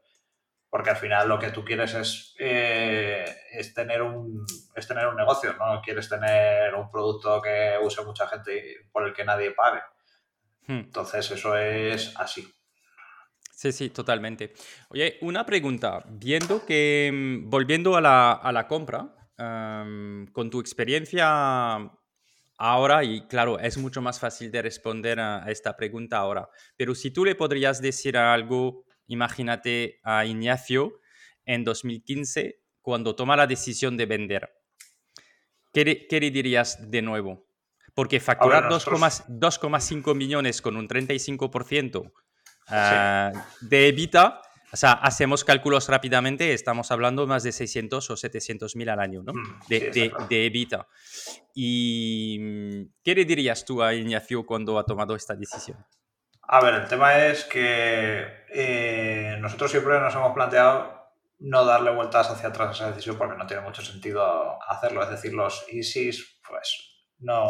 Porque 0.70 0.90
al 0.90 0.96
final 0.96 1.28
lo 1.28 1.38
que 1.38 1.50
tú 1.50 1.64
quieres 1.64 1.94
es, 1.94 2.34
eh, 2.38 3.24
es, 3.52 3.72
tener, 3.72 4.02
un, 4.02 4.44
es 4.74 4.86
tener 4.86 5.06
un 5.06 5.16
negocio, 5.16 5.54
no 5.54 5.80
quieres 5.82 6.08
tener 6.08 6.74
un 6.74 6.90
producto 6.90 7.40
que 7.40 7.76
use 7.82 8.04
mucha 8.04 8.26
gente 8.28 8.56
y 8.56 8.90
por 8.90 9.06
el 9.06 9.14
que 9.14 9.24
nadie 9.24 9.52
pague. 9.52 9.80
Hmm. 10.66 10.80
Entonces, 10.80 11.30
eso 11.30 11.56
es 11.56 12.14
así. 12.16 12.46
Sí, 13.50 13.72
sí, 13.72 13.90
totalmente. 13.90 14.52
Oye, 14.90 15.18
una 15.22 15.44
pregunta. 15.46 16.04
Viendo 16.06 16.64
que, 16.64 17.10
mm, 17.12 17.50
volviendo 17.50 17.96
a 17.96 18.00
la, 18.00 18.32
a 18.32 18.52
la 18.52 18.68
compra, 18.68 19.14
con 19.38 20.50
tu 20.50 20.60
experiencia 20.60 21.90
ahora, 22.58 23.04
y 23.04 23.26
claro, 23.28 23.58
es 23.58 23.78
mucho 23.78 24.02
más 24.02 24.18
fácil 24.18 24.50
de 24.50 24.62
responder 24.62 25.20
a, 25.20 25.44
esta 25.48 25.76
pregunta 25.76 26.18
ahora, 26.18 26.48
pero 26.76 26.94
si 26.94 27.12
tú 27.12 27.24
le 27.24 27.36
podrías 27.36 27.80
decir 27.80 28.16
algo, 28.16 28.84
imagínate 29.08 30.00
a 30.04 30.24
Ignacio 30.24 31.00
en 31.44 31.64
2015, 31.64 32.60
cuando 32.80 33.16
toma 33.16 33.36
la 33.36 33.46
decisión 33.46 33.96
de 33.96 34.06
vender, 34.06 34.50
¿qué, 35.72 36.06
qué 36.08 36.20
le 36.20 36.30
dirías 36.30 36.90
de 36.90 37.02
nuevo? 37.02 37.46
Porque 37.94 38.20
facturar 38.20 38.68
2,5 38.68 40.14
millones 40.14 40.62
con 40.62 40.76
un 40.76 40.88
35%, 40.88 42.12
Ah, 42.68 43.32
de 43.60 43.88
Evita, 43.88 44.42
o 44.72 44.76
sea, 44.76 44.92
hacemos 44.92 45.44
cálculos 45.44 45.88
rápidamente, 45.88 46.52
estamos 46.52 46.90
hablando 46.90 47.26
más 47.26 47.42
de 47.42 47.52
600 47.52 48.10
o 48.10 48.16
700 48.16 48.76
mil 48.76 48.88
al 48.90 49.00
año, 49.00 49.22
¿no? 49.22 49.32
Mm, 49.32 49.60
de, 49.68 50.12
de, 50.28 50.46
Evita. 50.46 50.86
¿Y 51.54 52.86
qué 53.02 53.14
le 53.14 53.24
dirías 53.24 53.64
tú 53.64 53.82
a 53.82 53.94
Ignacio 53.94 54.44
cuando 54.44 54.78
ha 54.78 54.84
tomado 54.84 55.14
esta 55.16 55.34
decisión? 55.34 55.78
A 56.42 56.62
ver, 56.62 56.74
el 56.74 56.88
tema 56.88 57.26
es 57.26 57.44
que 57.44 58.37
eh, 58.52 59.36
nosotros 59.40 59.70
siempre 59.70 59.98
nos 60.00 60.14
hemos 60.14 60.32
planteado 60.32 60.98
no 61.40 61.64
darle 61.64 61.94
vueltas 61.94 62.30
hacia 62.30 62.48
atrás 62.48 62.68
a 62.68 62.72
esa 62.72 62.90
decisión 62.90 63.16
porque 63.16 63.36
no 63.36 63.46
tiene 63.46 63.62
mucho 63.62 63.82
sentido 63.82 64.58
hacerlo. 64.66 65.02
Es 65.02 65.10
decir, 65.10 65.32
los 65.34 65.66
ISIS, 65.72 66.40
pues 66.46 67.04
no 67.20 67.46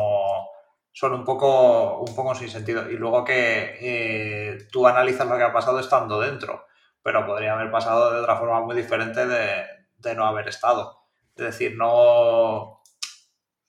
son 0.92 1.14
un 1.14 1.24
poco, 1.24 2.00
un 2.00 2.14
poco 2.14 2.34
sin 2.34 2.50
sentido. 2.50 2.90
Y 2.90 2.96
luego 2.96 3.24
que 3.24 3.78
eh, 3.80 4.58
tú 4.70 4.86
analizas 4.86 5.26
lo 5.26 5.36
que 5.36 5.44
ha 5.44 5.52
pasado 5.52 5.80
estando 5.80 6.20
dentro, 6.20 6.66
pero 7.02 7.24
podría 7.24 7.54
haber 7.54 7.70
pasado 7.70 8.12
de 8.12 8.20
otra 8.20 8.36
forma 8.36 8.60
muy 8.60 8.76
diferente 8.76 9.26
de, 9.26 9.64
de 9.96 10.14
no 10.14 10.26
haber 10.26 10.48
estado. 10.48 11.04
Es 11.36 11.44
decir, 11.44 11.76
no 11.76 12.82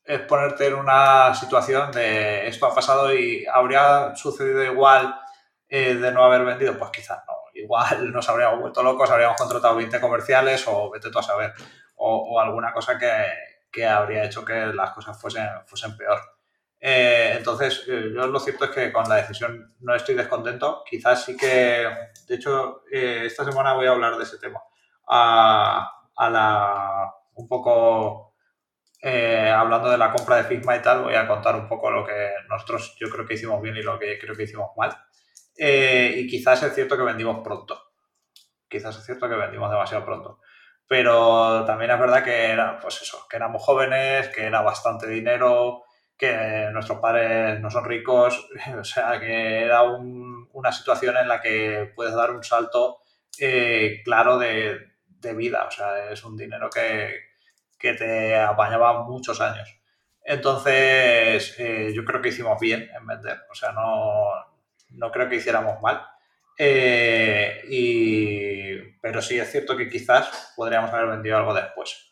es 0.04 0.22
ponerte 0.22 0.68
en 0.68 0.74
una 0.74 1.36
situación 1.36 1.92
de 1.92 2.48
esto 2.48 2.66
ha 2.66 2.74
pasado 2.74 3.14
y 3.14 3.46
habría 3.46 4.16
sucedido 4.16 4.64
igual 4.64 5.16
eh, 5.70 5.94
de 5.94 6.12
no 6.12 6.24
haber 6.24 6.44
vendido, 6.44 6.78
pues 6.78 6.90
quizás 6.90 7.24
no. 7.28 7.34
Igual 7.54 8.12
nos 8.12 8.28
habríamos 8.28 8.60
vuelto 8.60 8.82
locos, 8.82 9.10
habríamos 9.12 9.38
contratado 9.38 9.76
20 9.76 10.02
comerciales 10.02 10.66
o 10.68 10.90
vete 10.90 11.12
tú 11.12 11.20
a 11.20 11.24
saber, 11.24 11.54
o, 11.98 12.40
alguna 12.40 12.74
cosa 12.74 12.98
que, 12.98 13.12
que, 13.72 13.86
habría 13.86 14.24
hecho 14.24 14.44
que 14.44 14.68
las 14.74 14.92
cosas 14.92 15.20
fuesen, 15.22 15.48
fuesen 15.68 15.96
peor. 15.96 16.20
Eh, 16.80 17.36
entonces, 17.38 17.84
eh, 17.88 18.12
yo 18.16 18.28
lo 18.28 18.40
cierto 18.40 18.66
es 18.66 18.72
que 18.72 18.92
con 18.92 19.08
la 19.08 19.16
decisión 19.16 19.76
no 19.82 19.94
estoy 19.94 20.16
descontento. 20.16 20.84
Quizás 20.90 21.26
sí 21.26 21.38
que, 21.38 21.88
de 22.28 22.36
hecho, 22.36 22.84
esta 22.90 23.44
semana 23.46 23.74
voy 23.74 23.86
a 23.88 23.92
hablar 23.92 24.18
de 24.18 24.24
ese 24.24 24.40
tema. 24.40 24.62
A, 25.08 26.08
a 26.16 26.30
la, 26.30 27.14
un 27.36 27.48
poco 27.48 28.34
hablando 29.02 29.90
de 29.90 29.98
la 29.98 30.12
compra 30.12 30.38
de 30.38 30.44
Figma 30.46 30.76
y 30.76 30.82
tal, 30.82 31.04
voy 31.04 31.16
a 31.16 31.28
contar 31.28 31.56
un 31.56 31.68
poco 31.68 31.92
lo 31.92 32.06
que 32.06 32.32
nosotros 32.50 32.96
yo 33.00 33.10
creo 33.10 33.26
que 33.26 33.36
hicimos 33.36 33.62
bien 33.62 33.76
y 33.78 33.82
lo 33.82 34.00
que 34.00 34.18
creo 34.18 34.36
que 34.36 34.44
hicimos 34.44 34.72
mal. 34.78 34.92
Eh, 35.62 36.14
y 36.16 36.28
quizás 36.28 36.64
es 36.64 36.74
cierto 36.74 36.96
que 36.96 37.04
vendimos 37.04 37.44
pronto. 37.44 37.92
Quizás 38.70 38.98
es 38.98 39.06
cierto 39.06 39.28
que 39.28 39.36
vendimos 39.36 39.70
demasiado 39.70 40.06
pronto. 40.06 40.40
Pero 40.88 41.66
también 41.66 41.92
es 41.92 42.00
verdad 42.00 42.24
que 42.24 42.58
pues 42.82 43.02
eso, 43.02 43.28
que 43.30 43.36
éramos 43.36 43.62
jóvenes, 43.62 44.30
que 44.30 44.46
era 44.46 44.62
bastante 44.62 45.08
dinero, 45.08 45.84
que 46.18 46.70
nuestros 46.72 47.00
padres 47.00 47.60
no 47.60 47.70
son 47.70 47.84
ricos, 47.84 48.50
o 48.80 48.84
sea, 48.86 49.20
que 49.20 49.64
era 49.64 49.84
una 49.84 50.72
situación 50.72 51.18
en 51.18 51.28
la 51.28 51.42
que 51.42 51.92
puedes 51.94 52.16
dar 52.16 52.32
un 52.32 52.44
salto 52.44 53.00
eh, 53.38 54.02
claro 54.06 54.38
de, 54.40 54.80
de 55.08 55.34
vida, 55.34 55.66
o 55.68 55.72
sea, 55.72 56.12
es 56.12 56.24
un 56.24 56.38
dinero 56.38 56.70
que, 56.70 57.28
te 57.78 58.36
apañaba 58.36 59.04
muchos 59.04 59.42
años. 59.42 59.70
Entonces, 60.24 61.56
eh, 61.60 61.92
yo 61.94 62.04
creo 62.06 62.22
que 62.22 62.30
hicimos 62.30 62.60
bien 62.60 62.90
en 62.96 63.06
vender, 63.06 63.42
o 63.50 63.56
sea, 63.56 63.72
no, 63.72 64.49
creo 65.12 65.30
que 65.30 65.36
hiciéramos 65.36 65.82
mal. 65.82 66.06
Eh, 66.58 67.64
pero 69.02 69.22
sí 69.22 69.40
es 69.40 69.50
cierto 69.50 69.78
que 69.78 69.90
quizás 69.90 70.54
podríamos 70.56 70.92
haber 70.94 71.08
vendido 71.08 71.38
algo 71.38 71.54
después. 71.54 72.12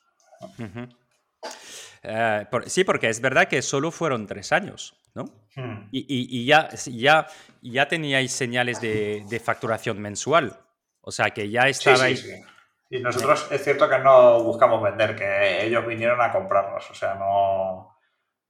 Eh, 2.04 2.46
sí, 2.68 2.84
porque 2.84 3.10
es 3.10 3.20
verdad 3.20 3.48
que 3.48 3.62
solo 3.62 3.92
fueron 3.92 4.26
tres 4.26 4.52
años, 4.54 4.96
¿no? 5.14 5.26
Hmm. 5.56 5.90
Y, 5.92 6.46
ya, 6.46 6.70
ya, 6.86 7.28
ya 7.62 7.88
teníais 7.88 8.32
señales 8.32 8.80
de, 8.80 9.42
facturación 9.44 10.02
mensual. 10.02 10.58
O 11.02 11.12
sea, 11.12 11.32
que 11.32 11.50
ya 11.50 11.68
estabais... 11.68 12.26
Y 12.90 13.00
nosotros 13.00 13.48
es 13.52 13.64
cierto 13.64 13.90
que 13.90 14.00
no 14.00 14.44
buscamos 14.44 14.82
vender, 14.82 15.16
que 15.16 15.66
ellos 15.66 15.86
vinieron 15.86 16.22
a 16.22 16.32
comprarnos. 16.32 16.90
O 16.90 16.96
sea, 16.96 17.16
no, 17.16 17.98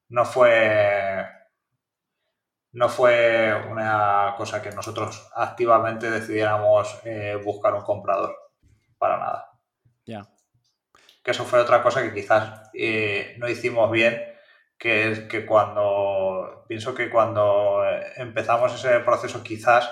no 0.10 0.26
fue. 0.26 1.26
No 2.78 2.90
fue 2.90 3.56
una 3.72 4.36
cosa 4.38 4.62
que 4.62 4.70
nosotros 4.70 5.32
activamente 5.34 6.12
decidiéramos 6.12 7.00
eh, 7.06 7.36
buscar 7.44 7.74
un 7.74 7.82
comprador. 7.82 8.38
Para 9.00 9.18
nada. 9.18 9.50
Ya. 10.06 10.28
Que 11.24 11.32
eso 11.32 11.44
fue 11.44 11.60
otra 11.60 11.82
cosa 11.82 12.04
que 12.04 12.14
quizás 12.14 12.70
eh, 12.76 13.36
no 13.40 13.50
hicimos 13.50 13.90
bien, 13.90 14.22
que 14.78 15.12
es 15.12 15.20
que 15.22 15.44
cuando. 15.44 16.66
Pienso 16.68 16.94
que 16.94 17.10
cuando 17.10 17.84
empezamos 18.16 18.72
ese 18.76 19.00
proceso, 19.00 19.42
quizás 19.42 19.90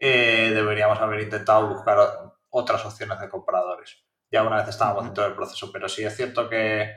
eh, 0.00 0.50
deberíamos 0.52 0.98
haber 0.98 1.20
intentado 1.20 1.68
buscar 1.68 1.98
otras 2.50 2.84
opciones 2.84 3.20
de 3.20 3.28
compradores. 3.28 3.96
Ya 4.28 4.42
una 4.42 4.56
vez 4.56 4.66
estábamos 4.66 5.04
dentro 5.04 5.22
del 5.22 5.34
proceso, 5.34 5.70
pero 5.72 5.88
sí 5.88 6.04
es 6.04 6.16
cierto 6.16 6.48
que 6.48 6.96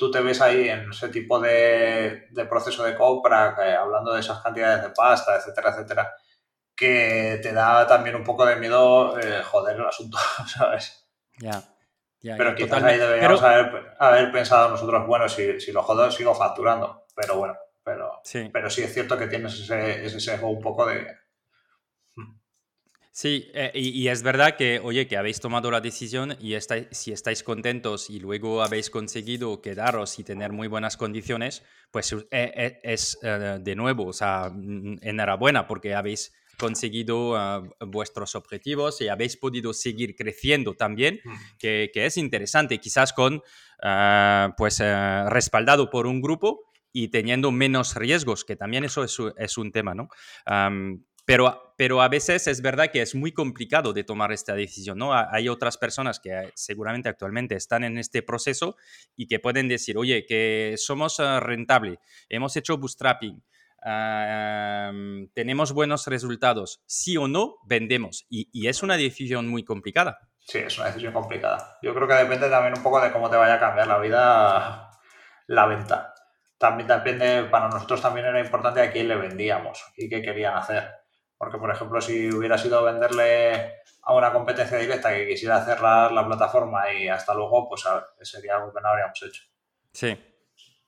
tú 0.00 0.10
te 0.10 0.22
ves 0.22 0.40
ahí 0.40 0.66
en 0.66 0.90
ese 0.90 1.10
tipo 1.10 1.38
de, 1.38 2.26
proceso 2.48 2.82
de 2.84 2.96
compra, 2.96 3.54
hablando 3.78 4.14
de 4.14 4.20
esas 4.20 4.40
cantidades 4.40 4.82
de 4.82 4.88
pasta, 4.88 5.36
etcétera, 5.36 5.72
etcétera, 5.72 6.14
que 6.74 7.38
te 7.42 7.52
da 7.52 7.86
también 7.86 8.16
un 8.16 8.24
poco 8.24 8.46
de 8.46 8.56
miedo 8.56 9.20
eh, 9.20 9.42
joder 9.44 9.76
el 9.76 9.84
asunto, 9.84 10.16
¿sabes? 10.46 11.06
Ya. 11.36 11.62
pero 12.34 12.54
quizás 12.54 12.82
ahí 12.82 12.96
deberíamos 12.96 13.42
haber, 13.42 14.32
pensado 14.32 14.70
nosotros, 14.70 15.06
bueno, 15.06 15.28
si, 15.28 15.60
si 15.60 15.70
lo 15.70 15.82
jodo, 15.82 16.10
sigo 16.10 16.34
facturando. 16.34 17.04
Pero 17.14 17.36
bueno, 17.36 17.58
pero 17.84 18.22
sí, 18.24 18.48
pero 18.50 18.70
sí 18.70 18.82
es 18.82 18.94
cierto 18.94 19.18
que 19.18 19.26
tienes 19.26 19.52
ese, 19.52 20.06
ese 20.06 20.18
sesgo 20.18 20.48
un 20.48 20.62
poco 20.62 20.86
de, 20.86 21.06
Sí, 23.12 23.50
eh, 23.54 23.72
y, 23.74 24.06
es 24.06 24.22
verdad 24.22 24.56
que, 24.56 24.78
oye, 24.78 25.08
que 25.08 25.16
habéis 25.16 25.40
tomado 25.40 25.68
la 25.72 25.80
decisión 25.80 26.36
y 26.40 26.54
estáis, 26.54 26.86
si 26.92 27.10
estáis 27.10 27.42
contentos 27.42 28.08
y 28.08 28.20
luego 28.20 28.62
habéis 28.62 28.88
conseguido 28.88 29.60
quedaros 29.60 30.20
y 30.20 30.24
tener 30.24 30.52
muy 30.52 30.68
buenas 30.68 30.96
condiciones, 30.96 31.64
pues 31.90 32.12
eh, 32.12 32.26
eh, 32.30 32.80
es 32.84 33.18
de 33.20 33.74
nuevo, 33.74 34.06
o 34.06 34.12
sea, 34.12 34.52
enhorabuena 35.02 35.66
porque 35.66 35.94
habéis 35.94 36.32
conseguido 36.56 37.74
vuestros 37.80 38.36
objetivos 38.36 39.00
y 39.00 39.08
habéis 39.08 39.36
podido 39.36 39.72
seguir 39.72 40.14
creciendo 40.14 40.74
también, 40.74 41.18
que, 41.58 41.90
que 41.92 42.06
es 42.06 42.16
interesante, 42.16 42.78
quizás 42.78 43.12
con, 43.12 43.42
pues, 44.56 44.78
respaldado 44.78 45.90
por 45.90 46.06
un 46.06 46.20
grupo 46.20 46.70
y 46.92 47.08
teniendo 47.08 47.50
menos 47.50 47.94
riesgos, 47.94 48.44
que 48.44 48.56
también 48.56 48.84
eso 48.84 49.04
es, 49.04 49.16
es 49.36 49.58
un 49.58 49.72
tema, 49.72 49.94
¿no? 49.94 50.08
Pero, 51.26 51.74
pero 51.76 52.02
a 52.02 52.08
veces 52.08 52.46
es 52.46 52.62
verdad 52.62 52.90
que 52.90 53.02
es 53.02 53.14
muy 53.14 53.32
complicado 53.32 53.92
de 53.92 54.04
tomar 54.04 54.32
esta 54.32 54.54
decisión, 54.54 54.98
¿no? 54.98 55.12
Hay 55.14 55.48
otras 55.48 55.78
personas 55.78 56.18
que 56.18 56.50
seguramente 56.54 57.08
actualmente 57.08 57.54
están 57.54 57.84
en 57.84 57.98
este 57.98 58.22
proceso 58.22 58.76
y 59.16 59.26
que 59.26 59.38
pueden 59.38 59.68
decir, 59.68 59.96
oye, 59.96 60.26
que 60.26 60.74
somos 60.76 61.20
ah, 61.20 61.40
rentable, 61.40 62.00
hemos 62.28 62.56
hecho 62.56 62.78
bootstrapping, 62.78 63.42
tenemos 65.34 65.72
buenos 65.72 66.06
resultados, 66.06 66.82
sí 66.86 67.16
o 67.16 67.28
no, 67.28 67.56
vendemos. 67.64 68.26
Y, 68.28 68.48
y, 68.52 68.68
es 68.68 68.82
una 68.82 68.96
decisión 68.96 69.48
muy 69.48 69.64
complicada. 69.64 70.18
Sí, 70.40 70.58
es 70.58 70.76
una 70.78 70.88
decisión 70.88 71.12
complicada. 71.12 71.78
Yo 71.82 71.94
creo 71.94 72.06
que 72.06 72.14
depende 72.14 72.50
también 72.50 72.74
un 72.76 72.82
poco 72.82 73.00
de 73.00 73.12
cómo 73.12 73.30
te 73.30 73.36
vaya 73.36 73.54
a 73.54 73.60
cambiar 73.60 73.86
la 73.86 73.98
vida 73.98 74.90
la 75.46 75.66
venta. 75.66 76.14
También 76.58 76.88
depende, 76.88 77.44
para 77.44 77.68
nosotros 77.68 78.02
también 78.02 78.26
era 78.26 78.38
importante 78.38 78.80
a 78.82 78.92
quién 78.92 79.08
le 79.08 79.16
vendíamos 79.16 79.82
y 79.96 80.08
qué 80.08 80.22
querían 80.22 80.56
hacer. 80.56 80.99
Porque, 81.40 81.56
por 81.56 81.70
ejemplo, 81.70 82.02
si 82.02 82.28
hubiera 82.28 82.58
sido 82.58 82.84
venderle 82.84 83.76
a 84.02 84.14
una 84.14 84.30
competencia 84.30 84.76
directa 84.76 85.08
que 85.08 85.26
quisiera 85.26 85.64
cerrar 85.64 86.12
la 86.12 86.26
plataforma 86.26 86.92
y 86.92 87.08
hasta 87.08 87.32
luego, 87.32 87.66
pues 87.66 87.82
sería 88.30 88.56
algo 88.56 88.74
que 88.74 88.80
no 88.82 88.88
habríamos 88.90 89.22
hecho. 89.22 89.44
Sí, 89.90 90.18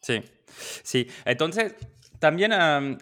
sí, 0.02 0.22
sí. 0.52 1.08
Entonces, 1.24 1.74
también 2.18 2.52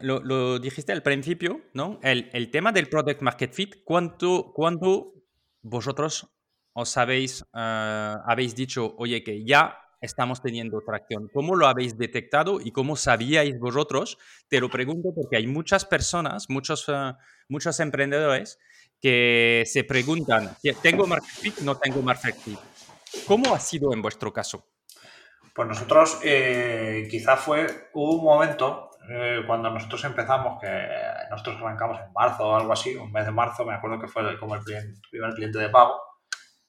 lo, 0.01 0.61
dijiste 0.61 0.93
al 0.93 1.03
principio, 1.03 1.63
¿no? 1.75 1.99
El, 2.05 2.53
tema 2.53 2.71
del 2.71 2.89
Product 2.89 3.21
Market 3.21 3.53
Fit, 3.53 3.83
¿cuánto, 3.85 4.53
¿cuándo 4.55 5.15
vosotros 5.61 6.33
os 6.73 6.97
habéis, 6.97 7.45
ah, 7.53 8.23
habéis 8.29 8.55
dicho, 8.55 8.95
oye, 8.97 9.25
que 9.25 9.45
ya 9.45 9.77
estamos 10.01 10.41
teniendo 10.41 10.81
tracción. 10.81 11.29
¿Cómo 11.33 11.57
lo 11.57 11.67
habéis 11.67 11.99
detectado 11.99 12.61
y 12.61 12.73
cómo 12.73 12.97
sabíais 12.97 13.59
vosotros? 13.59 14.19
Te 14.49 14.61
lo 14.61 14.69
pregunto 14.69 15.11
porque 15.15 15.37
hay 15.37 15.47
muchas 15.47 15.85
personas, 15.85 16.49
muchos, 16.49 16.89
eh, 16.89 17.13
muchos 17.51 17.79
emprendedores 17.81 18.59
que 19.01 19.65
se 19.67 19.85
preguntan, 19.85 20.57
¿tengo 20.83 21.07
market 21.07 21.31
fit? 21.31 21.59
No 21.59 21.77
tengo 21.77 22.03
market 22.03 22.37
fit. 22.37 22.59
¿Cómo 23.27 23.55
ha 23.55 23.61
sido 23.61 23.93
en 23.93 24.03
vuestro 24.03 24.33
caso? 24.33 24.67
Pues 25.55 25.67
nosotros 25.67 26.21
eh, 26.23 27.09
quizás 27.11 27.41
fue, 27.41 27.67
un 27.95 28.23
momento 28.23 28.91
eh, 29.11 29.43
cuando 29.47 29.71
nosotros 29.71 30.05
empezamos, 30.05 30.61
que 30.61 30.69
nosotros 31.31 31.57
arrancamos 31.57 32.01
en 32.01 32.13
marzo 32.13 32.49
o 32.49 32.55
algo 32.55 32.73
así, 32.73 32.95
un 32.95 33.11
mes 33.11 33.25
de 33.25 33.33
marzo, 33.33 33.65
me 33.65 33.75
acuerdo 33.75 33.99
que 33.99 34.09
fue 34.09 34.39
como 34.39 34.55
el 34.55 34.63
primer 34.63 35.35
cliente 35.35 35.59
de 35.59 35.69
pago, 35.69 36.01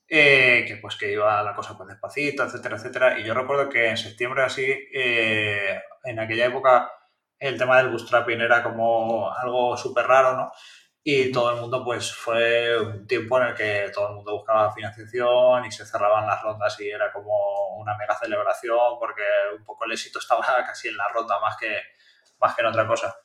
eh, 0.07 0.65
que 0.67 0.77
pues 0.77 0.95
que 0.95 1.11
iba 1.11 1.43
la 1.43 1.55
cosa 1.55 1.77
pues 1.77 1.89
despacito, 1.89 2.43
etcétera, 2.43 2.77
etcétera. 2.77 3.19
Y 3.19 3.23
yo 3.23 3.33
recuerdo 3.33 3.69
que 3.69 3.89
en 3.89 3.97
septiembre 3.97 4.43
así, 4.43 4.65
eh, 4.93 5.79
en 6.03 6.19
aquella 6.19 6.47
época, 6.47 6.91
el 7.41 7.57
tema 7.57 7.77
del 7.77 7.89
bootstrapping 7.89 8.39
era 8.39 8.61
como 8.61 9.33
algo 9.33 9.75
súper 9.75 10.05
raro, 10.05 10.37
¿no? 10.37 10.51
Y 11.03 11.31
todo 11.31 11.51
el 11.51 11.59
mundo, 11.59 11.83
pues 11.83 12.13
fue 12.13 12.79
un 12.79 13.07
tiempo 13.07 13.39
en 13.41 13.47
el 13.47 13.55
que 13.55 13.91
todo 13.91 14.09
el 14.09 14.15
mundo 14.17 14.33
buscaba 14.33 14.71
financiación 14.71 15.65
y 15.65 15.71
se 15.71 15.83
cerraban 15.83 16.27
las 16.27 16.41
rondas 16.43 16.79
y 16.79 16.89
era 16.89 17.11
como 17.11 17.75
una 17.77 17.97
mega 17.97 18.15
celebración 18.15 18.99
porque 18.99 19.23
un 19.57 19.63
poco 19.63 19.85
el 19.85 19.93
éxito 19.93 20.19
estaba 20.19 20.43
casi 20.65 20.89
en 20.89 20.97
la 20.97 21.07
ronda 21.07 21.39
más 21.39 21.57
que, 21.57 21.75
más 22.39 22.55
que 22.55 22.61
en 22.61 22.67
otra 22.67 22.87
cosa. 22.87 23.15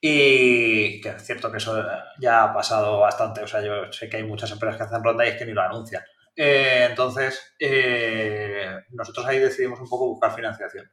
Y 0.00 1.00
que 1.00 1.10
es 1.10 1.24
cierto 1.24 1.50
que 1.50 1.58
eso 1.58 1.80
ya 2.20 2.44
ha 2.44 2.52
pasado 2.52 2.98
bastante. 3.00 3.42
O 3.42 3.46
sea, 3.46 3.62
yo 3.62 3.92
sé 3.92 4.08
que 4.08 4.16
hay 4.18 4.24
muchas 4.24 4.50
empresas 4.50 4.76
que 4.76 4.82
hacen 4.84 5.04
ronda 5.04 5.24
y 5.24 5.30
es 5.30 5.36
que 5.36 5.46
ni 5.46 5.52
lo 5.52 5.62
anuncian. 5.62 6.02
Eh, 6.34 6.86
entonces, 6.90 7.54
eh, 7.60 8.76
nosotros 8.90 9.24
ahí 9.26 9.38
decidimos 9.38 9.80
un 9.80 9.88
poco 9.88 10.08
buscar 10.08 10.34
financiación. 10.34 10.90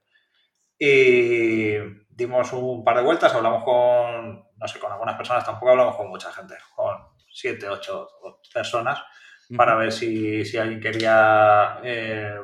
Y 0.80 1.78
dimos 2.16 2.54
un 2.54 2.84
par 2.84 2.98
de 2.98 3.04
vueltas, 3.04 3.34
hablamos 3.34 3.64
con, 3.64 4.48
no 4.56 4.68
sé, 4.68 4.80
con 4.80 4.92
algunas 4.92 5.16
personas, 5.16 5.46
tampoco 5.46 5.72
hablamos 5.72 5.96
con 5.96 6.10
mucha 6.10 6.32
gente, 6.32 6.56
con 6.76 6.96
siete, 7.32 7.68
ocho 7.68 8.08
personas, 8.54 9.04
para 9.56 9.76
ver 9.76 9.92
si, 9.92 10.46
si 10.46 10.58
alguien 10.58 10.80
quería 10.80 11.80
eh, 11.84 12.36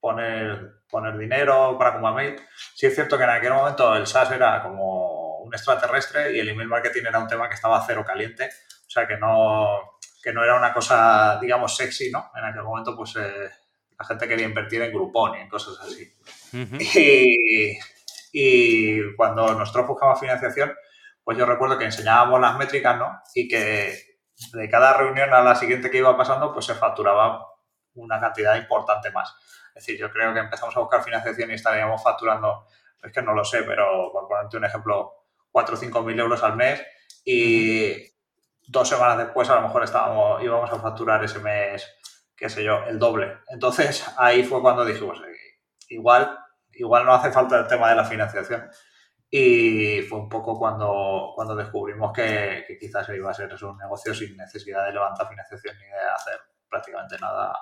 poner, 0.00 0.82
poner 0.88 1.16
dinero 1.16 1.76
para 1.78 1.98
mail. 2.12 2.36
Sí 2.74 2.86
es 2.86 2.94
cierto 2.94 3.16
que 3.16 3.24
en 3.24 3.30
aquel 3.30 3.52
momento 3.52 3.94
el 3.94 4.06
SaaS 4.06 4.32
era 4.32 4.62
como 4.62 5.38
un 5.38 5.54
extraterrestre 5.54 6.34
y 6.36 6.40
el 6.40 6.48
email 6.48 6.68
marketing 6.68 7.02
era 7.08 7.18
un 7.18 7.28
tema 7.28 7.48
que 7.48 7.54
estaba 7.54 7.84
cero 7.86 8.04
caliente, 8.06 8.48
o 8.86 8.90
sea 8.90 9.06
que 9.06 9.16
no, 9.16 9.98
que 10.22 10.32
no 10.32 10.42
era 10.44 10.56
una 10.56 10.72
cosa, 10.72 11.38
digamos, 11.40 11.76
sexy, 11.76 12.10
¿no? 12.10 12.30
En 12.34 12.44
aquel 12.44 12.62
momento, 12.62 12.96
pues 12.96 13.16
eh, 13.16 13.50
la 13.98 14.04
gente 14.04 14.28
quería 14.28 14.46
invertir 14.46 14.82
en 14.82 14.92
Groupon 14.92 15.36
y 15.36 15.40
en 15.42 15.48
cosas 15.48 15.78
así. 15.80 16.12
y, 16.96 17.78
y, 18.32 19.14
cuando 19.16 19.54
nosotros 19.54 19.86
buscamos 19.86 20.18
financiación, 20.18 20.72
pues 21.22 21.38
yo 21.38 21.46
recuerdo 21.46 21.78
que 21.78 21.84
enseñábamos 21.84 22.40
las 22.40 22.56
métricas, 22.56 22.98
¿no? 22.98 23.20
Y 23.34 23.46
que 23.46 23.94
de 24.52 24.68
cada 24.68 24.96
reunión 24.96 25.32
a 25.32 25.42
la 25.42 25.54
siguiente 25.54 25.90
que 25.90 25.98
iba 25.98 26.16
pasando, 26.16 26.52
pues 26.52 26.66
se 26.66 26.74
facturaba 26.74 27.46
una 27.94 28.18
cantidad 28.20 28.56
importante 28.56 29.10
más. 29.10 29.34
Es 29.74 29.86
decir, 29.86 29.98
yo 29.98 30.10
creo 30.10 30.34
que 30.34 30.40
empezamos 30.40 30.76
a 30.76 30.80
buscar 30.80 31.04
financiación 31.04 31.50
y 31.50 31.54
estaríamos 31.54 32.02
facturando, 32.02 32.66
es 33.02 33.12
que 33.12 33.22
no 33.22 33.34
lo 33.34 33.44
sé, 33.44 33.62
pero 33.62 34.10
por 34.12 34.26
ponerte 34.26 34.56
un 34.56 34.64
ejemplo, 34.64 35.12
4 35.50 35.74
o 35.74 35.78
5 35.78 36.02
mil 36.02 36.18
euros 36.18 36.42
al 36.42 36.56
mes 36.56 36.82
y 37.24 37.94
dos 38.66 38.88
semanas 38.88 39.18
después 39.18 39.48
a 39.50 39.56
lo 39.56 39.62
mejor 39.62 39.84
estábamos, 39.84 40.42
íbamos 40.42 40.70
a 40.72 40.78
facturar 40.78 41.22
ese 41.22 41.38
mes, 41.38 41.86
qué 42.36 42.48
sé 42.48 42.64
yo, 42.64 42.84
el 42.84 42.98
doble. 42.98 43.38
Entonces 43.48 44.04
ahí 44.16 44.42
fue 44.42 44.60
cuando 44.60 44.84
dijimos, 44.84 45.20
igual, 45.88 46.38
igual 46.74 47.04
no 47.04 47.14
hace 47.14 47.30
falta 47.30 47.58
el 47.58 47.66
tema 47.66 47.90
de 47.90 47.96
la 47.96 48.04
financiación. 48.04 48.68
Y 49.30 50.02
fue 50.02 50.18
un 50.18 50.28
poco 50.28 50.58
cuando, 50.58 51.32
cuando 51.34 51.56
descubrimos 51.56 52.12
que, 52.12 52.66
quizás 52.78 53.08
iba 53.08 53.30
a 53.30 53.34
ser 53.34 53.52
un 53.64 53.78
negocio 53.78 54.14
sin 54.14 54.36
necesidad 54.36 54.84
de 54.84 54.92
levantar 54.92 55.26
financiación 55.26 55.74
ni 55.78 55.86
de 55.86 56.10
hacer 56.14 56.38
prácticamente 56.68 57.16
nada 57.18 57.54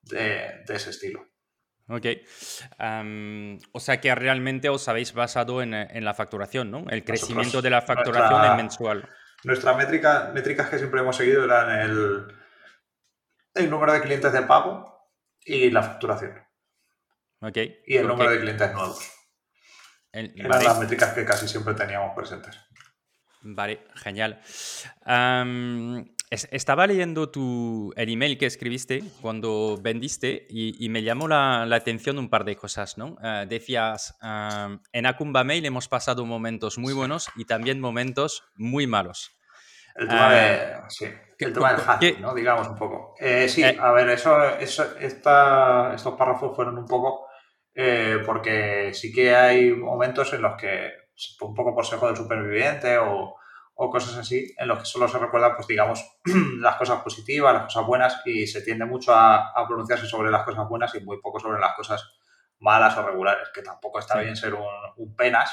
de, 0.00 0.64
ese 0.66 0.90
estilo. 0.90 1.26
Ok. 1.86 2.06
o 3.72 3.80
sea 3.80 4.00
que 4.00 4.14
realmente 4.14 4.70
os 4.70 4.88
habéis 4.88 5.12
basado 5.12 5.60
en, 5.60 6.04
la 6.04 6.14
facturación, 6.14 6.70
¿no? 6.70 6.86
El 6.88 7.04
crecimiento 7.04 7.60
de 7.60 7.68
la 7.68 7.82
facturación 7.82 8.42
en 8.42 8.56
mensual. 8.56 9.06
Nuestras 9.44 9.76
métrica, 9.76 10.30
métricas 10.32 10.70
que 10.70 10.78
siempre 10.78 11.00
hemos 11.00 11.16
seguido 11.16 11.44
eran 11.44 11.80
el, 11.80 12.26
el 13.54 13.70
número 13.70 13.92
de 13.92 14.00
clientes 14.00 14.32
de 14.32 14.40
pago 14.40 15.10
y 15.44 15.70
la 15.70 15.82
facturación. 15.82 16.43
Y 17.86 17.96
el 17.96 18.06
número 18.06 18.30
de 18.30 18.40
clientes 18.40 18.72
nuevos. 18.72 19.10
eran 20.12 20.64
las 20.64 20.78
métricas 20.78 21.12
que 21.12 21.24
casi 21.24 21.48
siempre 21.48 21.74
teníamos 21.74 22.14
presentes. 22.14 22.58
Vale, 23.46 23.86
genial. 23.94 24.40
estaba 26.30 26.86
leyendo 26.86 27.30
tu, 27.30 27.92
el 27.94 28.08
email 28.08 28.38
que 28.38 28.46
escribiste 28.46 29.02
cuando 29.20 29.76
vendiste 29.80 30.46
y, 30.48 30.88
me 30.88 31.02
llamó 31.02 31.28
la, 31.28 31.62
atención 31.64 32.18
un 32.18 32.30
par 32.30 32.44
de 32.44 32.56
cosas, 32.56 32.96
¿no? 32.96 33.16
Eh, 33.22 33.44
decías, 33.46 34.16
en 34.92 35.06
Acumba 35.06 35.44
Mail 35.44 35.66
hemos 35.66 35.88
pasado 35.88 36.24
momentos 36.24 36.78
muy 36.78 36.94
buenos 36.94 37.28
y 37.36 37.44
también 37.44 37.80
momentos 37.80 38.44
muy 38.56 38.86
malos. 38.86 39.30
El 39.94 40.08
tema, 40.08 40.32
de, 40.32 40.74
ah, 40.74 40.86
sí, 40.88 41.06
el 41.38 41.52
tema 41.52 41.72
del 41.72 41.82
hacking, 41.82 42.20
¿no? 42.20 42.34
Digamos 42.34 42.66
un 42.66 42.76
poco. 42.76 43.14
Eh, 43.20 43.48
sí, 43.48 43.62
eh. 43.62 43.76
a 43.78 43.92
ver, 43.92 44.08
eso, 44.08 44.42
eso 44.56 44.96
esta, 44.98 45.94
estos 45.94 46.14
párrafos 46.14 46.56
fueron 46.56 46.78
un 46.78 46.86
poco 46.86 47.28
eh, 47.74 48.22
porque 48.24 48.92
sí 48.94 49.12
que 49.12 49.34
hay 49.34 49.72
momentos 49.72 50.32
en 50.32 50.42
los 50.42 50.56
que, 50.56 50.92
un 51.40 51.54
poco 51.54 51.74
por 51.74 51.84
del 51.86 52.16
superviviente 52.16 52.98
o, 52.98 53.36
o, 53.74 53.90
cosas 53.90 54.16
así, 54.16 54.54
en 54.56 54.68
los 54.68 54.78
que 54.78 54.84
solo 54.84 55.08
se 55.08 55.18
recuerdan, 55.18 55.54
pues 55.56 55.66
digamos, 55.66 56.18
las 56.60 56.76
cosas 56.76 57.02
positivas, 57.02 57.54
las 57.54 57.64
cosas 57.64 57.86
buenas 57.86 58.22
y 58.24 58.46
se 58.46 58.62
tiende 58.62 58.84
mucho 58.84 59.12
a, 59.14 59.52
pronunciarse 59.66 60.06
sobre 60.06 60.30
las 60.30 60.44
cosas 60.44 60.68
buenas 60.68 60.94
y 60.94 61.00
muy 61.00 61.20
poco 61.20 61.40
sobre 61.40 61.60
las 61.60 61.74
cosas 61.74 62.02
malas 62.60 62.96
o 62.96 63.06
regulares, 63.06 63.48
que 63.52 63.62
tampoco 63.62 63.98
está 63.98 64.18
bien 64.20 64.36
ser 64.36 64.54
un, 64.54 64.64
un 64.96 65.16
penas, 65.16 65.50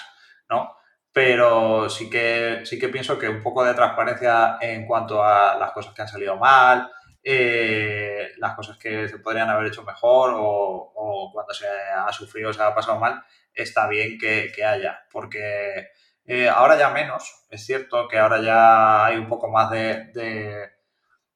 ¿no? 0.49 0.75
pero 1.13 1.89
sí 1.89 2.09
que, 2.09 2.61
sí 2.63 2.79
que 2.79 2.89
pienso 2.89 3.19
que 3.19 3.27
un 3.27 3.43
poco 3.43 3.65
de 3.65 3.73
transparencia 3.73 4.57
en 4.61 4.85
cuanto 4.85 5.23
a 5.23 5.57
las 5.57 5.71
cosas 5.71 5.93
que 5.93 6.01
han 6.01 6.07
salido 6.07 6.37
mal, 6.37 6.89
eh, 7.23 8.31
las 8.37 8.55
cosas 8.55 8.77
que 8.77 9.07
se 9.07 9.19
podrían 9.19 9.49
haber 9.49 9.67
hecho 9.67 9.83
mejor 9.83 10.33
o, 10.35 11.29
cuando 11.33 11.53
se 11.53 11.67
ha 11.67 12.11
sufrido 12.11 12.49
o 12.49 12.53
se 12.53 12.61
ha 12.61 12.73
pasado 12.73 12.99
mal, 12.99 13.23
está 13.53 13.87
bien 13.87 14.17
que, 14.17 14.51
haya, 14.65 15.05
porque 15.11 15.89
eh, 16.25 16.49
ahora 16.49 16.77
ya 16.77 16.89
menos, 16.89 17.45
es 17.49 17.65
cierto 17.65 18.07
que 18.07 18.17
ahora 18.17 18.41
ya 18.41 19.05
hay 19.05 19.17
un 19.17 19.27
poco 19.27 19.49
más 19.49 19.69
de, 19.69 20.71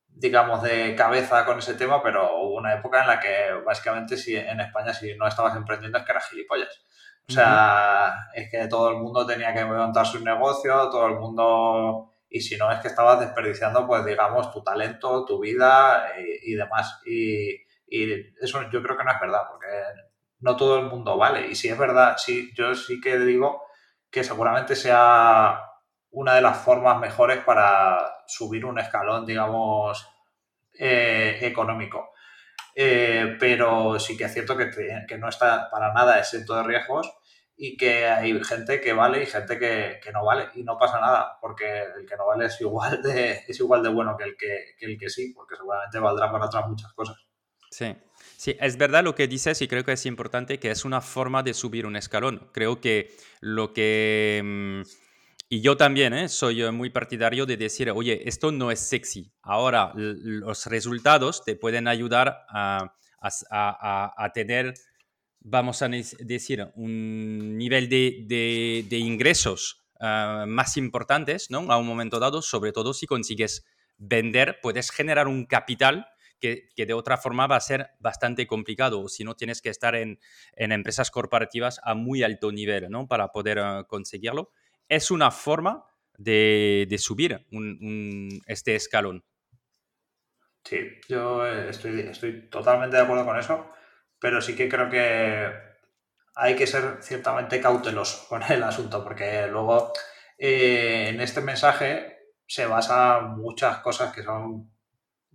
digamos, 0.07 0.63
de 0.63 0.95
cabeza 0.95 1.45
con 1.45 1.59
ese 1.59 1.75
tema, 1.75 2.01
pero 2.01 2.37
hubo 2.37 2.55
una 2.57 2.73
época 2.73 3.01
en 3.01 3.07
la 3.07 3.19
que 3.19 3.53
básicamente 3.65 4.17
si 4.17 4.35
en 4.35 4.59
España 4.59 4.93
si 4.93 5.15
no 5.15 5.27
estabas 5.27 5.55
emprendiendo 5.55 5.97
es 5.97 6.03
que 6.05 6.11
eras 6.11 6.29
gilipollas. 6.29 6.81
O 7.27 7.31
sea, 7.31 8.29
es 8.33 8.51
que 8.51 8.67
todo 8.67 8.89
el 8.91 8.97
mundo 8.97 9.25
tenía 9.25 9.53
que 9.53 9.65
montar 9.65 10.05
su 10.05 10.23
negocio, 10.23 10.89
todo 10.89 11.07
el 11.07 11.15
mundo... 11.15 12.11
Y 12.29 12.41
si 12.41 12.57
no, 12.57 12.71
es 12.71 12.79
que 12.79 12.87
estabas 12.87 13.19
desperdiciando, 13.19 13.85
pues 13.87 14.05
digamos, 14.05 14.51
tu 14.51 14.63
talento, 14.63 15.25
tu 15.25 15.39
vida 15.39 16.11
y, 16.17 16.53
demás. 16.53 17.01
Y, 17.05 17.63
eso 17.87 18.69
yo 18.71 18.81
creo 18.81 18.97
que 18.97 19.03
no 19.03 19.11
es 19.11 19.19
verdad, 19.19 19.43
porque 19.49 19.67
no 20.39 20.55
todo 20.55 20.79
el 20.79 20.85
mundo 20.85 21.17
vale. 21.17 21.47
Y 21.47 21.55
si 21.55 21.69
es 21.69 21.77
verdad, 21.77 22.17
sí, 22.17 22.51
yo 22.55 22.75
sí 22.75 22.99
que 22.99 23.17
digo 23.19 23.63
que 24.09 24.23
seguramente 24.23 24.75
sea 24.75 25.61
una 26.11 26.35
de 26.35 26.41
las 26.41 26.57
formas 26.57 26.99
mejores 26.99 27.39
para 27.39 28.23
subir 28.27 28.65
un 28.65 28.79
escalón, 28.79 29.25
digamos, 29.25 30.07
eh, 30.73 31.39
económico. 31.41 32.11
Eh, 32.75 33.37
pero 33.39 33.99
sí 33.99 34.17
que 34.17 34.25
es 34.25 34.33
cierto 34.33 34.57
que, 34.57 34.69
que, 35.07 35.17
no 35.17 35.29
está 35.29 35.69
para 35.69 35.93
nada 35.93 36.19
exento 36.19 36.55
de 36.55 36.63
riesgos 36.63 37.13
y 37.57 37.77
que 37.77 38.05
hay 38.05 38.43
gente 38.43 38.81
que 38.81 38.93
vale 38.93 39.23
y 39.23 39.25
gente 39.25 39.57
que, 39.57 39.99
que, 40.03 40.11
no 40.11 40.25
vale 40.25 40.49
y 40.55 40.63
no 40.63 40.77
pasa 40.77 40.99
nada 40.99 41.37
porque 41.39 41.83
el 41.97 42.05
que 42.05 42.15
no 42.17 42.27
vale 42.27 42.47
es 42.47 42.59
igual 42.59 43.01
de, 43.01 43.43
es 43.47 43.59
igual 43.59 43.83
de 43.83 43.89
bueno 43.89 44.15
que 44.17 44.23
el 44.25 44.37
que, 44.37 44.75
que 44.77 44.85
el 44.85 44.97
que 44.97 45.09
sí, 45.09 45.33
porque 45.33 45.55
seguramente 45.55 45.99
valdrá 45.99 46.31
para 46.31 46.45
otras 46.45 46.67
muchas 46.67 46.93
cosas. 46.93 47.17
Sí. 47.69 47.95
Sí, 48.37 48.55
es 48.59 48.77
verdad 48.77 49.03
lo 49.03 49.15
que 49.15 49.27
dices 49.27 49.61
y 49.61 49.67
creo 49.67 49.83
que 49.85 49.93
es 49.93 50.05
importante 50.05 50.59
que 50.59 50.69
es 50.69 50.83
una 50.83 50.99
forma 50.99 51.41
de 51.41 51.53
subir 51.53 51.85
un 51.85 51.95
escalón. 51.95 52.49
Creo 52.53 52.81
que 52.81 53.15
lo 53.39 53.71
que 53.73 54.41
mm, 54.43 54.81
y 55.47 55.61
yo 55.61 55.77
también 55.77 56.13
¿eh? 56.13 56.27
soy 56.27 56.69
muy 56.71 56.89
partidario 56.89 57.45
de 57.45 57.55
decir, 57.55 57.91
oye, 57.91 58.27
esto 58.27 58.51
no 58.51 58.71
es 58.71 58.79
sexy. 58.79 59.31
Ahora 59.43 59.91
los 59.95 60.65
resultados 60.65 61.43
te 61.43 61.55
pueden 61.55 61.87
ayudar 61.87 62.45
a, 62.49 62.95
a, 63.21 64.31
tener, 64.33 64.73
vamos 65.47 65.83
a 65.83 65.87
decir, 65.87 66.67
un 66.75 67.57
nivel 67.57 67.87
de, 67.87 68.83
de, 68.89 68.97
ingresos 68.97 69.85
ah, 69.99 70.45
más 70.47 70.75
importantes 70.75 71.51
¿no? 71.51 71.71
a 71.71 71.77
un 71.77 71.85
momento 71.85 72.19
dado, 72.19 72.41
sobre 72.41 72.71
todo 72.71 72.93
si 72.93 73.05
consigues 73.05 73.63
vender, 73.97 74.57
puedes 74.61 74.89
generar 74.89 75.27
un 75.27 75.45
capital 75.45 76.07
que, 76.39 76.69
que, 76.75 76.87
de 76.87 76.93
otra 76.93 77.17
forma 77.17 77.45
va 77.45 77.57
a 77.57 77.61
ser 77.61 77.91
bastante 77.99 78.47
complicado, 78.47 79.01
o 79.01 79.07
si 79.07 79.23
no 79.23 79.35
tienes 79.35 79.61
que 79.61 79.69
estar 79.69 79.95
en, 79.95 80.19
en 80.53 80.71
empresas 80.71 81.11
corporativas 81.11 81.79
a 81.83 81.93
muy 81.93 82.23
alto 82.23 82.51
nivel 82.51 82.89
¿no? 82.89 83.07
para 83.07 83.27
poder 83.27 83.59
ah, 83.59 83.85
conseguirlo 83.87 84.49
es 84.89 85.11
una 85.11 85.29
forma 85.29 85.85
de, 86.17 86.87
subir 86.97 87.45
este 88.47 88.75
escalón. 88.75 89.23
Sí, 90.63 90.79
yo 91.07 91.45
eh, 91.45 91.69
estoy, 91.69 91.99
estoy 92.01 92.49
totalmente 92.49 92.97
de 92.97 93.03
acuerdo 93.03 93.25
con 93.25 93.37
eso, 93.37 93.69
pero 94.19 94.41
sí 94.41 94.55
que 94.55 94.69
creo 94.69 94.89
que 94.89 95.51
hay 96.35 96.55
que 96.55 96.67
ser 96.67 96.97
ciertamente 97.01 97.61
cauteloso 97.61 98.27
con 98.27 98.43
el 98.43 98.63
asunto, 98.63 99.03
porque 99.03 99.47
luego 99.47 99.93
eh, 100.37 101.07
en 101.09 101.21
este 101.21 101.41
mensaje 101.41 102.33
se 102.47 102.65
basan 102.65 103.37
muchas 103.37 103.79
cosas 103.79 104.13
que 104.13 104.23
son 104.23 104.71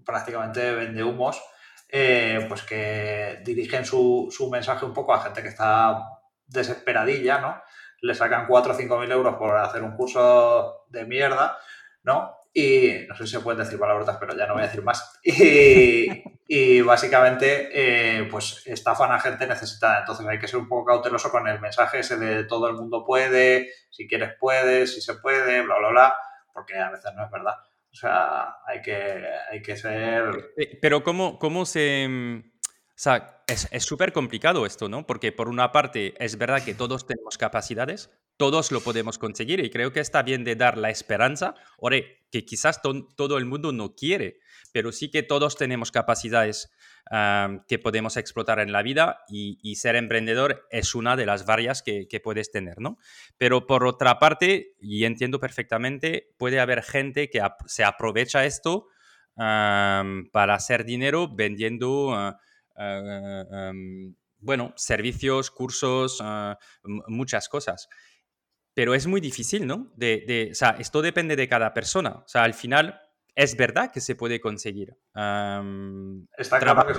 prácticamente 0.05 0.75
vendehumos, 0.75 1.43
eh, 1.89 2.45
pues 2.49 2.63
que 2.63 3.41
dirigen 3.45 3.85
su, 3.85 4.29
su 4.31 4.49
mensaje 4.51 4.85
un 4.85 4.95
poco 4.95 5.13
a 5.15 5.23
gente 5.23 5.43
que 5.43 5.49
está 5.49 6.05
desesperadilla, 6.47 7.39
¿no? 7.41 7.63
le 8.03 8.15
sacan 8.15 8.47
4 8.47 8.73
o 8.73 8.77
5 8.77 8.99
mil 8.99 9.13
euros 9.13 9.37
por 9.37 9.57
hacer 9.57 9.83
un 9.83 9.97
curso 9.97 10.85
de 10.89 11.05
mierda, 11.05 11.59
¿no? 12.03 12.37
Y 12.53 13.07
no 13.09 13.15
sé 13.15 13.27
si 13.27 13.33
se 13.33 13.41
pueden 13.41 13.63
decir 13.63 13.79
palabras, 13.79 14.17
pero 14.19 14.37
ya 14.37 14.47
no 14.47 14.55
voy 14.55 14.63
a 14.63 14.67
decir 14.67 14.83
más. 14.83 15.21
Y, 16.53 16.81
básicamente, 16.81 17.69
eh, 17.73 18.25
pues 18.29 18.67
estafan 18.67 19.13
a 19.13 19.21
gente 19.21 19.47
necesitada. 19.47 20.01
Entonces 20.01 20.27
hay 20.27 20.41
que 20.41 20.49
ser 20.49 20.59
un 20.59 20.69
poco 20.69 20.87
cauteloso 20.87 21.31
con 21.31 21.47
el 21.47 21.61
mensaje 21.61 22.01
ese 22.01 22.17
de 22.17 22.43
todo 22.43 22.69
el 22.69 22.75
mundo 22.75 23.05
puede, 23.07 23.71
si 23.91 24.09
quieres 24.09 24.33
puedes, 24.41 24.93
si 24.93 25.01
se 25.01 25.15
puede, 25.15 25.63
bla, 25.63 25.79
bla, 25.79 25.91
bla, 25.91 26.15
porque 26.53 26.77
a 26.77 26.91
veces 26.91 27.13
no 27.15 27.25
es 27.25 27.31
verdad. 27.31 27.55
O 27.93 27.95
sea, 27.95 28.57
hay 28.67 28.83
que, 28.83 29.25
hay 29.49 29.63
que 29.63 29.77
ser... 29.77 30.53
Eh, 30.57 30.79
pero 30.83 31.05
¿cómo, 31.05 31.39
cómo 31.39 31.65
se... 31.65 32.09
Mm, 32.09 32.39
o 32.39 33.03
sea, 33.03 33.45
es 33.47 33.85
súper 33.85 34.13
complicado 34.13 34.67
esto, 34.67 34.89
¿no? 34.89 35.07
Porque 35.07 35.33
por 35.33 35.49
una 35.49 35.73
parte 35.73 36.15
es 36.23 36.37
verdad 36.37 36.63
que 36.65 36.75
todos 36.75 37.07
tenemos 37.07 37.39
capacidades, 37.39 38.11
todos 38.41 38.73
lo 38.73 38.81
podemos 38.81 39.19
conseguir 39.19 39.61
y 39.61 39.69
creo 39.69 39.93
que 39.93 40.01
está 40.01 40.23
bien 40.23 40.45
de 40.45 40.57
dar 40.57 40.79
la 40.79 40.89
esperanza, 40.89 41.55
ore, 41.77 42.25
que 42.31 42.47
quizás 42.47 42.81
todo 42.81 43.37
el 43.37 43.45
mundo 43.45 43.71
no 43.71 43.95
quiere, 43.95 44.39
pero 44.73 44.93
sí 44.93 45.11
que 45.11 45.23
todos 45.23 45.59
tenemos 45.59 45.93
capacidades 45.93 46.71
que 47.69 47.79
podemos 47.79 48.17
explotar 48.17 48.59
en 48.61 48.73
la 48.73 48.83
vida 48.83 49.25
y, 49.29 49.75
ser 49.75 49.95
emprendedor 49.95 50.67
es 50.71 50.95
una 50.95 51.17
de 51.17 51.27
las 51.27 51.45
varias 51.45 51.83
que, 51.83 52.21
puedes 52.25 52.51
tener, 52.51 52.81
¿no? 52.81 52.97
Pero 53.37 53.67
por 53.67 53.85
otra 53.85 54.19
parte, 54.19 54.75
y 54.81 55.05
entiendo 55.05 55.39
perfectamente, 55.39 56.31
puede 56.39 56.61
haber 56.61 56.83
gente 56.83 57.29
que 57.29 57.43
se 57.67 57.85
aprovecha 57.85 58.47
esto 58.47 58.87
para 59.35 60.55
hacer 60.55 60.87
dinero 60.87 61.29
vendiendo... 61.29 62.15
Ah, 62.15 62.41
ah, 62.75 63.73
bueno, 64.43 64.73
servicios, 64.75 65.51
cursos, 65.51 66.17
ah, 66.23 66.59
muchas 66.83 67.51
cosas 67.51 67.91
pero 68.75 68.95
es 68.95 69.07
muy 69.07 69.21
difícil, 69.21 69.67
¿no? 69.67 69.91
De, 69.97 70.49
o 70.53 70.55
sea, 70.55 70.77
esto 70.79 71.03
depende 71.03 71.37
de 71.37 71.49
cada 71.49 71.75
persona. 71.75 72.23
O 72.25 72.29
sea, 72.29 72.45
al 72.45 72.55
final 72.55 73.01
es 73.35 73.57
verdad 73.57 73.91
que 73.91 74.01
se 74.01 74.15
puede 74.15 74.41
conseguir. 74.41 74.97
Está 76.37 76.59
claro 76.59 76.87
que, 76.87 76.93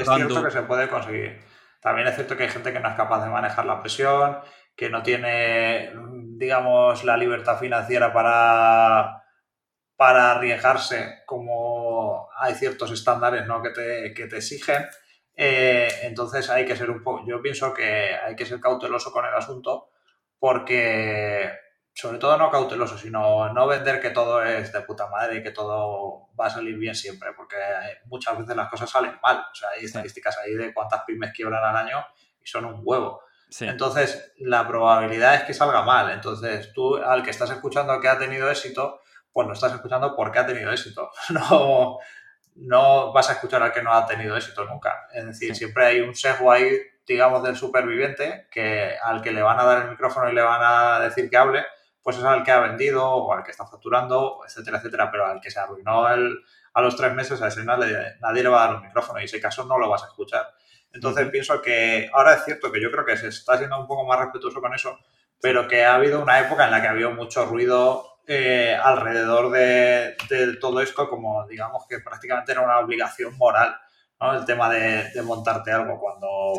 es 0.00 0.08
cierto 0.08 0.44
que 0.44 0.50
se 0.50 0.62
puede 0.62 0.88
conseguir. 0.88 1.40
También 1.80 2.08
es 2.08 2.16
cierto 2.16 2.36
que 2.36 2.44
hay 2.44 2.48
gente 2.48 2.72
que 2.72 2.80
no 2.80 2.88
es 2.88 2.96
capaz 2.96 3.24
de 3.24 3.30
manejar 3.30 3.64
la 3.64 3.80
presión, 3.80 4.38
que 4.74 4.90
no 4.90 5.02
tiene, 5.02 5.92
digamos, 6.36 7.04
la 7.04 7.16
libertad 7.16 7.58
financiera 7.58 8.12
para, 8.12 9.24
para 9.96 10.32
arriesgarse 10.32 11.22
como 11.26 12.28
hay 12.36 12.54
ciertos 12.54 12.90
estándares 12.90 13.46
¿no? 13.46 13.62
que, 13.62 13.70
te, 13.70 14.14
que 14.14 14.26
te 14.26 14.36
exigen. 14.38 14.86
Eh, 15.36 15.88
entonces 16.02 16.50
hay 16.50 16.64
que 16.64 16.74
ser 16.74 16.90
un 16.90 17.00
poco, 17.04 17.24
yo 17.24 17.40
pienso 17.40 17.72
que 17.72 18.16
hay 18.16 18.34
que 18.34 18.44
ser 18.44 18.58
cauteloso 18.58 19.12
con 19.12 19.24
el 19.24 19.34
asunto 19.34 19.90
porque, 20.38 21.50
sobre 21.94 22.18
todo 22.18 22.36
no 22.38 22.50
cauteloso, 22.50 22.96
sino 22.96 23.52
no 23.52 23.66
vender 23.66 24.00
que 24.00 24.10
todo 24.10 24.42
es 24.42 24.72
de 24.72 24.80
puta 24.82 25.08
madre 25.08 25.38
y 25.38 25.42
que 25.42 25.50
todo 25.50 26.28
va 26.38 26.46
a 26.46 26.50
salir 26.50 26.76
bien 26.76 26.94
siempre, 26.94 27.32
porque 27.36 27.56
muchas 28.06 28.38
veces 28.38 28.56
las 28.56 28.68
cosas 28.68 28.90
salen 28.90 29.18
mal. 29.22 29.44
O 29.50 29.54
sea, 29.54 29.70
hay 29.70 29.84
estadísticas 29.84 30.38
ahí 30.38 30.54
de 30.54 30.72
cuántas 30.72 31.02
pymes 31.04 31.32
quiebran 31.32 31.64
al 31.64 31.76
año 31.76 32.04
y 32.42 32.46
son 32.46 32.64
un 32.64 32.80
huevo. 32.84 33.22
Entonces, 33.60 34.34
la 34.38 34.66
probabilidad 34.68 35.34
es 35.36 35.42
que 35.44 35.54
salga 35.54 35.82
mal. 35.82 36.10
Entonces, 36.10 36.72
tú 36.74 36.96
al 36.96 37.22
que 37.22 37.30
estás 37.30 37.50
escuchando 37.50 37.98
que 38.00 38.08
ha 38.08 38.18
tenido 38.18 38.50
éxito, 38.50 39.00
pues 39.32 39.46
lo 39.46 39.54
estás 39.54 39.72
escuchando 39.72 40.14
porque 40.14 40.38
ha 40.38 40.46
tenido 40.46 40.70
éxito. 40.70 41.10
No, 41.30 41.98
no 42.56 43.12
vas 43.12 43.30
a 43.30 43.34
escuchar 43.34 43.62
al 43.62 43.72
que 43.72 43.82
no 43.82 43.92
ha 43.92 44.04
tenido 44.06 44.36
éxito 44.36 44.64
nunca. 44.64 45.06
Es 45.12 45.24
decir, 45.24 45.54
siempre 45.54 45.86
hay 45.86 46.00
un 46.00 46.14
sesgo 46.14 46.50
ahí 46.50 46.76
digamos, 47.08 47.42
del 47.42 47.56
superviviente, 47.56 48.46
que 48.50 48.94
al 49.02 49.22
que 49.22 49.32
le 49.32 49.42
van 49.42 49.58
a 49.58 49.64
dar 49.64 49.82
el 49.82 49.90
micrófono 49.90 50.30
y 50.30 50.34
le 50.34 50.42
van 50.42 50.60
a 50.62 51.00
decir 51.00 51.30
que 51.30 51.36
hable, 51.36 51.64
pues 52.02 52.18
es 52.18 52.24
al 52.24 52.44
que 52.44 52.50
ha 52.50 52.60
vendido 52.60 53.04
o 53.06 53.32
al 53.32 53.42
que 53.42 53.50
está 53.50 53.66
facturando, 53.66 54.40
etcétera, 54.46 54.78
etcétera, 54.78 55.10
pero 55.10 55.26
al 55.26 55.40
que 55.40 55.50
se 55.50 55.58
arruinó 55.58 56.08
el, 56.08 56.38
a 56.74 56.82
los 56.82 56.96
tres 56.96 57.14
meses, 57.14 57.40
a 57.42 57.48
ese 57.48 57.64
nadie, 57.64 58.16
nadie 58.20 58.42
le 58.42 58.48
va 58.48 58.64
a 58.64 58.66
dar 58.66 58.76
un 58.76 58.82
micrófono 58.82 59.20
y 59.20 59.24
ese 59.24 59.40
caso 59.40 59.64
no 59.64 59.78
lo 59.78 59.88
vas 59.88 60.04
a 60.04 60.06
escuchar. 60.06 60.54
Entonces 60.92 61.28
pienso 61.30 61.60
que 61.60 62.10
ahora 62.12 62.34
es 62.34 62.44
cierto 62.44 62.70
que 62.70 62.80
yo 62.80 62.90
creo 62.90 63.04
que 63.04 63.16
se 63.16 63.28
está 63.28 63.56
siendo 63.58 63.78
un 63.80 63.86
poco 63.86 64.04
más 64.04 64.18
respetuoso 64.18 64.60
con 64.60 64.74
eso, 64.74 64.98
pero 65.40 65.66
que 65.66 65.84
ha 65.84 65.94
habido 65.94 66.22
una 66.22 66.40
época 66.40 66.64
en 66.66 66.70
la 66.70 66.80
que 66.80 66.88
había 66.88 67.08
mucho 67.08 67.46
ruido 67.46 68.20
eh, 68.26 68.74
alrededor 68.74 69.50
de, 69.50 70.16
todo 70.60 70.80
esto, 70.82 71.08
como 71.08 71.46
digamos 71.46 71.86
que 71.88 72.00
prácticamente 72.00 72.52
era 72.52 72.60
una 72.60 72.78
obligación 72.78 73.36
moral, 73.38 73.74
¿no? 74.20 74.34
El 74.34 74.44
tema 74.44 74.68
de, 74.70 75.10
montarte 75.22 75.72
algo 75.72 75.98
cuando... 75.98 76.52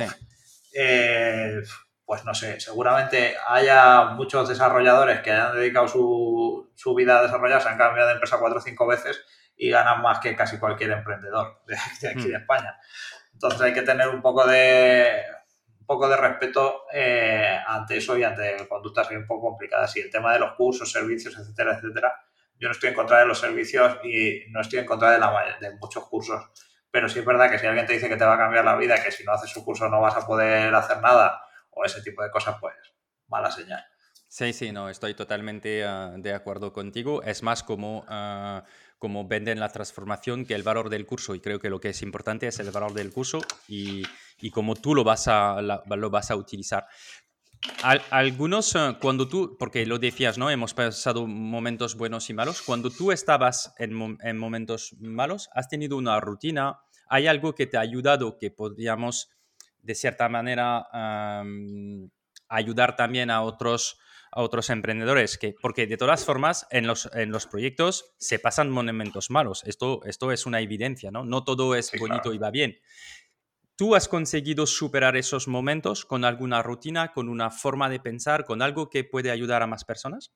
Eh, 0.73 1.61
pues 2.05 2.25
no 2.25 2.33
sé, 2.33 2.59
seguramente 2.59 3.35
haya 3.47 4.05
muchos 4.05 4.49
desarrolladores 4.49 5.21
que 5.21 5.31
hayan 5.31 5.55
dedicado 5.55 5.87
su, 5.87 6.71
su 6.75 6.95
vida 6.95 7.19
a 7.19 7.21
desarrollar, 7.21 7.61
se 7.61 7.69
han 7.69 7.77
cambiado 7.77 8.07
de 8.07 8.15
empresa 8.15 8.39
cuatro 8.39 8.57
o 8.57 8.61
cinco 8.61 8.87
veces 8.87 9.23
y 9.55 9.69
ganan 9.69 10.01
más 10.01 10.19
que 10.19 10.35
casi 10.35 10.57
cualquier 10.57 10.91
emprendedor 10.91 11.61
de 11.67 12.09
aquí 12.09 12.23
de 12.23 12.37
hmm. 12.37 12.41
España. 12.41 12.79
Entonces 13.33 13.61
hay 13.61 13.73
que 13.73 13.83
tener 13.83 14.07
un 14.09 14.21
poco 14.21 14.47
de 14.47 15.21
un 15.79 15.85
poco 15.85 16.09
de 16.09 16.17
respeto 16.17 16.83
eh, 16.93 17.59
ante 17.67 17.97
eso 17.97 18.17
y 18.17 18.23
ante 18.23 18.67
conductas 18.67 19.09
un 19.11 19.27
poco 19.27 19.49
complicadas. 19.49 19.95
Y 19.95 20.01
el 20.01 20.09
tema 20.09 20.33
de 20.33 20.39
los 20.39 20.53
cursos, 20.53 20.91
servicios, 20.91 21.37
etcétera, 21.37 21.75
etcétera, 21.75 22.13
yo 22.59 22.67
no 22.67 22.71
estoy 22.71 22.89
en 22.89 22.95
contra 22.95 23.19
de 23.19 23.25
los 23.25 23.39
servicios 23.39 23.97
y 24.03 24.45
no 24.49 24.61
estoy 24.61 24.79
en 24.79 24.85
contra 24.85 25.11
de, 25.11 25.19
la, 25.19 25.57
de 25.59 25.75
muchos 25.77 26.07
cursos 26.07 26.51
pero 26.91 27.09
sí 27.09 27.19
es 27.19 27.25
verdad 27.25 27.49
que 27.49 27.59
si 27.59 27.67
alguien 27.67 27.85
te 27.85 27.93
dice 27.93 28.09
que 28.09 28.17
te 28.17 28.25
va 28.25 28.35
a 28.35 28.37
cambiar 28.37 28.65
la 28.65 28.75
vida, 28.75 29.01
que 29.03 29.11
si 29.11 29.23
no 29.23 29.33
haces 29.33 29.49
su 29.49 29.63
curso 29.63 29.89
no 29.89 30.01
vas 30.01 30.15
a 30.15 30.25
poder 30.25 30.73
hacer 30.73 31.01
nada, 31.01 31.41
o 31.71 31.85
ese 31.85 32.01
tipo 32.01 32.23
de 32.23 32.31
cosas, 32.31 32.57
pues 32.59 32.75
mala 33.27 33.51
señal. 33.51 33.83
Sí, 34.27 34.53
sí, 34.53 34.71
no, 34.71 34.89
estoy 34.89 35.15
totalmente 35.15 35.83
ah, 35.83 36.13
de 36.15 36.33
acuerdo 36.33 36.71
contigo. 36.71 37.23
Es 37.23 37.41
más 37.41 37.63
como, 37.63 38.05
uh, 38.07 38.61
como 38.99 39.27
venden 39.27 39.59
la 39.59 39.69
transformación 39.69 40.45
que 40.45 40.53
el 40.53 40.61
valor 40.61 40.89
del 40.89 41.07
curso. 41.07 41.33
Y 41.33 41.39
creo 41.39 41.59
que 41.59 41.71
lo 41.71 41.79
que 41.79 41.89
es 41.89 42.01
importante 42.03 42.47
es 42.47 42.59
el 42.59 42.69
valor 42.69 42.93
del 42.93 43.11
curso 43.11 43.39
y, 43.67 44.03
y 44.39 44.51
cómo 44.51 44.75
tú 44.75 44.93
lo 44.93 45.03
vas 45.03 45.27
a, 45.27 45.59
lo 45.61 46.09
vas 46.11 46.29
a 46.29 46.35
utilizar. 46.35 46.85
Algunos, 48.11 48.75
ah, 48.75 48.97
cuando 49.01 49.27
tú, 49.27 49.57
porque 49.57 49.85
lo 49.85 49.99
decías, 49.99 50.37
¿no? 50.37 50.49
Hemos 50.49 50.73
pasado 50.73 51.27
momentos 51.27 51.95
buenos 51.95 52.29
y 52.29 52.33
malos. 52.33 52.61
Cuando 52.61 52.89
tú 52.89 53.11
estabas 53.11 53.73
en, 53.77 54.17
en 54.21 54.37
momentos 54.37 54.95
malos, 54.99 55.49
¿has 55.53 55.67
tenido 55.67 55.97
una 55.97 56.19
rutina? 56.19 56.79
¿Hay 57.07 57.27
algo 57.27 57.55
que 57.55 57.67
te 57.67 57.77
ha 57.77 57.81
ayudado 57.81 58.37
que 58.37 58.51
podríamos, 58.51 59.29
de 59.81 59.95
cierta 59.95 60.29
manera, 60.29 60.87
ayudar 62.47 62.95
también 62.95 63.31
a 63.31 63.41
otros, 63.41 63.99
a 64.31 64.41
otros 64.41 64.69
emprendedores? 64.69 65.37
Que, 65.37 65.55
porque 65.59 65.87
de 65.87 65.97
todas 65.97 66.23
formas, 66.23 66.67
en 66.69 66.87
los, 66.87 67.09
en 67.13 67.31
los 67.31 67.47
proyectos 67.47 68.13
se 68.17 68.39
pasan 68.39 68.69
momentos 68.69 69.31
malos. 69.31 69.63
Esto, 69.65 70.01
esto 70.05 70.31
es 70.31 70.45
una 70.45 70.61
evidencia, 70.61 71.11
¿no? 71.11 71.25
No 71.25 71.43
todo 71.43 71.75
es 71.75 71.91
bonito 71.99 72.33
y 72.33 72.37
va 72.37 72.51
bien. 72.51 72.77
¿Tú 73.79 73.95
has 73.95 74.09
conseguido 74.09 74.67
superar 74.67 75.15
esos 75.15 75.47
momentos 75.47 76.03
con 76.03 76.25
alguna 76.25 76.61
rutina, 76.61 77.13
con 77.13 77.29
una 77.29 77.49
forma 77.49 77.87
de 77.87 78.01
pensar, 78.01 78.43
con 78.43 78.61
algo 78.61 78.89
que 78.89 79.05
puede 79.05 79.31
ayudar 79.31 79.63
a 79.63 79.67
más 79.67 79.85
personas? 79.85 80.33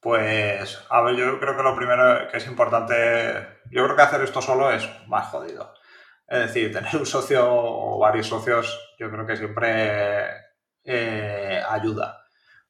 Pues, 0.00 0.84
a 0.90 1.00
ver, 1.02 1.14
yo 1.14 1.38
creo 1.38 1.56
que 1.56 1.62
lo 1.62 1.76
primero 1.76 2.28
que 2.28 2.38
es 2.38 2.46
importante, 2.48 3.60
yo 3.70 3.84
creo 3.84 3.94
que 3.94 4.02
hacer 4.02 4.22
esto 4.22 4.42
solo 4.42 4.68
es 4.72 4.84
más 5.06 5.28
jodido. 5.28 5.72
Es 6.26 6.40
decir, 6.48 6.72
tener 6.72 6.96
un 6.96 7.06
socio 7.06 7.46
o 7.48 8.00
varios 8.00 8.26
socios, 8.26 8.96
yo 8.98 9.08
creo 9.12 9.24
que 9.24 9.36
siempre 9.36 10.26
eh, 10.82 11.62
ayuda, 11.68 12.26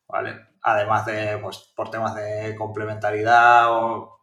¿vale? 0.07 0.49
Además 0.61 1.07
de, 1.07 1.39
pues, 1.39 1.73
por 1.75 1.91
temas 1.91 2.15
de 2.17 2.55
complementariedad 2.55 3.69
o, 3.71 4.21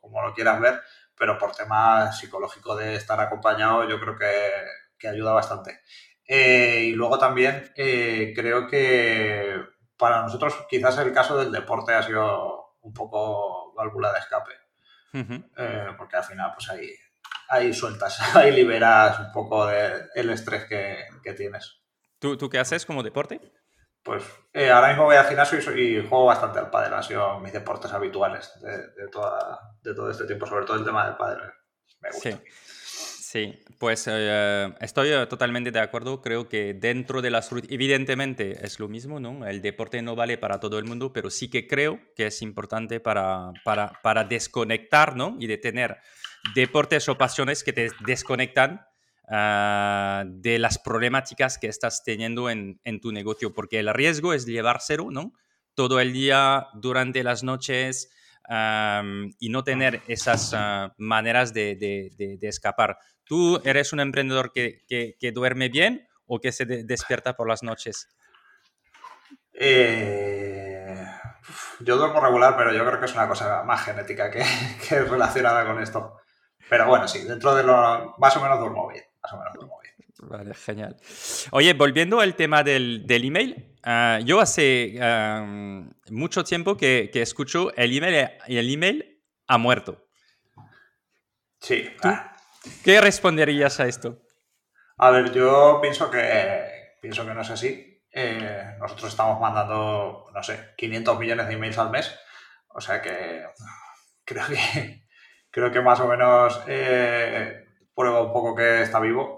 como 0.00 0.22
lo 0.22 0.34
quieras 0.34 0.60
ver, 0.60 0.82
pero 1.14 1.38
por 1.38 1.54
temas 1.54 2.18
psicológicos 2.18 2.76
de 2.78 2.96
estar 2.96 3.20
acompañado, 3.20 3.88
yo 3.88 4.00
creo 4.00 4.16
que, 4.16 4.50
ayuda 5.06 5.32
bastante. 5.32 5.82
Eh, 6.28 6.84
y 6.88 6.92
luego 6.92 7.18
también 7.18 7.72
eh, 7.74 8.34
creo 8.36 8.68
que 8.68 9.56
para 9.96 10.20
nosotros 10.20 10.54
quizás 10.68 10.98
el 10.98 11.12
caso 11.14 11.38
del 11.38 11.50
deporte 11.50 11.94
ha 11.94 12.02
sido 12.02 12.76
un 12.82 12.92
poco 12.92 13.72
válvula 13.74 14.12
de 14.12 14.18
escape. 14.18 14.52
Eh, 15.14 15.86
porque 15.96 16.16
al 16.16 16.22
final, 16.22 16.52
pues 16.54 16.68
ahí, 16.68 16.90
ahí 17.48 17.72
sueltas, 17.72 18.20
ahí 18.36 18.52
liberas 18.52 19.18
un 19.20 19.32
poco 19.32 19.66
de 19.66 20.06
el 20.14 20.28
estrés 20.30 20.66
que, 20.66 21.32
tienes. 21.34 21.80
¿Tú, 22.18 22.36
¿Tú, 22.36 22.48
qué 22.50 22.58
haces 22.58 22.84
como 22.84 23.02
deporte? 23.02 23.40
Pues 24.02 24.22
ahora 24.54 24.88
mismo 24.88 25.04
voy 25.04 25.16
al 25.16 25.26
gimnasio 25.26 25.58
y, 25.76 26.06
juego 26.06 26.26
bastante 26.26 26.58
al 26.58 26.70
pádel. 26.70 26.94
Han 26.94 27.02
sido 27.02 27.40
mis 27.40 27.52
deportes 27.52 27.92
habituales 27.92 28.52
de, 28.60 29.08
toda, 29.08 29.76
de 29.82 29.94
todo 29.94 30.10
este 30.10 30.26
tiempo, 30.26 30.46
sobre 30.46 30.66
todo 30.66 30.76
el 30.76 30.84
tema 30.84 31.06
del 31.06 31.16
pádel. 31.16 31.40
Me 32.00 32.10
gusta. 32.10 32.30
Sí. 32.30 32.40
Sí, 33.30 33.52
pues 33.76 34.06
eh, 34.10 34.72
estoy 34.80 35.10
eh, 35.10 35.26
totalmente 35.26 35.70
de 35.70 35.80
acuerdo. 35.80 36.22
Creo 36.22 36.48
que 36.48 36.72
dentro 36.72 37.20
de 37.20 37.28
las... 37.30 37.50
Evidentemente 37.68 38.64
es 38.64 38.80
lo 38.80 38.88
mismo, 38.88 39.20
¿no? 39.20 39.46
El 39.46 39.60
deporte 39.60 40.00
no 40.00 40.16
vale 40.16 40.38
para 40.38 40.60
todo 40.60 40.78
el 40.78 40.86
mundo, 40.86 41.12
pero 41.12 41.28
sí 41.28 41.50
que 41.50 41.66
creo 41.66 42.00
que 42.16 42.28
es 42.28 42.40
importante 42.40 43.00
para, 43.00 43.52
para, 43.66 43.92
para 44.02 44.24
desconectar, 44.24 45.14
¿no? 45.14 45.36
Y 45.38 45.46
de 45.46 45.58
tener 45.58 45.98
deportes 46.54 47.06
o 47.10 47.18
pasiones 47.18 47.62
que 47.62 47.74
te 47.74 47.90
desconectan 48.06 48.80
ah, 49.30 50.24
de 50.26 50.58
las 50.58 50.78
problemáticas 50.78 51.58
que 51.58 51.66
estás 51.66 52.02
teniendo 52.02 52.48
en, 52.48 52.80
en, 52.84 52.98
tu 52.98 53.12
negocio, 53.12 53.52
porque 53.52 53.78
el 53.78 53.92
riesgo 53.92 54.32
es 54.32 54.46
llevar 54.46 54.78
cero, 54.80 55.08
¿no? 55.10 55.34
Todo 55.74 56.00
el 56.00 56.14
día, 56.14 56.68
durante 56.72 57.22
las 57.22 57.42
noches, 57.42 58.08
y 58.48 59.48
no 59.50 59.64
tener 59.64 60.02
esas 60.08 60.54
ah, 60.54 60.94
maneras 60.96 61.52
de, 61.52 62.38
escapar. 62.42 62.98
¿Tú 63.24 63.60
eres 63.64 63.92
un 63.92 64.00
emprendedor 64.00 64.52
que, 64.52 65.32
duerme 65.34 65.68
bien 65.68 66.08
o 66.26 66.40
que 66.40 66.52
se 66.52 66.64
despierta 66.66 67.36
por 67.36 67.48
las 67.48 67.62
noches? 67.62 68.08
Eh, 69.52 70.94
yo 71.80 71.96
duermo 71.96 72.20
regular, 72.20 72.56
pero 72.56 72.72
yo 72.72 72.86
creo 72.86 73.00
que 73.00 73.06
es 73.06 73.14
una 73.14 73.28
cosa 73.28 73.62
más 73.64 73.84
genética 73.84 74.30
que, 74.30 74.44
que 74.88 75.00
relacionada 75.00 75.66
con 75.66 75.82
esto. 75.82 76.18
Pero 76.68 76.86
bueno, 76.86 77.08
sí, 77.08 77.24
dentro 77.24 77.54
de 77.54 77.62
lo... 77.62 78.14
Más 78.18 78.36
o 78.36 78.40
menos 78.40 78.60
duermo 78.60 78.88
bien. 78.88 79.04
Más 79.22 79.32
o 79.32 79.38
menos 79.38 79.54
duermo 79.54 79.78
bien. 79.82 79.87
Vale, 80.20 80.54
genial. 80.54 80.96
Oye, 81.52 81.74
volviendo 81.74 82.20
al 82.20 82.34
tema 82.34 82.62
del, 82.62 83.06
del 83.06 83.24
email, 83.24 83.76
ah, 83.84 84.18
yo 84.24 84.40
hace 84.40 84.98
mucho 86.10 86.44
tiempo 86.44 86.76
que, 86.76 87.10
que, 87.12 87.22
escucho 87.22 87.74
el 87.76 87.96
email, 87.96 88.30
el 88.46 88.72
email 88.72 89.22
ha 89.46 89.58
muerto. 89.58 90.08
Sí. 91.60 91.88
¿Qué 92.84 93.00
responderías 93.00 93.80
a 93.80 93.86
esto? 93.86 94.20
A 94.98 95.10
ver, 95.10 95.32
yo 95.32 95.78
pienso 95.80 96.10
que, 96.10 96.96
pienso 97.00 97.24
que 97.24 97.34
no 97.34 97.42
es 97.42 97.50
así. 97.50 98.02
Eh, 98.10 98.76
nosotros 98.80 99.10
estamos 99.10 99.40
mandando, 99.40 100.26
no 100.34 100.42
sé, 100.42 100.74
500 100.76 101.18
millones 101.18 101.46
de 101.46 101.54
emails 101.54 101.78
al 101.78 101.90
mes. 101.90 102.18
O 102.68 102.80
sea 102.80 103.00
que 103.00 103.44
creo 104.24 104.46
que, 104.46 105.06
creo 105.50 105.70
que 105.70 105.80
más 105.80 106.00
o 106.00 106.08
menos 106.08 106.60
eh, 106.66 107.64
prueba 107.94 108.22
un 108.22 108.32
poco 108.32 108.54
que 108.54 108.82
está 108.82 109.00
vivo. 109.00 109.37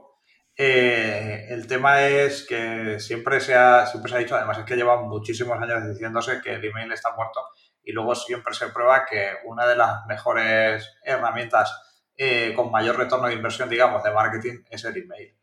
Eh, 0.57 1.47
el 1.51 1.67
tema 1.67 2.03
es 2.03 2.45
que 2.47 3.01
siempre 3.01 3.41
se, 3.41 3.55
ha, 3.55 3.87
siempre 3.87 4.11
se 4.11 4.17
ha 4.17 4.21
dicho, 4.21 4.37
además 4.37 4.59
es 4.59 4.65
que 4.65 4.77
llevan 4.77 5.09
muchísimos 5.09 5.59
años 5.59 5.89
diciéndose 5.89 6.41
que 6.43 6.55
el 6.55 6.65
email 6.65 6.93
está 6.93 7.15
muerto 7.17 7.41
y 7.83 7.93
luego 7.93 8.15
siempre 8.15 8.53
se 8.55 8.69
prueba 8.69 9.07
que 9.07 9.37
una 9.45 9.67
de 9.67 9.77
las 9.77 10.07
mejores 10.07 10.99
herramientas 11.03 11.75
eh, 12.17 12.53
con 12.55 12.71
mayor 12.71 12.99
retorno 12.99 13.29
de 13.29 13.35
inversión, 13.35 13.71
digamos, 13.71 14.03
de 14.03 14.13
marketing 14.13 14.63
es 14.69 14.85
el 14.85 14.97
email. 14.97 15.35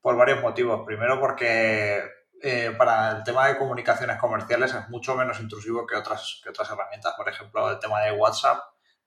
Por 0.00 0.16
varios 0.16 0.40
motivos. 0.42 0.82
Primero 0.84 1.20
porque 1.20 2.02
eh, 2.42 2.74
para 2.76 3.12
el 3.12 3.24
tema 3.24 3.46
de 3.46 3.56
comunicaciones 3.56 4.18
comerciales 4.18 4.74
es 4.74 4.88
mucho 4.88 5.14
menos 5.16 5.38
intrusivo 5.40 5.86
que 5.86 5.96
otras, 5.96 6.40
que 6.42 6.50
otras 6.50 6.68
herramientas. 6.70 7.14
Por 7.16 7.28
ejemplo, 7.28 7.70
el 7.70 7.78
tema 7.78 8.00
de 8.02 8.12
WhatsApp, 8.12 8.58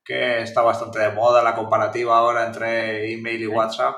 que 0.04 0.42
está 0.42 0.62
bastante 0.62 1.00
de 1.00 1.12
moda, 1.12 1.44
la 1.44 1.56
comparativa 1.56 2.18
ahora 2.18 2.46
entre 2.46 3.12
email 3.12 3.42
y 3.42 3.48
WhatsApp. 3.48 3.98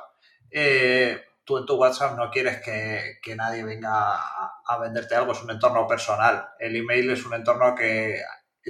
Eh, 0.50 1.24
tú 1.52 1.58
en 1.58 1.66
tu 1.66 1.76
WhatsApp 1.76 2.18
no 2.18 2.30
quieres 2.32 2.62
que, 2.62 3.36
nadie 3.36 3.64
venga 3.64 4.16
a, 4.16 4.78
venderte 4.80 5.16
algo, 5.16 5.34
es 5.34 5.44
un 5.44 5.52
entorno 5.52 5.86
personal. 5.86 6.50
El 6.60 6.78
email 6.78 7.10
es 7.10 7.26
un 7.26 7.34
entorno 7.34 7.76
que 7.76 8.22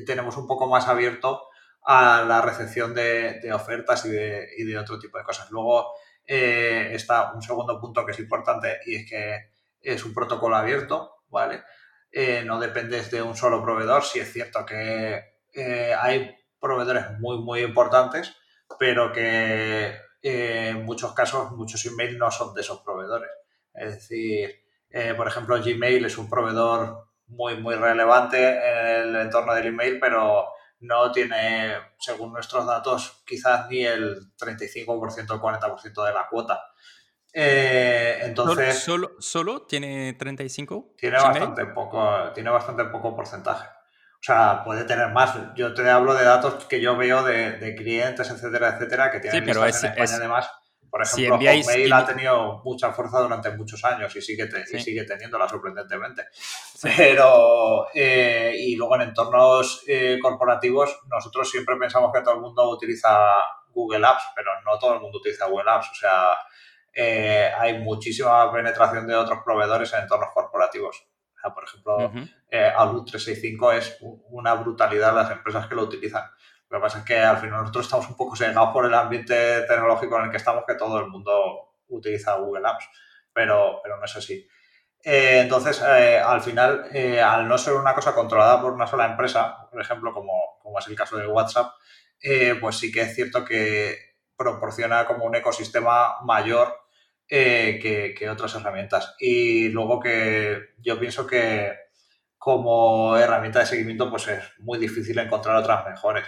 tenemos 0.06 0.36
un 0.38 0.48
poco 0.48 0.68
más 0.68 0.88
abierto 0.88 1.44
a 1.84 2.24
la 2.28 2.42
recepción 2.42 2.96
de, 2.96 3.52
ofertas 3.54 4.06
y 4.06 4.10
de, 4.10 4.78
otro 4.80 4.98
tipo 4.98 5.20
de 5.20 5.24
cosas. 5.24 5.52
Luego 5.52 5.94
eh, 6.26 6.90
está 6.94 7.34
un 7.34 7.42
segundo 7.44 7.80
punto 7.80 8.04
que 8.04 8.14
es 8.14 8.20
importante 8.20 8.80
y 8.86 8.96
es 8.96 9.10
que 9.10 9.52
es 9.82 10.04
un 10.04 10.14
protocolo 10.14 10.56
abierto, 10.56 11.24
¿vale? 11.30 11.64
Eh, 12.12 12.44
no 12.46 12.60
dependes 12.60 13.12
de 13.12 13.22
un 13.22 13.36
solo 13.36 13.64
proveedor, 13.64 14.04
si 14.04 14.20
es 14.20 14.32
cierto 14.32 14.66
que 14.66 15.22
eh, 15.54 15.94
hay 15.98 16.36
proveedores 16.60 17.20
muy, 17.20 17.38
muy 17.38 17.62
importantes, 17.62 18.36
pero 18.80 19.12
que 19.12 19.96
en 20.22 20.86
muchos 20.86 21.14
casos 21.14 21.52
muchos 21.52 21.86
emails 21.86 22.18
no 22.18 22.30
son 22.32 22.54
de 22.54 22.62
esos 22.62 22.82
proveedores. 22.82 23.30
Es 23.74 23.96
decir, 23.96 24.62
eh, 24.90 25.14
por 25.16 25.28
ejemplo, 25.28 25.62
Gmail 25.62 26.06
es 26.06 26.18
un 26.18 26.30
proveedor 26.30 27.08
muy, 27.28 27.56
muy 27.58 27.76
relevante 27.76 28.38
en 28.38 29.10
el 29.10 29.16
entorno 29.16 29.54
del 29.54 29.68
email, 29.68 30.00
pero 30.00 30.48
no 30.82 31.12
tiene, 31.12 31.76
según 32.00 32.34
nuestros 32.34 32.66
datos, 32.66 33.24
quizás 33.26 33.70
ni 33.70 33.86
el 33.86 34.36
35% 34.36 35.32
o 35.32 35.42
40% 35.42 36.06
de 36.06 36.14
la 36.14 36.28
cuota. 36.30 36.62
Eh, 37.34 38.20
entonces. 38.24 38.80
¿Solo, 38.80 39.12
solo, 39.20 39.62
tiene 39.62 40.14
35? 40.14 40.96
Tiene 40.98 41.18
bastante, 41.18 41.66
poco, 41.68 42.32
tiene 42.34 42.50
bastante 42.50 42.86
poco 42.86 43.16
porcentaje. 43.16 43.68
O 44.22 44.24
sea, 44.24 44.64
puede 44.64 44.84
tener 44.84 45.10
más. 45.10 45.36
Yo 45.56 45.74
te 45.74 45.90
hablo 45.90 46.14
de 46.14 46.24
datos 46.24 46.66
que 46.66 46.80
yo 46.80 46.96
veo 46.96 47.24
de, 47.24 47.74
clientes, 47.76 48.30
etcétera, 48.30 48.76
etcétera, 48.76 49.10
que 49.10 49.20
tienen 49.20 49.42
sí, 49.42 49.46
pero 49.48 49.66
es, 49.66 49.84
en 49.84 49.90
España 49.90 50.16
además. 50.18 50.52
Por 50.92 51.02
ejemplo, 51.02 51.40
si 51.40 51.92
ha 51.92 52.06
tenido 52.06 52.62
mucha 52.64 52.92
fuerza 52.92 53.22
durante 53.22 53.50
muchos 53.52 53.84
años 53.84 54.16
y 54.16 54.22
sigue, 54.22 54.48
sigue 54.80 55.06
teniéndola 55.06 55.48
sorprendentemente. 55.50 56.26
Pero, 56.98 57.88
eh, 57.96 58.54
y 58.58 58.76
luego 58.76 58.96
en 58.96 59.02
entornos 59.04 59.84
eh, 59.88 60.20
corporativos, 60.22 61.00
nosotros 61.08 61.50
siempre 61.50 61.78
pensamos 61.78 62.12
que 62.14 62.22
todo 62.22 62.36
el 62.36 62.42
mundo 62.42 62.70
utiliza 62.70 63.10
Google 63.74 64.06
Apps, 64.06 64.24
pero 64.36 64.52
no 64.66 64.78
todo 64.78 64.96
el 64.96 65.00
mundo 65.00 65.18
utiliza 65.18 65.48
Google 65.48 65.72
Apps. 65.72 65.90
O 65.92 65.96
sea, 65.96 66.28
eh, 66.94 67.52
hay 67.58 67.80
muchísima 67.80 68.52
penetración 68.52 69.08
de 69.08 69.16
otros 69.16 69.40
proveedores 69.44 69.92
en 69.94 70.02
entornos 70.02 70.30
corporativos 70.32 71.11
por 71.50 71.64
ejemplo, 71.64 72.12
eh, 72.50 72.72
Outlook 72.76 73.08
365 73.08 73.72
es 73.72 73.98
una 74.30 74.54
brutalidad 74.56 75.16
las 75.16 75.32
empresas 75.32 75.68
que 75.68 75.76
lo 75.76 75.84
utilizan. 75.84 76.24
Lo 76.70 76.78
que 76.78 76.82
pasa 76.82 77.00
es 77.00 77.06
que 77.06 77.18
al 77.18 77.38
final 77.38 77.62
nosotros 77.62 77.86
estamos 77.86 78.08
un 78.10 78.16
poco 78.16 78.36
segados 78.36 78.72
por 78.72 78.86
el 78.86 78.94
ambiente 78.94 79.62
tecnológico 79.62 80.18
en 80.18 80.26
el 80.26 80.32
que 80.32 80.38
estamos, 80.38 80.64
que 80.66 80.76
todo 80.76 81.00
el 81.00 81.08
mundo 81.08 81.74
utiliza 81.88 82.36
Google 82.36 82.68
Apps, 82.68 82.88
pero, 83.34 83.82
pero 83.84 83.98
no 83.98 84.06
es 84.06 84.16
así. 84.16 84.48
Eh, 85.04 85.40
entonces, 85.42 85.82
eh, 85.82 86.20
al 86.20 86.42
final, 86.42 86.86
al 87.24 87.48
no 87.48 87.58
ser 87.58 87.74
una 87.74 87.94
cosa 87.94 88.14
controlada 88.14 88.62
por 88.62 88.72
una 88.72 88.88
sola 88.88 89.06
empresa, 89.06 89.68
por 89.70 89.82
ejemplo, 89.82 90.14
como, 90.14 90.60
como 90.62 90.80
es 90.80 90.88
el 90.88 90.96
caso 90.96 91.18
de 91.18 91.28
WhatsApp, 91.28 91.74
pues 92.60 92.76
sí 92.78 92.92
que 92.92 93.02
es 93.02 93.16
cierto 93.16 93.44
que 93.44 93.98
proporciona 94.38 95.06
como 95.06 95.26
un 95.26 95.36
ecosistema 95.36 96.22
mayor 96.24 96.81
eh, 97.34 98.14
que, 98.14 98.30
otras 98.30 98.54
herramientas. 98.56 99.16
Y 99.18 99.70
luego 99.70 100.02
que 100.02 100.74
yo 100.80 101.00
pienso 101.00 101.26
que 101.26 101.72
como 102.38 103.16
herramienta 103.16 103.60
de 103.60 103.68
seguimiento 103.68 104.10
pues 104.10 104.28
es 104.28 104.44
muy 104.60 104.78
difícil 104.78 105.18
encontrar 105.18 105.56
otras 105.56 105.86
mejores. 105.86 106.26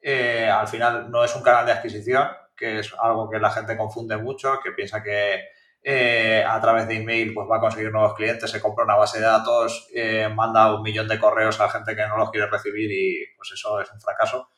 Eh, 0.00 0.48
al 0.48 0.66
final 0.66 1.10
no 1.10 1.22
es 1.24 1.36
un 1.36 1.42
canal 1.42 1.66
de 1.66 1.72
adquisición, 1.72 2.28
que 2.56 2.78
es 2.78 2.94
algo 2.98 3.28
que 3.28 3.38
la 3.38 3.50
gente 3.50 3.76
confunde 3.76 4.16
mucho, 4.16 4.58
que 4.64 4.72
piensa 4.72 5.02
que 5.02 5.42
eh, 5.82 6.42
a 6.48 6.58
través 6.58 6.88
de 6.88 6.96
email 6.96 7.34
pues 7.34 7.46
va 7.50 7.58
a 7.58 7.60
conseguir 7.60 7.92
nuevos 7.92 8.14
clientes, 8.14 8.50
se 8.50 8.62
compra 8.62 8.86
una 8.86 8.96
base 8.96 9.18
de 9.18 9.26
datos, 9.26 9.90
manda 10.34 10.74
un 10.74 10.80
millón 10.80 11.06
de 11.06 11.18
correos 11.18 11.60
a 11.60 11.68
gente 11.68 11.94
que 11.94 12.08
no 12.08 12.16
los 12.16 12.30
quiere 12.30 12.46
recibir 12.46 12.90
y 12.90 13.26
pues 13.36 13.52
eso 13.52 13.78
es 13.78 13.92
un 13.92 14.00
fracaso. 14.00 14.48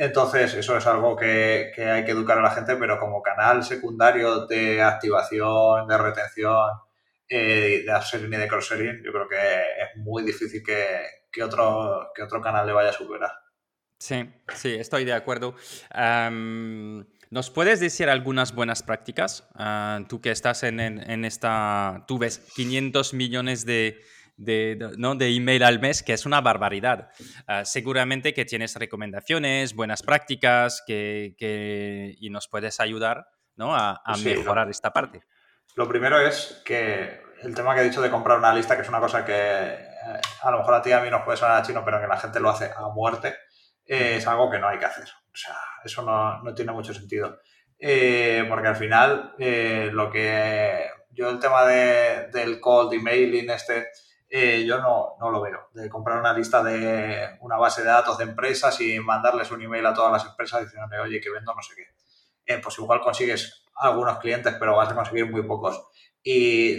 Entonces, 0.00 0.54
eso 0.54 0.78
es 0.78 0.86
algo 0.86 1.14
que, 1.14 1.74
hay 1.76 2.06
que 2.06 2.12
educar 2.12 2.38
a 2.38 2.40
la 2.40 2.52
gente, 2.52 2.74
pero 2.76 2.98
como 2.98 3.20
canal 3.20 3.62
secundario 3.62 4.46
de 4.46 4.80
activación, 4.80 5.86
de 5.86 5.98
retención, 5.98 6.70
eh, 7.28 7.82
de 7.84 7.94
upselling 7.94 8.32
y 8.32 8.36
de 8.38 8.48
cross-selling, 8.48 9.02
yo 9.04 9.12
creo 9.12 9.28
que 9.28 9.36
es 9.36 9.96
muy 9.96 10.22
difícil 10.22 10.62
que, 10.64 11.42
otro, 11.42 12.12
que 12.14 12.22
otro 12.22 12.40
canal 12.40 12.66
le 12.66 12.72
vaya 12.72 12.88
a 12.88 12.94
superar. 12.94 13.30
Sí, 13.98 14.26
sí, 14.54 14.74
estoy 14.76 15.04
de 15.04 15.12
acuerdo. 15.12 15.54
¿Nos 15.92 17.50
puedes 17.50 17.78
decir 17.78 18.08
algunas 18.08 18.54
buenas 18.54 18.82
prácticas? 18.82 19.50
Ah, 19.54 20.00
tú 20.08 20.22
que 20.22 20.30
estás 20.30 20.62
en, 20.62 20.80
en, 20.80 21.26
esta, 21.26 22.06
tú 22.08 22.18
ves 22.18 22.38
500 22.54 23.12
millones 23.12 23.66
de, 23.66 24.00
de, 24.40 24.78
¿no? 24.96 25.14
de 25.14 25.34
email 25.34 25.62
al 25.62 25.80
mes, 25.80 26.02
que 26.02 26.14
es 26.14 26.24
una 26.26 26.40
barbaridad. 26.40 27.10
Ah, 27.46 27.64
seguramente 27.64 28.32
que 28.32 28.44
tienes 28.44 28.74
recomendaciones, 28.74 29.74
buenas 29.74 30.02
prácticas 30.02 30.82
que, 30.86 31.34
que 31.38 32.16
y 32.18 32.30
nos 32.30 32.48
puedes 32.48 32.80
ayudar 32.80 33.26
¿no? 33.56 33.74
a, 33.74 34.00
mejorar 34.24 34.68
esta 34.70 34.92
parte. 34.92 35.22
Lo 35.76 35.86
primero 35.86 36.18
es 36.18 36.62
que 36.64 37.20
el 37.42 37.54
tema 37.54 37.74
que 37.74 37.82
he 37.82 37.84
dicho 37.84 38.02
de 38.02 38.10
comprar 38.10 38.38
una 38.38 38.54
lista, 38.54 38.76
que 38.76 38.82
es 38.82 38.88
una 38.88 39.00
cosa 39.00 39.24
que 39.24 39.32
eh, 39.34 40.20
a 40.42 40.50
lo 40.50 40.58
mejor 40.58 40.74
a 40.74 40.82
ti 40.82 40.90
y 40.90 40.94
a 40.94 41.00
mí 41.00 41.10
nos 41.10 41.22
puede 41.22 41.36
sonar 41.36 41.58
a 41.58 41.62
chino, 41.62 41.84
pero 41.84 42.00
que 42.00 42.06
la 42.06 42.18
gente 42.18 42.40
lo 42.40 42.50
hace 42.50 42.70
a 42.74 42.88
muerte, 42.88 43.36
eh, 43.84 44.16
es 44.16 44.26
algo 44.26 44.50
que 44.50 44.58
no 44.58 44.68
hay 44.68 44.78
que 44.78 44.86
hacer. 44.86 45.04
O 45.04 45.36
sea, 45.36 45.56
eso 45.84 46.02
no, 46.02 46.42
no 46.42 46.54
tiene 46.54 46.72
mucho 46.72 46.94
sentido. 46.94 47.40
Eh, 47.78 48.44
porque 48.48 48.68
al 48.68 48.76
final, 48.76 49.34
lo 49.38 50.10
que 50.10 50.86
yo 51.10 51.28
el 51.28 51.38
tema 51.38 51.64
de, 51.64 52.28
del 52.32 52.60
cold 52.60 52.92
emailing 52.94 53.50
este, 53.50 53.88
eh, 54.32 54.64
yo 54.64 54.78
no, 54.78 55.16
no, 55.18 55.30
lo 55.30 55.42
veo. 55.42 55.70
De 55.74 55.88
comprar 55.88 56.20
una 56.20 56.32
lista 56.32 56.62
de 56.62 57.36
una 57.40 57.56
base 57.56 57.82
de 57.82 57.88
datos 57.88 58.16
de 58.16 58.24
empresas 58.24 58.80
y 58.80 59.00
mandarles 59.00 59.50
un 59.50 59.60
email 59.60 59.84
a 59.86 59.92
todas 59.94 60.12
las 60.12 60.24
empresas 60.24 60.62
diciéndole, 60.62 61.00
oye, 61.00 61.20
que 61.20 61.30
vendo 61.30 61.52
no 61.52 61.60
sé 61.60 61.74
qué. 61.74 61.86
Eh, 62.46 62.60
pues 62.62 62.78
igual 62.78 63.00
consigues 63.00 63.64
algunos 63.74 64.18
clientes, 64.18 64.54
pero 64.58 64.76
vas 64.76 64.90
a 64.90 64.94
conseguir 64.94 65.28
muy 65.28 65.42
pocos. 65.42 65.82
Y 66.22 66.78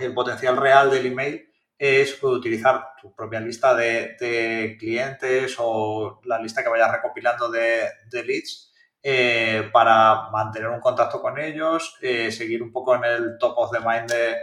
el 0.00 0.14
potencial 0.14 0.56
real 0.56 0.90
del 0.90 1.06
email 1.06 1.48
es 1.78 2.20
utilizar 2.22 2.88
tu 3.00 3.14
propia 3.14 3.40
lista 3.40 3.72
de, 3.74 4.76
clientes 4.78 5.54
o 5.58 6.20
la 6.24 6.40
lista 6.40 6.62
que 6.62 6.70
vayas 6.70 6.90
recopilando 6.90 7.50
de, 7.50 7.88
leads 8.10 8.72
eh, 9.02 9.70
para 9.72 10.28
mantener 10.30 10.70
un 10.70 10.80
contacto 10.80 11.22
con 11.22 11.38
ellos, 11.38 11.96
seguir 12.00 12.62
un 12.62 12.72
poco 12.72 12.96
en 12.96 13.04
el 13.04 13.38
top 13.38 13.56
of 13.56 13.70
the 13.70 13.80
mind 13.80 14.10
de 14.10 14.36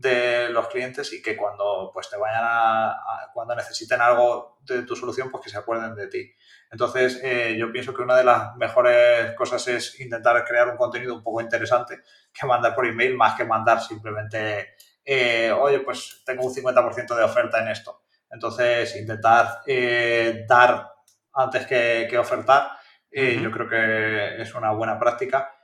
de 0.00 0.48
los 0.48 0.68
clientes 0.68 1.12
y 1.12 1.20
que 1.20 1.36
cuando 1.36 1.90
pues 1.92 2.08
te 2.08 2.16
vayan 2.16 2.42
a, 2.42 3.30
cuando 3.34 3.54
necesiten 3.54 4.00
algo 4.00 4.58
de 4.62 4.82
tu 4.82 4.96
solución 4.96 5.30
pues 5.30 5.44
que 5.44 5.50
se 5.50 5.58
acuerden 5.58 5.94
de 5.94 6.06
ti. 6.06 6.32
Entonces 6.70 7.20
eh, 7.22 7.54
yo 7.58 7.70
pienso 7.70 7.92
que 7.92 8.02
una 8.02 8.16
de 8.16 8.24
las 8.24 8.56
mejores 8.56 9.34
cosas 9.34 9.66
es 9.68 10.00
intentar 10.00 10.42
crear 10.44 10.68
un 10.68 10.78
contenido 10.78 11.14
un 11.14 11.22
poco 11.22 11.42
interesante 11.42 12.00
que 12.32 12.46
mandar 12.46 12.74
por 12.74 12.86
email 12.86 13.14
más 13.14 13.34
que 13.36 13.44
mandar 13.44 13.82
simplemente 13.82 14.74
eh, 15.04 15.52
oye 15.52 15.80
pues 15.80 16.22
tengo 16.24 16.44
un 16.46 16.54
50% 16.54 17.14
de 17.14 17.22
oferta 17.22 17.60
en 17.60 17.68
esto 17.68 18.04
entonces 18.30 18.96
intentar 18.96 19.60
eh, 19.66 20.44
dar 20.48 20.94
antes 21.34 21.66
que, 21.66 22.16
ofertar 22.18 22.70
yo 23.12 23.50
creo 23.50 23.68
que 23.68 24.40
es 24.40 24.54
una 24.54 24.70
buena 24.70 24.98
práctica 24.98 25.59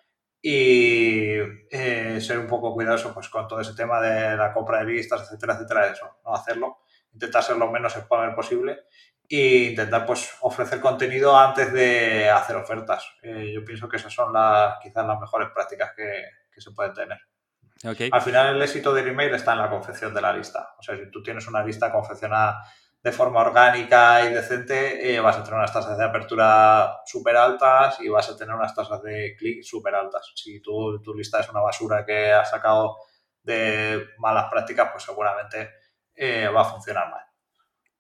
y 0.49 1.41
eh, 1.73 2.21
ser 2.21 2.39
un 2.39 2.47
poco 2.47 2.73
cuidadoso 2.73 3.13
pues, 3.13 3.29
con 3.29 3.49
todo 3.49 3.61
ese 3.61 3.75
tema 3.75 4.01
de 4.01 4.37
la 4.37 4.53
compra 4.53 4.79
de 4.79 4.85
vistas, 4.85 5.23
etcétera, 5.23 5.55
etcétera, 5.55 5.89
eso, 5.89 6.21
no 6.25 6.37
hacerlo, 6.37 6.85
intentar 7.13 7.43
ser 7.43 7.57
lo 7.57 7.69
menos 7.69 7.95
spammer 7.95 8.33
posible 8.33 8.85
e 9.29 9.71
intentar 9.71 10.07
pues 10.07 10.37
ofrecer 10.43 10.79
contenido 10.81 11.37
antes 11.37 11.73
de 11.73 12.31
hacer 12.31 12.55
ofertas. 12.55 13.13
Eh, 13.23 13.51
yo 13.53 13.65
pienso 13.65 13.89
que 13.89 13.97
esas 13.97 14.13
son 14.13 14.33
las 14.33 14.79
quizás 14.81 15.05
las 15.05 15.19
mejores 15.19 15.49
prácticas 15.53 15.91
que, 15.97 16.23
que 16.49 16.61
se 16.61 16.71
pueden 16.71 16.95
tener. 16.95 17.19
Al 18.13 18.23
final 18.23 18.55
el 18.55 18.63
éxito 18.63 18.95
del 18.95 19.09
email 19.09 19.35
está 19.35 19.55
en 19.55 19.59
la 19.59 19.69
confección 19.69 20.15
de 20.15 20.21
la 20.21 20.33
lista. 20.33 20.77
O 20.79 20.83
sea, 20.83 20.97
si 20.97 21.11
tú 21.11 21.25
tienes 21.25 21.45
una 21.49 21.65
lista 21.65 21.91
confeccionada 21.91 22.63
de 23.07 23.13
forma 23.13 23.41
orgánica 23.41 24.29
y 24.29 24.35
decente, 24.35 25.15
eh, 25.15 25.21
vas 25.21 25.37
a 25.37 25.45
tener 25.45 25.57
unas 25.57 25.73
tasas 25.73 25.97
de 25.97 26.05
apertura 26.05 27.03
súper 27.07 27.37
altas 27.37 28.01
y 28.01 28.09
vas 28.09 28.29
a 28.29 28.37
tener 28.37 28.53
unas 28.53 28.75
tasas 28.75 29.01
de 29.01 29.37
clic 29.39 29.63
súper 29.63 29.95
altas. 29.95 30.33
Si 30.35 30.61
tu, 30.61 31.01
tu, 31.01 31.15
lista 31.15 31.39
es 31.39 31.49
una 31.49 31.61
basura 31.61 32.05
que 32.05 32.33
has 32.33 32.51
sacado 32.51 32.97
de 33.45 34.09
malas 34.19 34.47
prácticas, 34.51 34.89
pues 34.91 35.05
seguramente 35.05 35.71
eh, 36.17 36.49
va 36.49 36.63
a 36.63 36.65
funcionar 36.65 37.09
mal. 37.09 37.23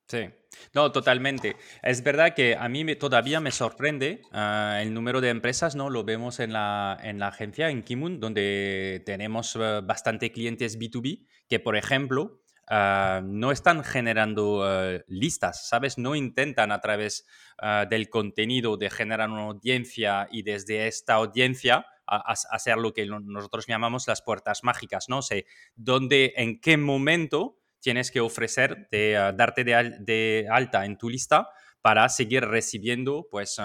Sí, 0.08 0.28
no, 0.74 0.90
totalmente. 0.90 1.56
Es 1.84 2.02
verdad 2.02 2.34
que 2.34 2.56
a 2.56 2.68
mí 2.68 2.96
todavía 2.96 3.38
me 3.38 3.52
sorprende 3.52 4.22
ah, 4.32 4.80
el 4.82 4.92
número 4.92 5.20
de 5.20 5.28
empresas, 5.28 5.76
¿no? 5.76 5.88
Lo 5.88 6.02
vemos 6.02 6.40
en 6.40 6.52
la, 6.52 6.98
en 7.00 7.20
la 7.20 7.28
agencia, 7.28 7.70
en 7.70 7.84
Kimun, 7.84 8.18
donde 8.18 9.04
tenemos 9.06 9.54
uh, 9.54 9.82
bastante 9.84 10.32
clientes 10.32 10.76
B2B, 10.80 11.28
que 11.48 11.60
por 11.60 11.76
ejemplo, 11.76 12.42
Ah, 12.68 13.20
no 13.24 13.52
están 13.52 13.84
generando 13.84 14.64
ah, 14.64 14.98
listas, 15.06 15.68
¿sabes? 15.68 15.98
No 15.98 16.16
intentan 16.16 16.72
a 16.72 16.80
través 16.80 17.24
ah, 17.58 17.86
del 17.88 18.10
contenido 18.10 18.76
de 18.76 18.90
generar 18.90 19.30
una 19.30 19.42
audiencia 19.42 20.26
y 20.32 20.42
desde 20.42 20.88
esta 20.88 21.14
audiencia 21.14 21.86
hacer 22.08 22.76
lo 22.76 22.92
que 22.92 23.04
nosotros 23.04 23.66
llamamos 23.66 24.06
las 24.06 24.22
puertas 24.22 24.62
mágicas, 24.62 25.08
¿no? 25.08 25.22
sé 25.22 25.44
dónde, 25.74 26.34
en 26.36 26.60
qué 26.60 26.76
momento 26.76 27.58
tienes 27.80 28.12
que 28.12 28.20
ofrecer 28.20 28.86
de 28.92 29.32
darte 29.36 29.64
de, 29.64 30.46
alta 30.48 30.84
en 30.84 30.98
tu 30.98 31.10
lista 31.10 31.48
para 31.80 32.08
seguir 32.08 32.44
recibiendo, 32.44 33.26
pues, 33.28 33.60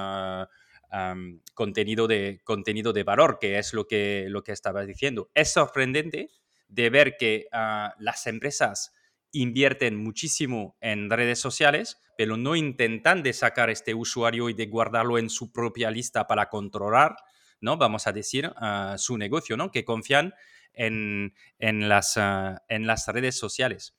contenido, 1.54 2.08
de, 2.08 2.42
contenido 2.44 2.94
de 2.94 3.04
valor, 3.04 3.38
que 3.40 3.60
es 3.60 3.76
lo 3.76 3.86
que, 3.86 4.26
lo 4.28 4.44
que 4.44 4.54
estabas 4.54 4.88
diciendo. 4.88 5.30
Es 5.36 5.54
sorprendente 5.54 6.32
de 6.72 6.90
ver 6.90 7.18
que 7.18 7.48
ah, 7.52 7.94
las 8.00 8.26
empresas 8.28 8.94
invierten 9.34 9.96
muchísimo 9.96 10.78
en 10.82 11.10
redes 11.10 11.40
sociales, 11.40 12.02
pero 12.18 12.38
no 12.38 12.56
intentan 12.56 13.24
de 13.24 13.34
sacar 13.34 13.70
este 13.70 13.94
usuario 13.94 14.50
y 14.50 14.54
de 14.54 14.66
guardarlo 14.66 15.18
en 15.18 15.30
su 15.30 15.52
propia 15.52 15.92
lista 15.92 16.28
para 16.28 16.50
controlar, 16.50 17.16
¿no? 17.60 17.78
Vamos 17.78 18.08
a 18.08 18.12
decir, 18.12 18.52
ah, 18.58 18.96
su 18.98 19.18
negocio, 19.18 19.58
¿no? 19.58 19.72
Que 19.72 19.86
confían 19.86 20.34
en, 20.74 21.34
las, 21.60 22.18
ah, 22.18 22.64
en 22.68 22.88
las 22.88 23.08
redes 23.08 23.38
sociales. 23.38 23.96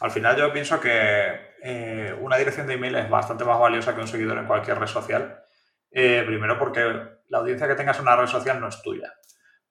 Al 0.00 0.10
final 0.10 0.36
yo 0.36 0.52
pienso 0.52 0.80
que 0.80 1.54
eh, 1.62 2.14
una 2.20 2.36
dirección 2.36 2.66
de 2.66 2.74
email 2.74 2.96
es 2.96 3.08
bastante 3.08 3.44
más 3.44 3.58
valiosa 3.58 3.94
que 3.94 4.00
un 4.00 4.08
seguidor 4.08 4.38
en 4.38 4.46
cualquier 4.46 4.78
red 4.78 4.86
social. 4.86 5.40
Eh, 5.90 6.22
primero 6.26 6.58
porque 6.58 6.80
la 7.28 7.38
audiencia 7.38 7.68
que 7.68 7.76
tengas 7.76 7.96
en 7.96 8.02
una 8.02 8.16
red 8.16 8.26
social 8.26 8.60
no 8.60 8.68
es 8.68 8.82
tuya. 8.82 9.14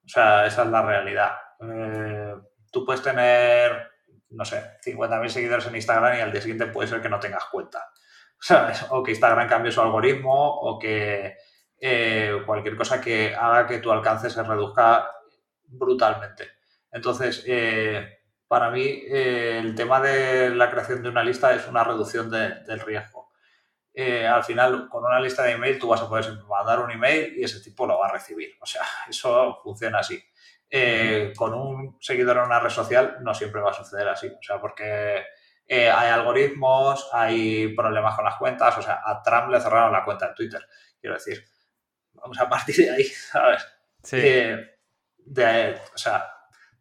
O 0.06 0.08
sea, 0.08 0.46
esa 0.46 0.64
es 0.64 0.70
la 0.70 0.82
realidad. 0.82 1.32
Eh, 1.62 2.23
tú 2.74 2.84
puedes 2.84 3.04
tener, 3.04 3.92
no 4.32 4.44
sé, 4.44 4.80
50.000 4.84 5.30
seguidores 5.30 5.68
en 5.68 5.76
Instagram 5.76 6.18
y 6.18 6.22
al 6.22 6.32
día 6.32 6.42
siguiente 6.42 6.66
puede 6.66 6.90
ser 6.90 7.02
que 7.02 7.08
no 7.08 7.20
tengas 7.20 7.46
cuenta. 7.46 7.88
O 8.90 9.04
que 9.04 9.12
Instagram 9.12 9.48
cambie 9.48 9.72
su 9.72 9.80
algoritmo 9.80 10.34
o 10.34 10.78
que 10.78 11.38
eh, 11.80 12.42
cualquier 12.46 12.76
cosa 12.76 13.00
que 13.00 13.34
haga 13.34 13.68
que 13.68 13.78
tu 13.78 13.92
alcance 13.92 14.30
se 14.30 14.44
reduzca 14.44 15.10
brutalmente. 15.68 16.50
Entonces, 16.92 17.44
eh, 17.48 18.22
para 18.48 18.70
mí, 18.70 19.04
el 19.08 19.76
tema 19.76 20.02
de 20.02 20.50
la 20.50 20.70
creación 20.70 21.04
de 21.04 21.10
una 21.10 21.24
lista 21.24 21.54
es 21.54 21.68
una 21.68 21.84
reducción 21.84 22.30
del 22.30 22.80
riesgo. 22.82 23.32
al 23.96 24.44
final, 24.44 24.90
con 24.90 25.06
una 25.06 25.20
lista 25.20 25.44
de 25.44 25.52
email, 25.52 25.80
tú 25.80 25.88
vas 25.88 26.02
a 26.02 26.10
poder 26.10 26.26
mandar 26.50 26.80
un 26.80 26.92
email 26.92 27.38
y 27.38 27.44
ese 27.44 27.62
tipo 27.62 27.86
lo 27.86 28.00
va 28.00 28.08
a 28.08 28.14
recibir. 28.14 28.58
O 28.60 28.66
sea, 28.66 28.82
eso 29.10 29.60
funciona 29.64 30.00
así. 30.00 30.22
Eh, 30.76 31.34
con 31.38 31.54
un 31.54 31.98
seguidor 32.02 32.38
en 32.38 32.46
una 32.46 32.60
red 32.60 32.72
social 32.72 33.18
no 33.22 33.36
siempre 33.36 33.62
va 33.62 33.70
a 33.70 33.74
suceder 33.74 34.08
así. 34.08 34.28
O 34.28 34.42
sea, 34.42 34.60
porque 34.60 35.24
eh, 35.68 35.88
hay 35.88 36.10
algoritmos, 36.10 37.10
hay 37.14 37.76
problemas 37.76 38.16
con 38.16 38.26
las 38.26 38.38
cuentas. 38.38 38.76
O 38.80 38.82
sea, 38.82 39.02
a 39.06 39.22
Trump 39.22 39.52
le 39.52 39.62
cerraron 39.62 39.92
la 39.92 40.04
cuenta 40.04 40.30
en 40.30 40.34
Twitter. 40.34 40.68
Quiero 41.00 41.14
decir, 41.14 41.46
vamos 42.14 42.40
a 42.40 42.50
partir 42.50 42.76
de 42.78 42.90
ahí, 42.90 43.04
¿sabes? 43.32 43.68
Sí. 44.02 44.18
Eh, 44.20 44.78
de, 45.18 45.80
o 45.94 45.98
sea, 45.98 46.28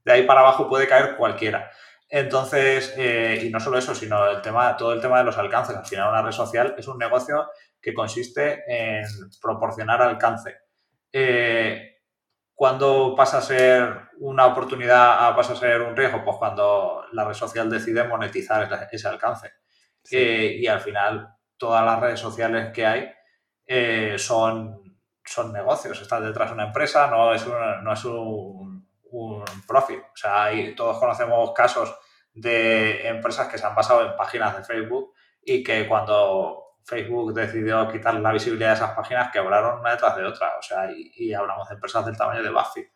de 0.03 0.12
ahí 0.12 0.22
para 0.22 0.40
abajo 0.40 0.66
puede 0.66 0.88
caer 0.88 1.14
cualquiera. 1.16 1.70
Entonces, 2.09 2.95
y 3.43 3.51
no 3.51 3.61
solo 3.61 3.78
eso, 3.78 3.95
sino 3.95 4.26
el 4.30 4.40
tema, 4.40 4.74
todo 4.76 4.93
el 4.93 5.03
tema 5.03 5.18
de 5.18 5.24
los 5.24 5.36
alcances. 5.36 5.76
Al 5.76 5.86
final, 5.86 6.09
una 6.09 6.22
red 6.22 6.32
social 6.32 6.74
es 6.78 6.88
un 6.88 6.99
negocio 6.99 7.51
que 7.80 7.93
consiste 7.93 8.62
en 8.66 9.05
proporcionar 9.40 10.01
alcance. 10.01 10.57
Eh, 11.12 11.91
¿Cuándo 12.62 13.12
pasa 13.16 13.38
a 13.38 13.42
ser 13.42 14.10
una 14.20 14.46
oportunidad 14.46 15.26
a 15.26 15.34
pasa 15.34 15.54
a 15.54 15.56
ser 15.56 15.82
un 15.82 15.96
riesgo? 15.96 16.22
Pues 16.22 16.36
cuando 16.36 17.06
la 17.10 17.24
red 17.24 17.34
social 17.34 17.68
decide 17.68 18.04
monetizar 18.04 18.88
ese 18.88 19.08
alcance. 19.08 19.54
Eh, 20.08 20.58
y 20.60 20.68
al 20.68 20.78
final, 20.78 21.34
todas 21.56 21.84
las 21.84 21.98
redes 21.98 22.20
sociales 22.20 22.70
que 22.72 22.86
hay 22.86 23.10
eh, 23.66 24.14
son, 24.16 24.96
son 25.24 25.52
negocios. 25.52 26.00
Está 26.00 26.20
detrás 26.20 26.50
de 26.50 26.54
una 26.54 26.66
empresa, 26.66 27.08
no 27.08 27.34
es, 27.34 27.44
un, 27.44 27.82
no 27.82 27.92
es 27.94 28.04
un, 28.04 28.88
un 29.10 29.44
profit. 29.66 29.98
O 29.98 30.16
sea, 30.16 30.50
todos 30.76 30.98
conocemos 30.98 31.50
casos 31.50 31.92
de 32.32 33.08
empresas 33.08 33.48
que 33.48 33.58
se 33.58 33.66
han 33.66 33.74
basado 33.74 34.06
en 34.06 34.14
páginas 34.14 34.56
de 34.56 34.62
Facebook 34.62 35.12
y 35.44 35.64
que 35.64 35.88
cuando 35.88 36.71
Facebook 36.85 37.35
decidió 37.35 37.89
quitar 37.91 38.14
la 38.14 38.33
visibilidad 38.33 38.70
de 38.70 38.74
esas 38.74 38.95
páginas, 38.95 39.30
quebraron 39.33 39.80
una 39.80 39.93
detrás 39.93 40.16
de 40.16 40.24
otra. 40.24 40.59
O 40.59 40.62
sea, 40.62 40.91
y, 40.93 41.33
hablamos 41.33 41.68
de 41.68 41.74
empresas 41.74 42.05
del 42.05 42.16
tamaño 42.16 42.43
de 42.43 42.51
Buffy, 42.51 42.87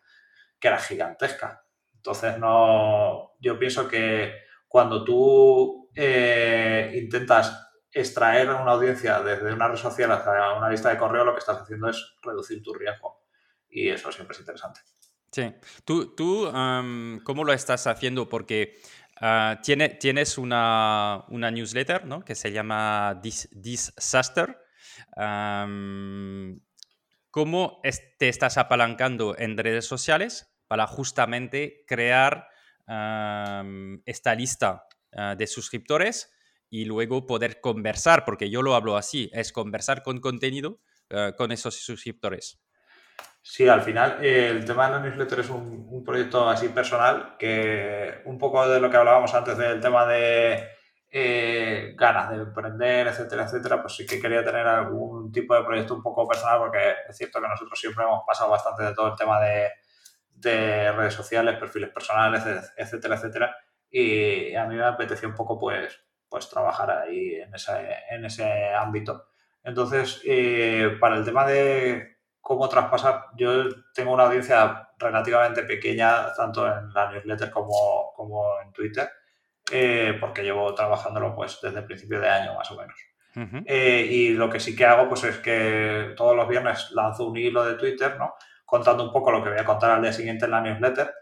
que 0.59 0.67
era 0.67 0.77
gigantesca. 0.77 1.63
Entonces, 1.95 2.37
no, 2.37 3.33
yo 3.39 3.57
pienso 3.57 3.87
que 3.87 4.33
cuando 4.67 5.03
tú 5.03 5.89
eh, 5.95 6.91
intentas 6.95 7.67
extraer 7.91 8.49
una 8.49 8.71
audiencia 8.71 9.21
desde 9.21 9.51
una 9.53 9.67
red 9.67 9.77
social 9.77 10.11
hasta 10.11 10.53
una 10.55 10.69
lista 10.69 10.89
de 10.89 10.97
correo, 10.97 11.25
lo 11.25 11.33
que 11.33 11.39
estás 11.39 11.61
haciendo 11.61 11.89
es 11.89 12.15
reducir 12.21 12.61
tu 12.61 12.73
riesgo. 12.73 13.23
Y 13.69 13.89
eso 13.89 14.11
siempre 14.11 14.33
es 14.33 14.39
interesante. 14.39 14.81
Sí. 15.31 15.53
¿Tú, 15.83 16.15
tú 16.15 16.49
cómo 17.23 17.43
lo 17.43 17.53
estás 17.53 17.85
haciendo? 17.87 18.29
Porque 18.29 18.79
Ah, 19.19 19.59
tiene, 19.63 19.89
tienes 19.89 20.37
una, 20.37 21.25
newsletter 21.29 22.05
¿no? 22.05 22.23
que 22.23 22.35
se 22.35 22.51
llama 22.51 23.19
Disaster. 23.51 24.57
¿Cómo 27.31 27.81
te 28.17 28.29
estás 28.29 28.57
apalancando 28.57 29.37
en 29.37 29.57
redes 29.57 29.85
sociales 29.85 30.53
para 30.67 30.87
justamente 30.87 31.83
crear 31.87 32.47
esta 34.05 34.35
lista 34.35 34.87
ah, 35.13 35.35
de 35.35 35.45
suscriptores 35.45 36.31
y 36.69 36.85
luego 36.85 37.25
poder 37.25 37.59
conversar? 37.59 38.23
Porque 38.23 38.49
yo 38.49 38.61
lo 38.61 38.75
hablo 38.75 38.97
así, 38.97 39.29
es 39.33 39.51
conversar 39.51 40.03
con 40.03 40.19
contenido 40.19 40.79
ah, 41.11 41.33
con 41.37 41.51
esos 41.51 41.75
suscriptores. 41.75 42.59
Sí, 43.49 43.67
al 43.67 43.81
final 43.81 44.19
eh, 44.21 44.49
el 44.49 44.65
tema 44.65 44.85
de 44.85 44.91
la 44.91 44.99
newsletter 44.99 45.39
es 45.39 45.49
un, 45.49 46.03
proyecto 46.05 46.49
así 46.49 46.69
personal 46.69 47.37
que 47.39 48.21
un 48.25 48.37
poco 48.37 48.67
de 48.67 48.79
lo 48.79 48.89
que 48.89 48.97
hablábamos 48.97 49.33
antes 49.33 49.57
del 49.57 49.79
tema 49.79 50.05
de 50.05 50.67
eh, 51.09 51.93
ganas 51.97 52.29
de 52.29 52.35
emprender, 52.35 53.07
etcétera, 53.07 53.45
etcétera, 53.45 53.81
pues 53.81 53.95
sí 53.95 54.05
que 54.05 54.19
quería 54.19 54.43
tener 54.43 54.67
algún 54.67 55.31
tipo 55.31 55.55
de 55.55 55.63
proyecto 55.63 55.95
un 55.95 56.03
poco 56.03 56.27
personal 56.27 56.59
porque 56.59 56.93
es 57.07 57.17
cierto 57.17 57.41
que 57.41 57.47
nosotros 57.47 57.79
siempre 57.79 58.03
hemos 58.03 58.23
pasado 58.27 58.51
bastante 58.51 58.83
de 58.83 58.93
todo 58.93 59.07
el 59.07 59.15
tema 59.15 59.39
de, 59.39 59.71
redes 60.91 61.13
sociales, 61.13 61.57
perfiles 61.57 61.89
personales, 61.89 62.43
etcétera, 62.75 63.15
etcétera. 63.15 63.55
Y 63.89 64.53
a 64.55 64.65
mí 64.65 64.75
me 64.75 64.83
apetecía 64.83 65.29
un 65.29 65.35
poco 65.35 65.57
pues, 65.57 65.99
pues 66.29 66.49
trabajar 66.49 66.91
ahí 66.91 67.35
en 67.35 67.55
ese, 67.55 67.71
en 68.11 68.25
ese 68.25 68.73
ámbito. 68.73 69.29
Entonces, 69.63 70.21
eh, 70.25 70.97
para 70.99 71.15
el 71.17 71.25
tema 71.25 71.47
de 71.47 72.16
cómo 72.47 72.69
traspasar. 72.69 73.25
Yo 73.35 73.65
tengo 73.93 74.13
una 74.13 74.23
audiencia 74.23 74.87
relativamente 74.97 75.63
pequeña, 75.63 76.33
tanto 76.33 76.65
en 76.65 76.93
la 76.93 77.11
newsletter 77.11 77.51
como, 77.51 78.13
como 78.15 78.61
en 78.61 78.71
Twitter, 78.71 79.09
eh, 79.69 80.15
porque 80.17 80.43
llevo 80.43 80.73
trabajándolo 80.73 81.35
pues 81.35 81.59
desde 81.61 81.79
el 81.79 81.85
principio 81.85 82.21
de 82.21 82.29
año 82.29 82.55
más 82.55 82.71
o 82.71 82.77
menos. 82.77 82.95
Eh, 83.65 84.07
y 84.09 84.29
lo 84.29 84.49
que 84.49 84.61
sí 84.61 84.77
que 84.77 84.85
hago 84.85 85.09
pues 85.09 85.25
es 85.25 85.39
que 85.39 86.13
todos 86.15 86.37
los 86.37 86.47
viernes 86.47 86.89
lanzo 86.91 87.27
un 87.27 87.35
hilo 87.35 87.65
de 87.65 87.73
Twitter, 87.73 88.15
¿no? 88.17 88.35
Contando 88.63 89.03
un 89.03 89.11
poco 89.11 89.29
lo 89.29 89.43
que 89.43 89.49
voy 89.49 89.59
a 89.59 89.65
contar 89.65 89.91
al 89.91 90.01
día 90.01 90.13
siguiente 90.13 90.45
en 90.45 90.51
la 90.51 90.61
newsletter, 90.61 91.13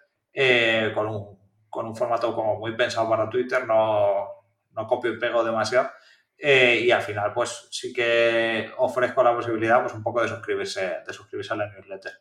con, 0.93 1.07
un, 1.07 1.39
con 1.71 1.87
un 1.87 1.95
formato 1.95 2.35
como 2.35 2.59
muy 2.59 2.75
pensado 2.75 3.09
para 3.09 3.27
Twitter, 3.27 3.65
no, 3.65 4.27
no 4.73 4.87
copio 4.87 5.11
y 5.11 5.19
pego 5.19 5.43
demasiado. 5.43 5.89
Y 6.37 6.91
al 6.91 7.01
final, 7.01 7.33
pues 7.33 7.67
sí 7.71 7.93
que 7.93 8.71
ofrezco 8.77 9.23
la 9.23 9.35
posibilidad, 9.35 9.81
pues 9.81 9.93
un 9.93 10.03
poco 10.03 10.21
de 10.21 10.27
suscribirse, 10.27 10.97
de 11.05 11.13
suscribirse 11.13 11.53
a 11.53 11.57
la 11.57 11.67
newsletter 11.67 12.13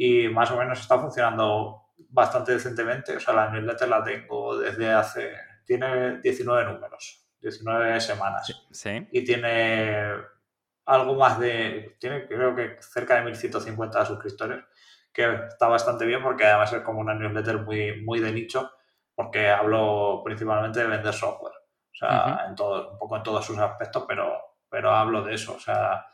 y 0.00 0.28
más 0.28 0.48
o 0.52 0.56
menos 0.56 0.78
está 0.78 0.96
funcionando 0.96 1.88
bastante 2.10 2.52
decentemente. 2.52 3.16
O 3.16 3.20
sea, 3.20 3.34
la 3.34 3.50
newsletter 3.50 3.88
la 3.88 4.04
tengo 4.04 4.56
desde 4.56 4.90
hace, 4.90 5.32
tiene 5.64 6.20
19 6.20 6.72
números, 6.72 7.26
19 7.40 8.00
semanas. 8.00 8.64
Sí. 8.70 9.08
Y 9.10 9.24
tiene 9.24 10.12
algo 10.84 11.14
más 11.16 11.40
de, 11.40 11.96
tiene 11.98 12.28
creo 12.28 12.54
que 12.54 12.76
cerca 12.80 13.16
de 13.16 13.22
1150 13.22 14.04
suscriptores, 14.06 14.64
que 15.12 15.34
está 15.48 15.66
bastante 15.66 16.06
bien 16.06 16.22
porque 16.22 16.44
además 16.44 16.72
es 16.72 16.82
como 16.82 17.00
una 17.00 17.14
newsletter 17.14 17.58
muy, 17.58 18.00
muy 18.02 18.20
de 18.20 18.30
nicho, 18.30 18.70
porque 19.16 19.48
hablo 19.48 20.22
principalmente 20.24 20.78
de 20.78 20.86
vender 20.86 21.12
software. 21.12 21.54
O 21.92 21.96
sea, 21.96 22.44
en 22.48 22.54
todo, 22.54 22.92
un 22.92 22.98
poco 22.98 23.16
en 23.16 23.22
todos 23.22 23.44
sus 23.44 23.58
aspectos, 23.58 24.04
pero, 24.06 24.56
pero 24.68 24.90
hablo 24.90 25.22
de 25.22 25.34
eso. 25.34 25.54
O 25.56 25.60
sea, 25.60 26.06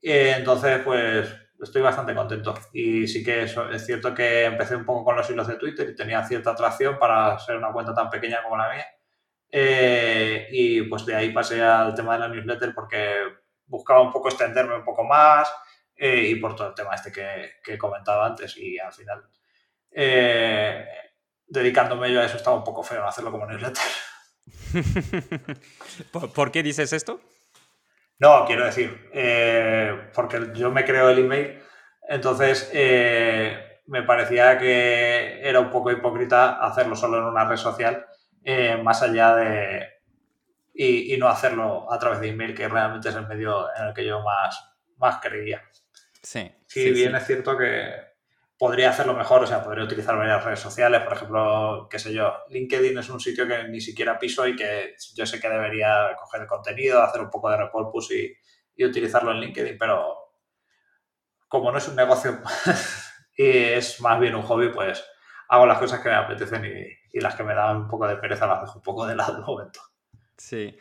entonces, 0.00 0.80
pues 0.84 1.42
estoy 1.62 1.82
bastante 1.82 2.14
contento. 2.14 2.54
Y 2.72 3.06
sí 3.06 3.22
que 3.24 3.42
es, 3.44 3.56
es 3.56 3.86
cierto 3.86 4.14
que 4.14 4.44
empecé 4.44 4.76
un 4.76 4.84
poco 4.84 5.04
con 5.04 5.16
los 5.16 5.28
hilos 5.30 5.46
de 5.46 5.56
Twitter 5.56 5.88
y 5.88 5.96
tenía 5.96 6.22
cierta 6.24 6.50
atracción 6.50 6.98
para 6.98 7.38
ser 7.38 7.56
una 7.56 7.72
cuenta 7.72 7.94
tan 7.94 8.10
pequeña 8.10 8.42
como 8.42 8.56
la 8.56 8.70
mía. 8.72 8.86
Eh, 9.50 10.48
y 10.50 10.82
pues 10.82 11.04
de 11.06 11.14
ahí 11.14 11.30
pasé 11.32 11.62
al 11.62 11.94
tema 11.94 12.14
de 12.14 12.20
la 12.20 12.28
newsletter 12.28 12.74
porque 12.74 13.14
buscaba 13.66 14.00
un 14.00 14.10
poco 14.10 14.28
extenderme 14.28 14.76
un 14.76 14.84
poco 14.84 15.04
más 15.04 15.52
eh, 15.94 16.26
y 16.28 16.36
por 16.36 16.56
todo 16.56 16.68
el 16.68 16.74
tema 16.74 16.94
este 16.94 17.12
que, 17.12 17.52
que 17.62 17.74
he 17.74 17.78
comentado 17.78 18.22
antes. 18.22 18.56
Y 18.56 18.78
al 18.78 18.92
final, 18.92 19.22
eh, 19.90 20.86
dedicándome 21.46 22.12
yo 22.12 22.20
a 22.20 22.24
eso, 22.24 22.36
estaba 22.36 22.56
un 22.56 22.64
poco 22.64 22.82
feo 22.82 23.06
hacerlo 23.06 23.30
como 23.30 23.46
newsletter. 23.46 23.82
¿Por 26.34 26.50
qué 26.50 26.62
dices 26.62 26.92
esto? 26.92 27.20
No, 28.18 28.44
quiero 28.46 28.64
decir, 28.64 29.10
eh, 29.12 30.10
porque 30.14 30.52
yo 30.54 30.70
me 30.70 30.84
creo 30.84 31.10
el 31.10 31.18
email, 31.18 31.60
entonces 32.08 32.70
eh, 32.72 33.80
me 33.86 34.04
parecía 34.04 34.58
que 34.58 35.40
era 35.42 35.58
un 35.58 35.70
poco 35.70 35.90
hipócrita 35.90 36.64
hacerlo 36.64 36.94
solo 36.94 37.18
en 37.18 37.24
una 37.24 37.44
red 37.44 37.56
social, 37.56 38.06
eh, 38.44 38.76
más 38.76 39.02
allá 39.02 39.34
de... 39.34 39.88
Y, 40.74 41.16
no 41.18 41.28
hacerlo 41.28 41.92
a 41.92 41.98
través 41.98 42.20
de 42.20 42.28
email, 42.28 42.54
que 42.54 42.68
realmente 42.68 43.08
es 43.08 43.14
el 43.14 43.26
medio 43.26 43.66
en 43.76 43.88
el 43.88 43.94
que 43.94 44.06
yo 44.06 44.22
más, 44.22 44.72
más 44.96 45.18
creía. 45.20 45.62
Sí. 46.22 46.50
Si 46.66 46.90
bien 46.92 47.14
es 47.14 47.26
cierto 47.26 47.58
que 47.58 48.11
podría 48.62 48.90
hacerlo 48.90 49.14
mejor, 49.14 49.42
o 49.42 49.46
sea, 49.48 49.64
podría 49.64 49.82
utilizar 49.82 50.16
varias 50.16 50.44
redes 50.44 50.60
sociales, 50.60 51.02
por 51.02 51.14
ejemplo, 51.14 51.88
qué 51.90 51.98
sé 51.98 52.14
yo, 52.14 52.32
LinkedIn 52.48 52.96
es 52.96 53.10
un 53.10 53.18
sitio 53.18 53.44
que 53.44 53.64
ni 53.64 53.80
siquiera 53.80 54.20
piso 54.20 54.46
y 54.46 54.54
que 54.54 54.94
yo 55.16 55.26
sé 55.26 55.40
que 55.40 55.48
debería 55.48 56.14
coger 56.16 56.42
el 56.42 56.46
contenido, 56.46 57.02
hacer 57.02 57.22
un 57.22 57.28
poco 57.28 57.50
de 57.50 57.56
repurpose 57.56 58.14
y, 58.14 58.32
y 58.76 58.84
utilizarlo 58.84 59.32
en 59.32 59.40
LinkedIn, 59.40 59.76
pero 59.76 60.14
como 61.48 61.72
no 61.72 61.78
es 61.78 61.88
un 61.88 61.96
negocio 61.96 62.38
y 63.36 63.48
es 63.48 64.00
más 64.00 64.20
bien 64.20 64.36
un 64.36 64.42
hobby, 64.42 64.68
pues 64.68 65.04
hago 65.48 65.66
las 65.66 65.78
cosas 65.78 65.98
que 65.98 66.10
me 66.10 66.14
apetecen 66.14 66.64
y, 66.64 67.18
las 67.18 67.34
que 67.34 67.42
me 67.42 67.54
dan 67.54 67.78
un 67.78 67.88
poco 67.88 68.06
de 68.06 68.14
pereza 68.14 68.46
las 68.46 68.60
dejo 68.60 68.78
un 68.78 68.82
poco 68.84 69.06
de 69.08 69.16
lado 69.16 69.34
de 69.34 69.40
momento. 69.40 69.80
Sí. 70.36 70.78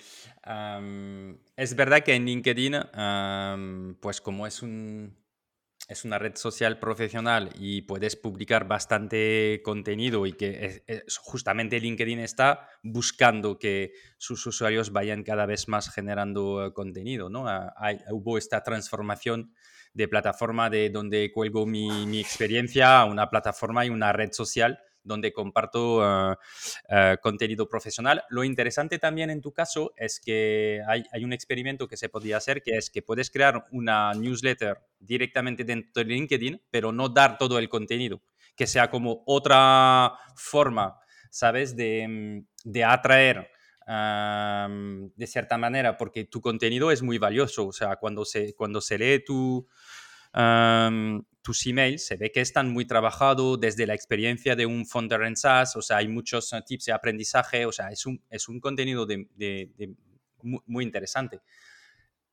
es 1.55 1.75
verdad 1.75 2.01
que 2.01 2.13
en 2.13 2.25
LinkedIn, 2.25 2.75
pues 3.99 4.21
como 4.21 4.45
es 4.45 4.61
un, 4.61 5.20
es 5.91 6.05
una 6.05 6.17
red 6.17 6.35
social 6.35 6.79
profesional 6.79 7.49
y 7.59 7.81
puedes 7.81 8.15
publicar 8.15 8.65
bastante 8.65 9.61
contenido 9.61 10.25
y 10.25 10.31
que 10.31 10.83
justamente 11.21 11.81
LinkedIn 11.81 12.19
está 12.19 12.69
buscando 12.81 13.59
que 13.59 13.91
sus 14.17 14.45
usuarios 14.47 14.93
vayan 14.93 15.23
cada 15.23 15.45
vez 15.45 15.67
más 15.67 15.93
generando 15.93 16.65
eh, 16.65 16.73
contenido, 16.73 17.29
¿no? 17.29 17.45
Ah, 17.47 17.73
hubo 18.09 18.37
esta 18.37 18.63
transformación 18.63 19.53
de 19.93 20.07
plataforma 20.07 20.69
de 20.69 20.89
donde 20.89 21.29
cuelgo 21.33 21.65
mi, 21.65 22.05
mi 22.05 22.21
experiencia 22.21 23.01
a 23.01 23.05
una 23.05 23.29
plataforma 23.29 23.85
y 23.85 23.89
una 23.89 24.13
red 24.13 24.31
social 24.31 24.79
donde 25.03 25.33
comparto 25.33 26.01
eh, 26.03 26.35
eh, 26.89 27.17
contenido 27.21 27.67
profesional. 27.67 28.23
Lo 28.29 28.43
interesante 28.43 28.99
también 28.99 29.29
en 29.29 29.41
tu 29.41 29.51
caso 29.51 29.93
es 29.97 30.19
que 30.19 30.81
hay, 30.87 31.23
un 31.23 31.33
experimento 31.33 31.87
que 31.87 31.97
se 31.97 32.09
podía 32.09 32.37
hacer, 32.37 32.61
que 32.61 32.77
es 32.77 32.89
que 32.89 33.01
puedes 33.01 33.29
crear 33.29 33.67
una 33.71 34.13
newsletter 34.13 34.77
directamente 34.99 35.63
dentro 35.63 36.03
de 36.03 36.09
LinkedIn, 36.09 36.61
pero 36.69 36.91
no 36.91 37.09
dar 37.09 37.37
todo 37.37 37.57
el 37.59 37.69
contenido, 37.69 38.21
que 38.55 38.67
sea 38.67 38.89
como 38.89 39.23
otra 39.25 40.13
forma, 40.35 40.99
¿sabes?, 41.29 41.75
de, 41.75 42.45
mm, 42.65 42.83
atraer. 42.85 43.49
de 45.15 45.27
cierta 45.27 45.57
manera, 45.57 45.97
porque 45.97 46.23
tu 46.23 46.39
contenido 46.39 46.91
es 46.91 47.01
muy 47.01 47.17
valioso. 47.17 47.67
O 47.67 47.73
sea, 47.73 47.97
cuando 47.97 48.23
se, 48.23 48.53
cuando 48.53 48.79
se 48.79 48.97
lee 48.97 49.23
tu, 49.25 49.67
tus 51.41 51.65
emails 51.65 52.05
se 52.05 52.17
ve 52.17 52.31
que 52.31 52.41
están 52.41 52.71
muy 52.71 52.85
trabajados 52.85 53.59
desde 53.59 53.87
la 53.87 53.93
experiencia 53.93 54.55
de 54.55 54.65
un 54.65 54.85
founder 54.85 55.23
en 55.23 55.35
SaaS, 55.35 55.75
o 55.75 55.81
sea, 55.81 55.97
hay 55.97 56.07
muchos 56.07 56.53
eh, 56.53 56.61
tips 56.65 56.85
de 56.85 56.91
aprendizaje, 56.93 57.65
o 57.65 57.71
sea, 57.71 57.89
es 57.89 58.05
un, 58.05 58.23
es 58.29 58.47
un 58.47 58.59
contenido 58.59 59.05
de, 59.05 59.27
muy, 60.43 60.83
interesante. 60.83 61.41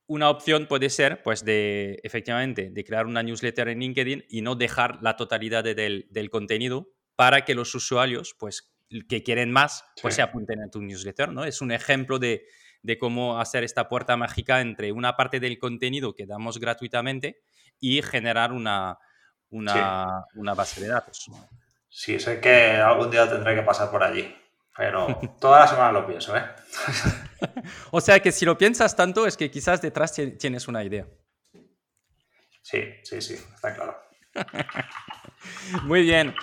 Una 0.07 0.31
opción 0.31 0.67
puede 0.67 0.89
ser, 0.89 1.23
pues, 1.23 1.45
de 1.45 2.01
efectivamente, 2.03 2.71
de 2.71 2.85
crear 2.85 3.07
una 3.07 3.23
newsletter 3.23 3.69
en 3.69 3.81
LinkedIn 3.81 4.25
y 4.29 4.41
no 4.41 4.55
dejar 4.55 5.03
la 5.03 5.17
totalidad 5.17 5.65
del, 5.65 6.07
del, 6.11 6.31
contenido 6.31 6.91
para 7.15 7.45
que 7.45 7.55
los 7.55 7.75
usuarios, 7.75 8.35
pues, 8.39 8.73
que 9.09 9.23
quieren 9.23 9.53
más, 9.53 9.85
pues 10.01 10.15
se 10.15 10.23
apunten 10.23 10.63
a 10.63 10.71
tu 10.71 10.81
newsletter, 10.81 11.31
¿no? 11.31 11.45
Es 11.45 11.61
un 11.61 11.73
ejemplo 11.73 12.19
de, 12.19 12.47
de 12.83 12.97
cómo 12.97 13.39
hacer 13.39 13.65
esta 13.65 13.89
puerta 13.89 14.17
mágica 14.17 14.63
entre 14.63 14.93
una 14.93 15.17
parte 15.17 15.41
del 15.41 15.59
contenido 15.59 16.15
que 16.15 16.25
damos 16.25 16.59
gratuitamente 16.59 17.43
y 17.81 18.03
generar 18.03 18.53
una, 18.53 18.99
una, 19.51 20.25
base 20.55 20.81
de 20.81 20.89
datos. 20.89 21.31
Sí, 21.89 22.19
sé 22.21 22.41
que 22.41 22.77
algún 22.77 23.11
día 23.11 23.29
tendré 23.29 23.55
que 23.55 23.63
pasar 23.63 23.91
por 23.91 24.03
allí, 24.03 24.35
pero 24.77 25.07
toda 25.41 25.61
la 25.61 25.69
semana 25.69 25.93
lo 25.93 26.07
pienso, 26.07 26.37
¿eh? 26.37 26.45
o 27.91 28.01
sea 28.01 28.21
que 28.21 28.33
si 28.33 28.45
lo 28.45 28.59
piensas 28.59 28.95
tanto 28.95 29.27
es 29.27 29.37
que 29.37 29.51
quizás 29.51 29.81
detrás 29.81 30.13
tienes 30.39 30.69
una 30.69 30.85
idea. 30.85 31.07
Sí, 32.63 32.85
sí, 33.03 33.21
sí, 33.23 33.35
está 33.35 33.75
claro. 33.75 33.97
Muy 35.85 36.03
bien. 36.03 36.35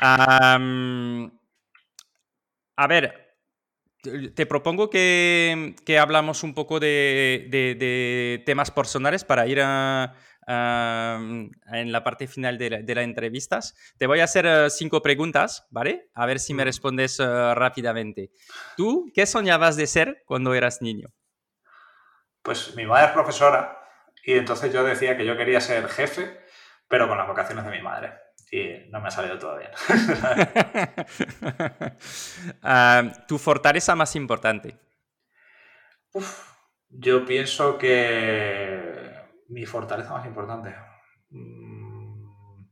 a 0.00 0.58
ver, 2.88 3.30
te 4.34 4.46
propongo 4.46 4.88
que, 4.88 5.74
hablamos 6.00 6.42
un 6.42 6.54
poco 6.54 6.80
de, 6.80 7.48
de, 7.50 8.42
temas 8.46 8.70
personales 8.70 9.24
para 9.24 9.46
ir 9.46 9.60
a, 9.62 10.14
en 10.50 11.92
la 11.92 12.02
parte 12.02 12.26
final 12.26 12.58
de 12.58 12.70
las 12.70 12.84
la 12.86 13.02
entrevistas. 13.02 13.74
Te 13.98 14.06
voy 14.06 14.20
a 14.20 14.24
hacer 14.24 14.46
eh, 14.46 14.70
cinco 14.70 15.02
preguntas, 15.02 15.66
¿vale? 15.70 16.10
A 16.14 16.26
ver 16.26 16.40
si 16.40 16.54
me 16.54 16.64
respondes 16.64 17.20
eh, 17.20 17.54
rápidamente. 17.54 18.30
¿Tú 18.76 19.10
qué 19.14 19.26
soñabas 19.26 19.76
de 19.76 19.86
ser 19.86 20.22
cuando 20.26 20.54
eras 20.54 20.82
niño? 20.82 21.08
Pues 22.42 22.74
mi 22.74 22.86
madre 22.86 23.06
es 23.06 23.12
profesora 23.12 23.78
y 24.24 24.32
entonces 24.32 24.72
yo 24.72 24.82
decía 24.84 25.16
que 25.16 25.24
yo 25.24 25.36
quería 25.36 25.60
ser 25.60 25.88
jefe, 25.88 26.40
pero 26.88 27.08
con 27.08 27.18
las 27.18 27.28
vocaciones 27.28 27.64
de 27.64 27.70
mi 27.70 27.82
madre. 27.82 28.12
Y 28.52 28.90
no 28.90 29.00
me 29.00 29.08
ha 29.08 29.10
salido 29.12 29.38
todo 29.38 29.58
bien. 29.58 29.70
¿Tu 33.28 33.38
fortaleza 33.38 33.94
más 33.94 34.16
importante? 34.16 34.76
yo 36.90 37.24
pienso 37.24 37.78
que 37.78 38.79
mi 39.50 39.66
fortaleza 39.66 40.12
más 40.12 40.26
importante. 40.26 40.74
Mm, 41.30 42.64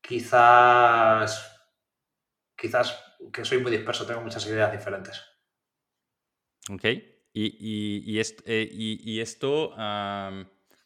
quizás. 0.00 1.54
Quizás 2.56 2.98
que 3.32 3.44
soy 3.44 3.58
muy 3.58 3.70
disperso, 3.70 4.06
tengo 4.06 4.20
muchas 4.20 4.46
ideas 4.46 4.72
diferentes. 4.72 5.22
Ok. 6.70 6.84
Y, 7.32 8.18
eh, 8.18 9.20
esto, 9.20 9.74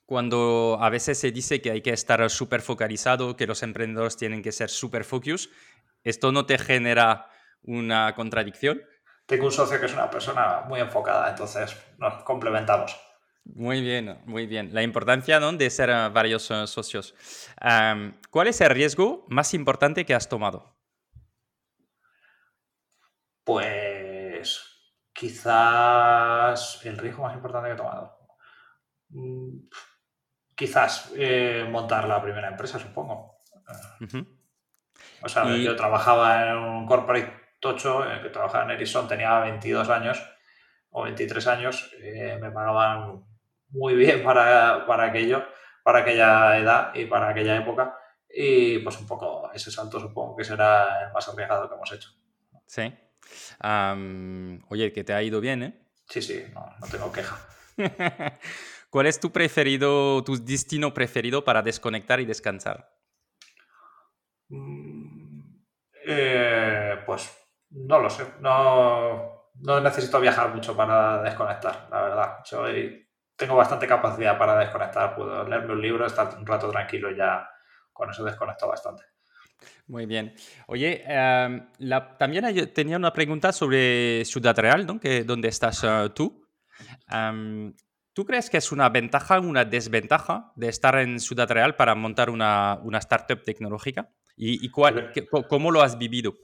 cuando 0.04 0.78
a 0.80 0.90
veces 0.90 1.18
se 1.18 1.30
dice 1.30 1.62
que 1.62 1.70
hay 1.70 1.80
que 1.80 1.92
estar 1.92 2.28
súper 2.28 2.60
focalizado, 2.60 3.36
que 3.36 3.46
los 3.46 3.62
emprendedores 3.62 4.18
tienen 4.18 4.42
que 4.42 4.52
ser 4.52 4.68
súper 4.68 5.04
focus, 5.04 5.48
¿esto 6.04 6.30
no 6.30 6.44
te 6.44 6.58
genera 6.58 7.30
una 7.62 8.14
contradicción? 8.14 8.82
Tengo 9.24 9.46
un 9.46 9.52
socio 9.52 9.80
que 9.80 9.86
es 9.86 9.94
una 9.94 10.10
persona 10.10 10.62
muy 10.68 10.80
enfocada, 10.80 11.30
entonces 11.30 11.74
nos 11.96 12.22
complementamos. 12.24 13.00
Muy 13.44 13.80
bien, 13.80 14.18
muy 14.24 14.46
bien. 14.46 14.72
La 14.72 14.82
importancia 14.82 15.40
de 15.40 15.70
ser 15.70 15.90
eh, 15.90 16.08
varios 16.10 16.50
eh, 16.50 16.66
socios. 16.66 17.14
¿Cuál 18.30 18.48
es 18.48 18.60
el 18.60 18.70
riesgo 18.70 19.26
más 19.28 19.54
importante 19.54 20.04
que 20.06 20.14
has 20.14 20.28
tomado? 20.28 20.76
Pues 23.44 24.72
quizás 25.12 26.80
el 26.84 26.96
riesgo 26.98 27.24
más 27.24 27.34
importante 27.34 27.68
que 27.68 27.74
he 27.74 27.76
tomado. 27.76 28.18
Mm, 29.10 29.68
quizás 30.54 31.12
eh, 31.16 31.66
montar 31.68 32.08
la 32.08 32.22
primera 32.22 32.48
empresa, 32.48 32.78
supongo. 32.78 33.38
O 35.22 35.28
sea, 35.28 35.56
yo 35.56 35.76
trabajaba 35.76 36.50
en 36.50 36.56
un 36.56 36.86
corporate 36.86 37.32
tocho, 37.60 38.04
en 38.04 38.12
el 38.12 38.22
que 38.22 38.30
trabajaba 38.30 38.64
en 38.64 38.70
Ericsson, 38.72 39.06
tenía 39.06 39.38
22 39.40 39.88
años 39.88 40.22
o 40.90 41.04
23 41.04 41.46
años, 41.46 41.90
eh, 42.00 42.38
me 42.40 42.50
pagaban 42.50 43.24
muy 43.72 43.94
bien 43.94 44.22
para, 44.24 44.86
para 44.86 45.04
aquello, 45.04 45.44
para 45.82 46.00
aquella 46.00 46.58
edad 46.58 46.94
y 46.94 47.06
para 47.06 47.30
aquella 47.30 47.56
época. 47.56 47.98
Y 48.34 48.78
pues 48.78 48.98
un 48.98 49.06
poco 49.06 49.50
ese 49.52 49.70
salto 49.70 50.00
supongo 50.00 50.36
que 50.36 50.44
será 50.44 51.06
el 51.06 51.12
más 51.12 51.28
arriesgado 51.28 51.68
que 51.68 51.74
hemos 51.74 51.92
hecho. 51.92 52.10
Sí. 52.66 52.94
oye, 54.68 54.92
que 54.92 55.04
te 55.04 55.12
ha 55.12 55.22
ido 55.22 55.40
bien, 55.40 55.62
¿eh? 55.62 55.82
Sí, 56.08 56.22
sí, 56.22 56.44
no, 56.54 56.86
tengo 56.90 57.12
queja. 57.12 57.38
¿Cuál 58.90 59.06
es 59.06 59.20
tu 59.20 59.30
preferido, 59.32 60.22
tu 60.24 60.36
destino 60.42 60.92
preferido 60.92 61.44
para 61.44 61.62
desconectar 61.62 62.20
y 62.20 62.26
descansar? 62.26 62.94
Mm, 64.48 65.62
eh, 66.06 66.96
pues 67.06 67.30
no 67.70 67.98
lo 67.98 68.10
sé. 68.10 68.26
No, 68.40 69.50
no, 69.54 69.80
necesito 69.80 70.20
viajar 70.20 70.54
mucho 70.54 70.76
para 70.76 71.22
desconectar, 71.22 71.88
la 71.90 72.02
verdad. 72.02 72.38
Soy, 72.44 73.08
tengo 73.36 73.56
bastante 73.56 73.86
capacidad 73.86 74.38
para 74.38 74.58
desconectar. 74.58 75.14
Puedo 75.14 75.44
leerme 75.44 75.72
un 75.72 75.82
libro, 75.82 76.06
estar 76.06 76.36
un 76.38 76.46
rato 76.46 76.70
tranquilo 76.70 77.10
ya 77.10 77.48
con 77.92 78.10
eso 78.10 78.24
desconecto 78.24 78.68
bastante. 78.68 79.04
Muy 79.86 80.06
bien. 80.06 80.34
Oye, 80.66 81.04
em, 81.06 81.68
también 82.18 82.72
tenía 82.72 82.96
una 82.96 83.12
pregunta 83.12 83.52
sobre 83.52 84.24
Ciudad 84.24 84.58
Real, 84.58 84.86
¿no? 84.86 84.98
que, 84.98 85.24
¿Dónde 85.24 85.48
estás 85.48 85.84
eh, 85.84 86.10
tú? 86.14 86.46
Em, 87.10 87.74
¿Tú 88.14 88.26
crees 88.26 88.50
que 88.50 88.58
es 88.58 88.72
una 88.72 88.90
ventaja, 88.90 89.40
una 89.40 89.64
desventaja 89.64 90.52
de 90.54 90.68
estar 90.68 90.98
en 90.98 91.18
Ciudad 91.18 91.50
Real 91.50 91.76
para 91.76 91.94
montar 91.94 92.28
una, 92.28 92.78
una 92.82 92.98
startup 92.98 93.42
tecnológica? 93.42 94.10
¿Y, 94.36 94.70
cuál, 94.70 95.12
cómo 95.48 95.70
lo 95.70 95.82
has 95.82 95.98
vivido? 95.98 96.34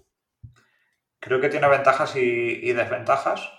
Creo 1.20 1.40
que 1.40 1.48
tiene 1.48 1.68
ventajas 1.68 2.16
y, 2.16 2.72
desventajas. 2.72 3.50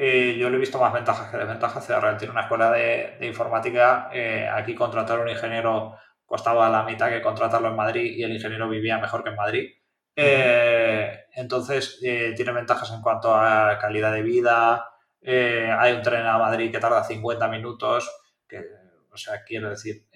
Eh, 0.00 0.36
yo 0.38 0.48
le 0.48 0.58
he 0.58 0.60
visto 0.60 0.78
más 0.78 0.92
ventajas 0.92 1.28
que 1.28 1.38
desventajas. 1.38 1.88
Real 1.88 2.16
tiene 2.16 2.30
una 2.30 2.42
escuela 2.42 2.70
de, 2.70 3.18
informática. 3.22 4.08
Eh, 4.12 4.48
aquí 4.48 4.72
contratar 4.72 5.18
un 5.18 5.28
ingeniero 5.28 5.96
costaba 6.24 6.68
la 6.68 6.84
mitad 6.84 7.08
que 7.08 7.20
contratarlo 7.20 7.66
en 7.66 7.74
Madrid 7.74 8.12
y 8.16 8.22
el 8.22 8.32
ingeniero 8.32 8.68
vivía 8.68 8.98
mejor 8.98 9.24
que 9.24 9.30
en 9.30 9.34
Madrid. 9.34 9.70
Eh, 10.14 11.24
entonces, 11.34 11.98
tiene 12.00 12.52
ventajas 12.52 12.92
en 12.92 13.02
cuanto 13.02 13.34
a 13.34 13.76
calidad 13.80 14.12
de 14.12 14.22
vida. 14.22 14.88
Hay 15.26 15.92
un 15.92 16.02
tren 16.02 16.26
a 16.26 16.38
Madrid 16.38 16.70
que 16.70 16.78
tarda 16.78 17.02
50 17.02 17.48
minutos. 17.48 18.08
Que, 18.46 18.62
o 19.10 19.16
sea, 19.16 19.42
quiero 19.42 19.70
decir, 19.70 20.06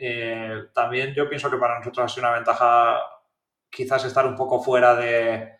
también 0.72 1.12
yo 1.12 1.28
pienso 1.28 1.50
que 1.50 1.56
para 1.56 1.78
nosotros 1.78 2.04
ha 2.04 2.08
sido 2.08 2.28
una 2.28 2.36
ventaja 2.36 3.00
quizás 3.68 4.04
estar 4.04 4.26
un 4.26 4.36
poco 4.36 4.62
fuera 4.62 4.94
de, 4.94 5.56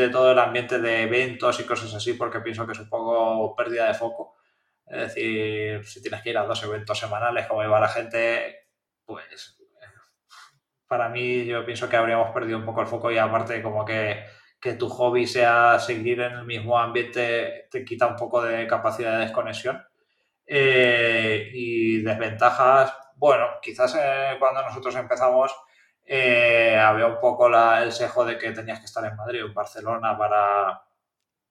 de 0.00 0.10
todo 0.10 0.32
el 0.32 0.38
ambiente 0.38 0.78
de 0.78 1.02
eventos 1.04 1.58
y 1.58 1.64
cosas 1.64 1.94
así, 1.94 2.12
porque 2.12 2.40
pienso 2.40 2.66
que 2.66 2.72
es 2.72 2.78
un 2.78 2.88
poco 2.88 3.54
pérdida 3.56 3.88
de 3.88 3.94
foco. 3.94 4.36
Es 4.86 5.14
decir, 5.14 5.84
si 5.84 6.02
tienes 6.02 6.22
que 6.22 6.30
ir 6.30 6.38
a 6.38 6.44
dos 6.44 6.62
eventos 6.62 6.98
semanales, 6.98 7.46
como 7.46 7.64
iba 7.64 7.80
la 7.80 7.88
gente, 7.88 8.68
pues 9.04 9.58
para 10.86 11.08
mí 11.08 11.46
yo 11.46 11.64
pienso 11.64 11.88
que 11.88 11.96
habríamos 11.96 12.30
perdido 12.30 12.58
un 12.58 12.64
poco 12.64 12.82
el 12.82 12.86
foco 12.86 13.10
y 13.10 13.18
aparte 13.18 13.62
como 13.62 13.84
que, 13.84 14.24
que 14.60 14.74
tu 14.74 14.88
hobby 14.88 15.26
sea 15.26 15.78
seguir 15.78 16.20
en 16.20 16.32
el 16.34 16.44
mismo 16.44 16.78
ambiente 16.78 17.66
te 17.70 17.84
quita 17.84 18.06
un 18.06 18.16
poco 18.16 18.42
de 18.42 18.66
capacidad 18.66 19.14
de 19.14 19.24
desconexión. 19.24 19.82
Eh, 20.46 21.50
y 21.54 22.02
desventajas, 22.02 22.94
bueno, 23.16 23.46
quizás 23.60 23.96
eh, 23.98 24.36
cuando 24.38 24.62
nosotros 24.62 24.94
empezamos 24.94 25.52
eh, 26.06 26.78
había 26.78 27.06
un 27.06 27.20
poco 27.20 27.48
la, 27.48 27.82
el 27.82 27.92
sejo 27.92 28.24
de 28.24 28.38
que 28.38 28.52
tenías 28.52 28.78
que 28.78 28.86
estar 28.86 29.04
en 29.04 29.16
Madrid 29.16 29.42
o 29.44 29.46
en 29.48 29.54
Barcelona 29.54 30.16
para, 30.16 30.82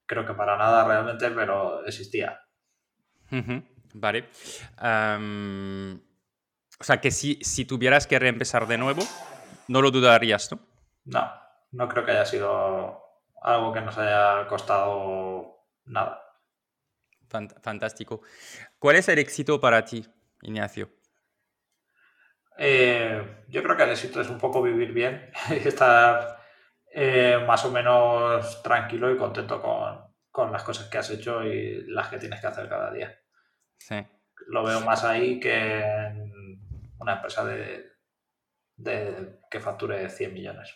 creo 0.06 0.24
que 0.24 0.34
para 0.34 0.56
nada 0.56 0.84
realmente, 0.84 1.30
pero 1.30 1.84
existía. 1.84 2.40
Vale. 3.94 4.28
O 6.78 6.84
sea, 6.84 7.00
que 7.00 7.10
si, 7.10 7.38
si 7.42 7.64
tuvieras 7.64 8.06
que 8.06 8.18
reempezar 8.18 8.66
de 8.66 8.78
nuevo, 8.78 9.02
no 9.68 9.80
lo 9.80 9.90
dudarías, 9.90 10.50
¿no? 10.52 10.60
No, 11.04 11.32
no 11.72 11.88
creo 11.88 12.04
que 12.04 12.12
haya 12.12 12.26
sido 12.26 13.02
algo 13.42 13.72
que 13.72 13.80
nos 13.80 13.96
haya 13.98 14.46
costado 14.48 15.66
nada. 15.84 16.22
Fantástico. 17.28 18.22
¿Cuál 18.78 18.96
es 18.96 19.08
el 19.08 19.18
éxito 19.18 19.60
para 19.60 19.84
ti, 19.84 20.06
Ignacio? 20.42 20.90
Eh, 22.58 23.44
yo 23.48 23.62
creo 23.62 23.76
que 23.76 23.82
el 23.82 23.90
éxito 23.90 24.20
es 24.20 24.30
un 24.30 24.38
poco 24.38 24.62
vivir 24.62 24.92
bien 24.92 25.30
y 25.50 25.68
estar 25.68 26.38
eh, 26.92 27.38
más 27.46 27.64
o 27.64 27.70
menos 27.70 28.62
tranquilo 28.62 29.10
y 29.12 29.18
contento 29.18 29.60
con, 29.60 30.14
con, 30.30 30.52
las 30.52 30.62
cosas 30.62 30.88
que 30.88 30.98
has 30.98 31.10
hecho 31.10 31.44
y 31.44 31.84
las 31.88 32.08
que 32.08 32.18
tienes 32.18 32.40
que 32.40 32.46
hacer 32.46 32.68
cada 32.68 32.90
día. 32.90 33.18
Sí. 33.78 33.96
Lo 34.48 34.64
veo 34.64 34.80
más 34.80 35.04
ahí 35.04 35.38
que 35.38 35.80
en 35.80 36.32
una 36.98 37.14
empresa 37.14 37.44
de, 37.44 37.92
que 39.50 39.60
facture 39.60 40.08
100 40.08 40.32
millones. 40.32 40.74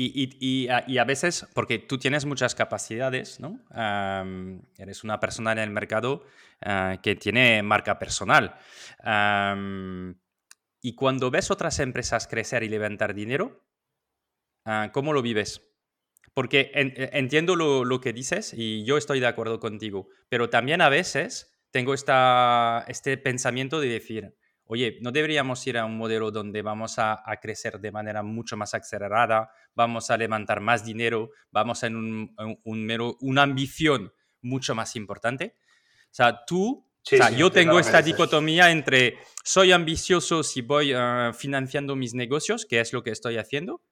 Y, 0.00 0.68
a, 0.68 1.04
veces, 1.04 1.46
porque 1.54 1.80
tú 1.80 1.98
tienes 1.98 2.24
muchas 2.24 2.54
capacidades, 2.54 3.40
¿no? 3.40 3.58
eres 4.76 5.02
una 5.02 5.18
persona 5.18 5.50
en 5.52 5.58
el 5.58 5.70
mercado 5.70 6.24
ah, 6.62 6.98
que 7.02 7.16
tiene 7.16 7.62
marca 7.64 7.98
personal. 7.98 8.54
y 10.80 10.94
cuando 10.94 11.30
ves 11.32 11.50
otras 11.50 11.80
empresas 11.80 12.28
crecer 12.28 12.62
y 12.62 12.68
levantar 12.68 13.12
dinero, 13.12 13.66
ah, 14.64 14.90
¿cómo 14.92 15.12
lo 15.12 15.20
vives? 15.20 15.62
Porque 16.32 16.70
entiendo 16.74 17.56
lo, 17.56 17.84
lo, 17.84 18.00
que 18.00 18.12
dices 18.12 18.54
y 18.56 18.84
yo 18.84 18.98
estoy 18.98 19.18
de 19.18 19.26
acuerdo 19.26 19.58
contigo, 19.58 20.08
pero 20.28 20.48
también 20.48 20.80
a 20.80 20.88
veces 20.88 21.58
tengo 21.72 21.92
esta, 21.92 22.84
este 22.86 23.18
pensamiento 23.18 23.80
de 23.80 23.88
decir, 23.88 24.37
oye, 24.68 24.98
no 25.00 25.10
deberíamos 25.10 25.66
ir 25.66 25.78
a 25.78 25.84
un 25.84 25.96
modelo 25.96 26.30
donde 26.30 26.62
vamos 26.62 26.98
a, 26.98 27.22
crecer 27.40 27.80
de 27.80 27.90
manera 27.90 28.22
mucho 28.22 28.56
más 28.56 28.74
acelerada, 28.74 29.50
vamos 29.74 30.10
a 30.10 30.16
levantar 30.16 30.60
más 30.60 30.84
dinero, 30.84 31.30
vamos 31.50 31.82
a 31.82 31.88
un, 31.88 32.34
un, 32.64 33.16
una 33.20 33.42
ambición 33.42 34.12
mucho 34.42 34.74
más 34.74 34.94
importante. 34.94 35.54
O 36.04 36.14
sea, 36.14 36.44
tú, 36.46 36.86
o 37.02 37.02
sea, 37.02 37.30
yo 37.30 37.50
tengo 37.50 37.80
esta 37.80 38.02
dicotomía 38.02 38.70
entre 38.70 39.18
soy 39.42 39.72
ambicioso 39.72 40.42
si 40.42 40.60
voy 40.60 40.92
ah, 40.94 41.32
financiando 41.34 41.96
mis 41.96 42.14
negocios, 42.14 42.66
que 42.66 42.80
es 42.80 42.92
lo 42.92 43.02
que 43.02 43.10
estoy 43.10 43.38
haciendo, 43.38 43.82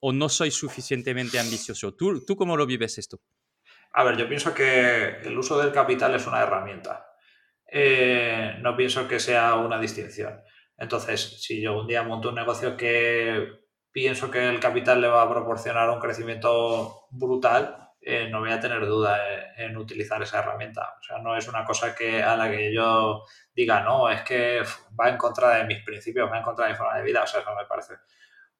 o 0.00 0.12
no 0.12 0.28
soy 0.28 0.50
suficientemente 0.50 1.38
ambicioso. 1.38 1.94
¿Tú, 1.94 2.24
¿Tú 2.24 2.36
cómo 2.36 2.56
lo 2.56 2.66
vives 2.66 2.98
esto? 2.98 3.20
A 3.92 4.02
ver, 4.02 4.16
yo 4.16 4.28
pienso 4.28 4.52
que 4.52 5.20
el 5.22 5.38
uso 5.38 5.56
del 5.60 5.72
capital 5.72 6.12
es 6.16 6.26
una 6.26 6.42
herramienta. 6.42 7.13
Eh, 7.76 8.54
no 8.60 8.76
pienso 8.76 9.08
que 9.08 9.18
sea 9.18 9.56
una 9.56 9.80
distinción. 9.80 10.40
Entonces, 10.78 11.42
si 11.42 11.60
yo 11.60 11.76
un 11.80 11.88
día 11.88 12.04
monto 12.04 12.28
un 12.28 12.36
negocio 12.36 12.76
que 12.76 13.48
pienso 13.90 14.30
que 14.30 14.48
el 14.48 14.60
capital 14.60 15.00
le 15.00 15.08
va 15.08 15.22
a 15.22 15.28
proporcionar 15.28 15.90
un 15.90 15.98
crecimiento 15.98 17.08
brutal, 17.10 17.90
eh, 18.00 18.28
no 18.30 18.38
voy 18.38 18.52
a 18.52 18.60
tener 18.60 18.86
duda 18.86 19.18
en, 19.56 19.76
utilizar 19.76 20.22
esa 20.22 20.38
herramienta. 20.38 20.82
O 21.00 21.02
sea, 21.02 21.18
no 21.18 21.36
es 21.36 21.48
una 21.48 21.64
cosa 21.64 21.96
que 21.96 22.22
a 22.22 22.36
la 22.36 22.48
que 22.48 22.72
yo 22.72 23.24
diga, 23.52 23.80
no, 23.80 24.08
es 24.08 24.22
que 24.22 24.62
va 24.98 25.08
en 25.08 25.16
contra 25.16 25.56
de 25.56 25.64
mis 25.64 25.82
principios, 25.82 26.30
va 26.30 26.38
en 26.38 26.44
contra 26.44 26.66
de 26.66 26.72
mi 26.72 26.78
forma 26.78 26.96
de 26.96 27.02
vida. 27.02 27.24
O 27.24 27.26
sea, 27.26 27.40
eso 27.40 27.56
me 27.56 27.66
parece. 27.66 27.94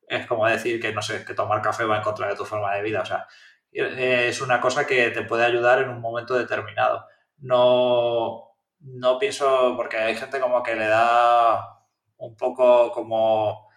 Es 0.09 0.27
como 0.27 0.49
decir 0.49 0.81
que, 0.81 0.93
no 0.93 1.03
sé, 1.03 1.24
que 1.24 1.35
tomar 1.35 1.62
café 1.62 1.85
va 1.85 1.99
en 1.99 2.03
contra 2.03 2.28
de 2.28 2.35
tu 2.35 2.45
forma 2.45 2.74
de 2.74 2.82
vida. 2.82 3.03
O 3.03 3.07
sea, 3.07 3.28
eh, 3.73 4.27
es 4.28 4.41
una 4.41 4.61
cosa 4.61 4.85
que 4.86 5.11
te 5.11 5.23
puede 5.23 5.45
ayudar 5.45 5.82
en 5.82 5.91
un 5.91 6.01
momento 6.01 6.35
determinado. 6.35 7.07
No, 7.39 8.53
no 8.85 9.19
pienso, 9.19 9.74
porque 9.77 9.97
hay 9.97 10.15
gente 10.15 10.40
como 10.40 10.62
que 10.62 10.74
le 10.74 10.86
da 10.86 11.81
un 12.19 12.36
poco 12.36 12.90
como 12.93 13.69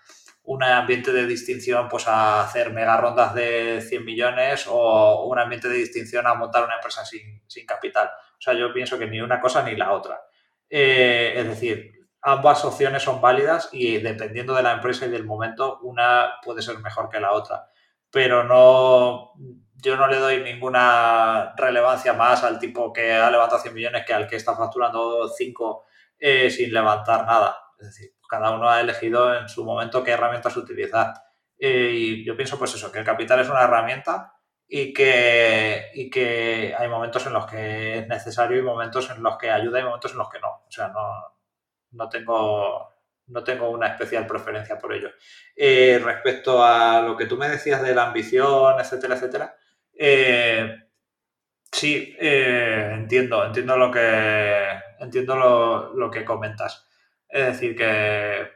un 0.44 0.64
ambiente 0.64 1.12
de 1.12 1.26
distinción 1.26 1.90
pues 1.90 2.08
a 2.08 2.42
hacer 2.42 2.72
mega 2.72 2.96
rondas 2.98 3.34
de 3.36 3.82
100 3.82 4.06
millones 4.06 4.66
o 4.70 5.26
un 5.26 5.38
ambiente 5.40 5.68
de 5.68 5.76
distinción 5.76 6.26
a 6.26 6.36
montar 6.36 6.64
una 6.64 6.76
empresa 6.76 7.04
sin, 7.06 7.42
capital. 7.66 8.08
O 8.08 8.42
sea, 8.42 8.54
yo 8.54 8.74
pienso 8.74 8.98
que 8.98 9.08
ni 9.08 9.20
una 9.20 9.42
cosa 9.42 9.62
ni 9.64 9.76
la 9.76 9.92
otra. 9.92 10.22
Eh, 10.70 11.34
es 11.36 11.48
decir, 11.48 11.92
ambas 12.22 12.64
opciones 12.64 13.04
son 13.04 13.20
válidas 13.20 13.70
y 13.74 13.98
dependiendo 13.98 14.54
de 14.56 14.64
la 14.64 14.74
empresa 14.74 15.06
y 15.06 15.10
del 15.10 15.26
momento, 15.26 15.80
una 15.82 16.36
puede 16.44 16.62
ser 16.62 16.80
mejor 16.80 17.10
que 17.10 17.20
la 17.20 17.34
otra. 17.34 17.70
Pero 18.10 18.46
no, 18.46 19.34
yo 19.82 19.96
no 19.96 20.08
le 20.08 20.18
doy 20.18 20.42
ninguna 20.42 21.54
relevancia 21.56 22.14
más 22.14 22.44
al 22.44 22.60
tipo 22.60 22.92
que 22.92 23.14
ha 23.14 23.30
levantado 23.30 23.62
100 23.62 23.74
millones 23.74 24.06
que 24.06 24.14
al 24.14 24.28
que 24.28 24.36
está 24.36 24.56
facturando 24.56 25.28
5 25.28 25.86
eh, 26.20 26.50
sin 26.50 26.74
levantar 26.74 27.26
nada. 27.26 27.58
Es 27.80 27.88
decir, 27.88 28.14
cada 28.28 28.52
uno 28.52 28.70
ha 28.70 28.82
elegido 28.82 29.36
en 29.36 29.48
su 29.48 29.64
momento 29.64 30.04
qué 30.04 30.12
herramientas 30.12 30.58
utilizar. 30.58 31.14
Eh, 31.60 31.92
y 31.94 32.26
yo 32.26 32.36
pienso 32.36 32.58
pues 32.58 32.74
eso, 32.76 32.92
que 32.92 33.00
el 33.00 33.06
capital 33.06 33.40
es 33.40 33.50
una 33.50 33.64
herramienta 33.64 34.34
y 34.68 34.94
que, 34.94 35.92
y 35.94 36.10
que 36.10 36.76
hay 36.78 36.90
momentos 36.90 37.26
en 37.28 37.34
los 37.34 37.46
que 37.46 38.00
es 38.00 38.08
necesario 38.08 38.58
y 38.58 38.62
momentos 38.64 39.10
en 39.10 39.24
los 39.24 39.38
que 39.38 39.52
ayuda 39.52 39.80
y 39.80 39.84
momentos 39.84 40.12
en 40.12 40.18
los 40.18 40.30
que 40.30 40.40
no. 40.40 40.50
O 40.68 40.72
sea, 40.72 40.88
no, 40.90 41.38
no 41.92 42.10
tengo, 42.10 42.94
no 43.28 43.44
tengo 43.44 43.70
una 43.70 43.88
especial 43.88 44.26
preferencia 44.26 44.78
por 44.78 44.94
ello. 44.94 45.10
Eh, 45.56 46.00
respecto 46.04 46.64
a 46.64 47.02
lo 47.02 47.16
que 47.16 47.26
tú 47.26 47.38
me 47.38 47.50
decías 47.50 47.82
de 47.82 47.96
la 47.96 48.08
ambición, 48.08 48.80
etcétera, 48.80 49.16
etcétera, 49.16 49.56
eh, 49.98 50.76
sí, 51.72 52.16
eh, 52.20 52.92
entiendo, 52.94 53.46
entiendo 53.46 53.78
lo 53.78 53.92
que 53.92 54.56
entiendo 55.00 55.36
lo, 55.36 55.94
lo, 55.94 56.12
que 56.12 56.26
comentas. 56.26 56.88
Es 57.30 57.46
decir, 57.46 57.76
que, 57.76 58.50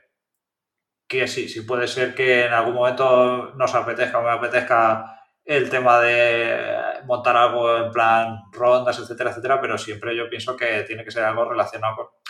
que 1.07 1.27
sí, 1.27 1.49
sí 1.49 1.61
puede 1.61 1.87
ser 1.87 2.15
que 2.15 2.45
en 2.45 2.53
algún 2.53 2.75
momento 2.75 3.53
nos 3.55 3.75
apetezca 3.75 4.19
o 4.19 4.23
me 4.23 4.31
apetezca 4.31 5.21
el 5.43 5.69
tema 5.69 5.99
de 5.99 7.01
montar 7.05 7.35
algo 7.35 7.77
en 7.77 7.91
plan 7.91 8.43
rondas, 8.51 8.99
etcétera, 8.99 9.31
etcétera, 9.31 9.59
pero 9.59 9.77
siempre 9.77 10.15
yo 10.15 10.29
pienso 10.29 10.55
que 10.55 10.83
tiene 10.83 11.03
que 11.03 11.11
ser 11.11 11.23
algo 11.23 11.49
relacionado 11.49 12.21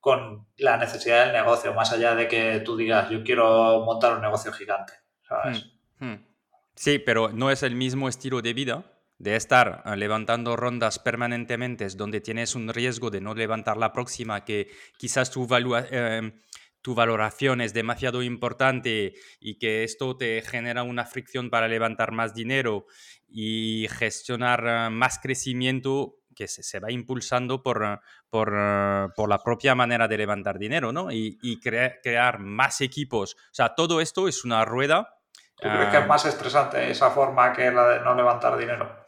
con, 0.00 0.46
la 0.56 0.76
necesidad 0.76 1.24
del 1.24 1.34
negocio, 1.34 1.74
más 1.74 1.92
allá 1.92 2.14
de 2.14 2.26
que 2.26 2.60
tú 2.60 2.76
digas, 2.76 3.10
yo 3.10 3.22
quiero 3.22 3.84
montar 3.84 4.14
un 4.14 4.22
negocio 4.22 4.52
gigante, 4.52 4.94
¿sabes? 5.22 5.70
Hmm. 5.98 6.27
Sí, 6.78 7.00
pero 7.00 7.30
no 7.32 7.50
es 7.50 7.64
el 7.64 7.74
mismo 7.74 8.08
estilo 8.08 8.40
de 8.40 8.54
vida 8.54 8.84
de 9.18 9.34
estar 9.34 9.82
eh, 9.84 9.96
levantando 9.96 10.54
rondas 10.54 11.00
permanentemente 11.00 11.88
donde 11.88 12.20
tienes 12.20 12.54
un 12.54 12.68
riesgo 12.68 13.10
de 13.10 13.20
no 13.20 13.34
levantar 13.34 13.76
la 13.76 13.92
próxima, 13.92 14.44
que 14.44 14.70
quizás 14.96 15.32
tu, 15.32 15.48
eh, 15.50 16.32
tu 16.80 16.94
valoración 16.94 17.60
es 17.60 17.74
demasiado 17.74 18.22
importante 18.22 19.14
y 19.40 19.58
que 19.58 19.82
esto 19.82 20.16
te 20.16 20.40
genera 20.42 20.84
una 20.84 21.04
fricción 21.04 21.50
para 21.50 21.66
levantar 21.66 22.12
más 22.12 22.32
dinero 22.32 22.86
y 23.26 23.88
gestionar 23.90 24.64
eh, 24.64 24.90
más 24.90 25.18
crecimiento 25.18 26.20
que 26.36 26.46
se, 26.46 26.78
va 26.78 26.92
impulsando 26.92 27.60
por, 27.60 28.00
por, 28.30 28.52
por, 29.16 29.28
la 29.28 29.38
propia 29.42 29.74
manera 29.74 30.06
de 30.06 30.16
levantar 30.16 30.60
dinero, 30.60 30.92
¿no? 30.92 31.08
Y 31.10 31.58
crear 31.58 32.38
más 32.38 32.80
equipos. 32.80 33.34
O 33.34 33.54
sea, 33.54 33.74
todo 33.74 34.00
esto 34.00 34.28
es 34.28 34.44
una 34.44 34.64
rueda. 34.64 35.17
¿Tú 35.60 35.68
crees 35.68 35.88
que 35.90 35.96
es 35.96 36.02
ah, 36.04 36.06
más 36.06 36.24
estresante 36.24 36.90
esa 36.90 37.10
forma 37.10 37.52
que 37.52 37.70
la 37.72 37.88
de 37.88 38.00
no 38.00 38.14
levantar 38.14 38.56
dinero? 38.56 39.04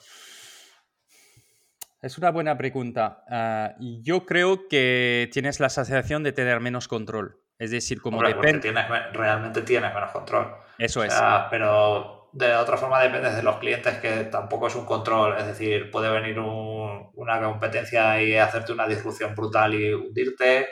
Es 2.02 2.18
una 2.18 2.31
buena 2.31 2.56
pregunta. 2.56 3.24
Uh, 3.28 4.01
yo 4.02 4.24
creo 4.27 4.68
que 4.68 5.28
tienes 5.32 5.60
la 5.60 5.68
sensación 5.68 6.22
de 6.22 6.32
tener 6.32 6.59
menos 6.60 6.89
control. 6.89 7.39
Es 7.59 7.70
decir, 7.70 8.01
como 8.01 8.22
depende. 8.22 8.72
realmente 9.12 9.62
tienes 9.62 9.93
menos 9.93 10.10
control. 10.10 10.56
Eso 10.78 11.05
es. 11.05 11.14
Pero 11.51 12.31
de 12.32 12.55
otra 12.55 12.78
forma 12.78 13.02
depende 13.02 13.31
de 13.31 13.43
los 13.43 13.59
clientes, 13.59 13.98
que 13.98 14.24
tampoco 14.24 14.68
es 14.68 14.74
un 14.74 14.86
control. 14.86 15.36
Es 15.39 15.47
decir, 15.47 15.90
puede 15.90 16.10
venir 16.10 16.39
una 16.40 17.40
competencia 17.43 18.20
y 18.22 18.36
hacerte 18.36 18.72
una 18.72 18.89
disrupción 18.89 19.35
brutal 19.35 19.74
y 19.74 19.93
hundirte. 19.93 20.68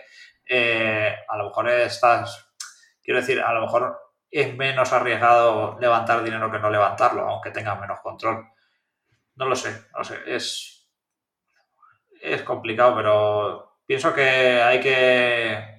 Eh, 0.46 1.14
a 1.28 1.36
lo 1.36 1.44
mejor 1.44 1.68
estás. 1.68 2.52
Quiero 3.02 3.20
decir, 3.20 3.38
a 3.40 3.52
lo 3.52 3.60
mejor 3.60 4.07
es 4.30 4.56
menos 4.56 4.92
arriesgado 4.92 5.78
levantar 5.80 6.22
dinero 6.22 6.50
que 6.50 6.59
no 6.59 6.70
levantarlo, 6.70 7.28
aunque 7.28 7.50
tengas 7.50 7.80
menos 7.80 8.00
control. 8.00 8.46
No 9.36 9.46
lo 9.46 9.56
sé, 9.56 9.70
no 9.92 9.98
lo 9.98 10.05
sé. 10.05 10.18
Es, 10.26 10.88
es 12.20 12.42
complicado, 12.42 12.94
pero 12.96 13.78
pienso 13.86 14.12
que 14.14 14.22
hay 14.62 14.80
que 14.80 15.78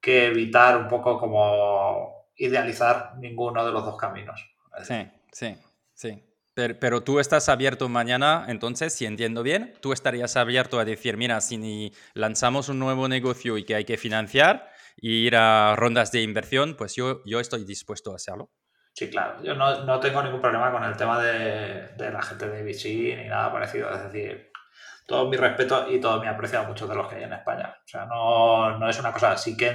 que 0.00 0.26
evitar 0.26 0.76
un 0.76 0.88
poco 0.88 1.18
como 1.18 2.28
idealizar 2.36 3.16
ninguno 3.18 3.64
de 3.64 3.72
los 3.72 3.84
dos 3.84 3.96
caminos. 3.96 4.40
Sí, 4.82 5.06
sí, 5.30 5.56
sí. 5.94 6.24
Pero, 6.54 7.02
tú 7.02 7.20
estás 7.20 7.48
abierto 7.48 7.88
mañana, 7.88 8.44
entonces, 8.48 8.92
si 8.92 9.06
entiendo 9.06 9.42
bien, 9.42 9.74
tú 9.80 9.94
estarías 9.94 10.36
abierto 10.36 10.78
a 10.78 10.84
decir, 10.84 11.16
mira, 11.16 11.40
si 11.40 11.92
lanzamos 12.12 12.68
un 12.68 12.78
nuevo 12.78 13.08
negocio 13.08 13.56
y 13.56 13.64
que 13.64 13.76
hay 13.76 13.84
que 13.84 13.96
financiar 13.96 14.69
ir 15.00 15.36
a 15.36 15.74
rondas 15.76 16.12
de 16.12 16.22
inversión, 16.22 16.76
pues 16.76 16.94
yo, 16.94 17.22
yo 17.24 17.40
estoy 17.40 17.64
dispuesto 17.64 18.12
a 18.12 18.16
hacerlo. 18.16 18.50
Sí, 18.92 19.08
claro. 19.08 19.42
Yo 19.42 19.54
no, 19.54 19.84
no 19.84 20.00
tengo 20.00 20.22
ningún 20.22 20.40
problema 20.40 20.72
con 20.72 20.84
el 20.84 20.96
tema 20.96 21.22
de, 21.22 21.88
de 21.96 22.10
la 22.10 22.22
gente 22.22 22.48
de 22.48 22.62
VC 22.62 23.16
ni 23.16 23.28
nada 23.28 23.52
parecido. 23.52 23.90
Es 23.94 24.02
decir, 24.04 24.50
todo 25.10 25.28
mi 25.28 25.36
respeto 25.36 25.90
y 25.90 26.00
todo 26.00 26.20
mi 26.20 26.28
aprecio 26.28 26.60
a 26.60 26.62
muchos 26.62 26.88
de 26.88 26.94
los 26.94 27.08
que 27.08 27.16
hay 27.16 27.24
en 27.24 27.32
España. 27.32 27.74
O 27.84 27.88
sea, 27.88 28.06
no, 28.06 28.78
no 28.78 28.88
es 28.88 28.98
una 29.00 29.12
cosa, 29.12 29.36
sí 29.36 29.56
que, 29.56 29.74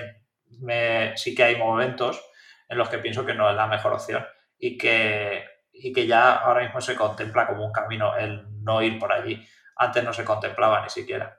me, 0.61 1.15
sí 1.17 1.35
que 1.35 1.43
hay 1.43 1.57
momentos 1.57 2.23
en 2.69 2.77
los 2.77 2.87
que 2.87 2.99
pienso 2.99 3.25
que 3.25 3.33
no 3.33 3.49
es 3.49 3.55
la 3.55 3.67
mejor 3.67 3.91
opción 3.91 4.25
y 4.57 4.77
que, 4.77 5.43
y 5.73 5.91
que 5.91 6.07
ya 6.07 6.35
ahora 6.35 6.63
mismo 6.63 6.79
se 6.79 6.95
contempla 6.95 7.47
como 7.47 7.65
un 7.65 7.73
camino 7.73 8.15
el 8.15 8.45
no 8.63 8.81
ir 8.81 8.97
por 8.97 9.11
allí. 9.11 9.45
Antes 9.75 10.03
no 10.05 10.13
se 10.13 10.23
contemplaba 10.23 10.81
ni 10.81 10.89
siquiera. 10.89 11.37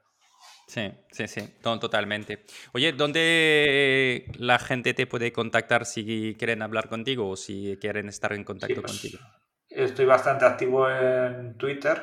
Sí, 0.67 0.93
sí, 1.13 1.29
sí, 1.29 1.55
totalmente. 1.63 2.45
Oye, 2.73 2.93
¿dónde 2.93 4.31
la 4.39 4.59
gente 4.59 4.95
te 4.95 5.07
puede 5.07 5.33
contactar 5.33 5.87
si 5.87 6.35
quieren 6.37 6.61
hablar 6.61 6.89
contigo 6.89 7.31
o 7.31 7.37
si 7.37 7.79
quieren 7.81 8.09
estar 8.09 8.33
en 8.33 8.43
contacto 8.43 8.83
pues, 8.83 8.93
contigo? 8.93 9.23
Estoy 9.69 10.07
bastante 10.07 10.45
activo 10.45 10.91
en 10.91 11.57
Twitter 11.57 12.03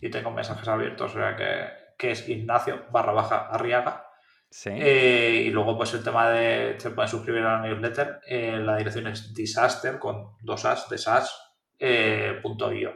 y 0.00 0.10
tengo 0.10 0.30
mensajes 0.30 0.68
abiertos, 0.68 1.12
o 1.12 1.14
sea 1.14 1.36
que, 1.36 2.10
es 2.10 2.28
Ignacio 2.28 2.86
barra 2.90 3.12
baja 3.12 3.46
Arriaga. 3.48 4.08
Sí. 4.50 4.70
Eh, 4.72 5.44
y 5.46 5.50
luego, 5.50 5.76
pues 5.76 5.94
el 5.94 6.02
tema 6.02 6.28
de 6.30 6.74
se 6.78 6.90
pueden 6.90 7.08
suscribir 7.08 7.42
a 7.42 7.58
la 7.58 7.68
newsletter. 7.68 8.20
Eh, 8.26 8.58
la 8.58 8.76
dirección 8.76 9.06
es 9.06 9.32
disaster 9.32 10.00
con 10.00 10.36
dos 10.40 10.64
as 10.64 10.88
de 10.90 10.98
sas 10.98 11.32
eh, 11.78 12.40
punto 12.42 12.72
io. 12.72 12.92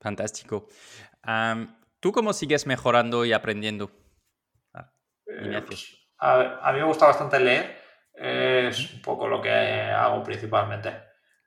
Fantástico. 0.00 0.68
¿Tú 2.00 2.12
cómo 2.12 2.32
sigues 2.32 2.66
mejorando 2.66 3.24
y 3.24 3.32
aprendiendo? 3.32 3.90
Ah, 4.74 4.90
pues, 5.66 5.98
a, 6.18 6.72
mí 6.72 6.78
me 6.78 6.84
gusta 6.84 7.06
bastante 7.06 7.40
leer. 7.40 7.76
Es 8.14 8.94
un 8.94 9.02
poco 9.02 9.28
lo 9.28 9.40
que 9.40 9.50
hago 9.50 10.22
principalmente. 10.22 10.92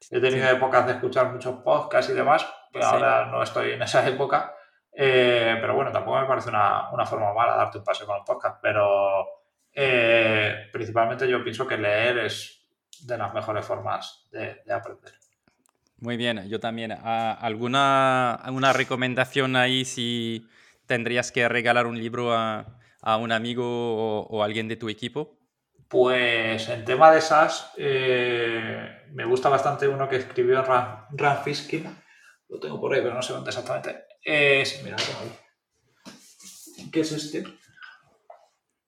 He 0.09 0.19
tenido 0.19 0.49
épocas 0.49 0.85
de 0.87 0.93
escuchar 0.93 1.31
muchos 1.31 1.57
podcasts 1.63 2.11
y 2.11 2.15
demás, 2.15 2.47
ahora 2.81 3.25
no 3.25 3.43
estoy 3.43 3.71
en 3.71 3.81
esa 3.81 4.07
época. 4.07 4.55
Eh, 4.93 5.57
pero 5.61 5.75
bueno, 5.75 5.91
tampoco 5.91 6.19
me 6.19 6.27
parece 6.27 6.49
una, 6.49 7.05
forma 7.05 7.33
mala 7.33 7.55
darte 7.55 7.77
un 7.77 7.83
paseo 7.83 8.07
con 8.07 8.17
el 8.17 8.23
podcast. 8.23 8.59
Pero 8.61 9.25
eh, 9.73 10.69
principalmente 10.71 11.27
yo 11.27 11.43
pienso 11.43 11.67
que 11.67 11.77
leer 11.77 12.19
es 12.19 12.67
de 13.05 13.17
las 13.17 13.33
mejores 13.33 13.65
formas 13.65 14.27
de, 14.31 14.61
aprender. 14.71 15.13
Muy 16.01 16.17
bien, 16.17 16.49
yo 16.49 16.59
también. 16.59 16.91
Ah, 16.91 17.37
¿Alguna, 17.39 18.33
¿Alguna 18.33 18.73
recomendación 18.73 19.55
ahí 19.55 19.85
si 19.85 20.47
tendrías 20.87 21.31
que 21.31 21.47
regalar 21.47 21.85
un 21.85 21.97
libro 21.97 22.33
a, 22.33 22.65
un 23.19 23.31
amigo 23.31 23.63
o, 23.63 24.27
o, 24.27 24.43
alguien 24.43 24.67
de 24.67 24.75
tu 24.75 24.89
equipo? 24.89 25.37
Pues 25.87 26.67
en 26.69 26.85
tema 26.85 27.11
de 27.11 27.21
SaaS, 27.21 27.71
eh, 27.77 29.05
me 29.11 29.25
gusta 29.25 29.47
bastante 29.49 29.87
uno 29.87 30.09
que 30.09 30.15
escribió 30.15 30.63
Ran, 30.63 31.05
Ran 31.11 31.43
Fiskin, 31.43 31.85
lo 32.49 32.59
tengo 32.59 32.81
por 32.81 32.93
ahí, 32.93 33.01
pero 33.01 33.13
no 33.13 33.21
sé 33.21 33.33
dónde 33.33 33.51
exactamente. 33.51 34.05
Es, 34.23 34.83
mira, 34.83 34.97
¿Qué 36.91 37.01
es 37.01 37.11
este? 37.11 37.43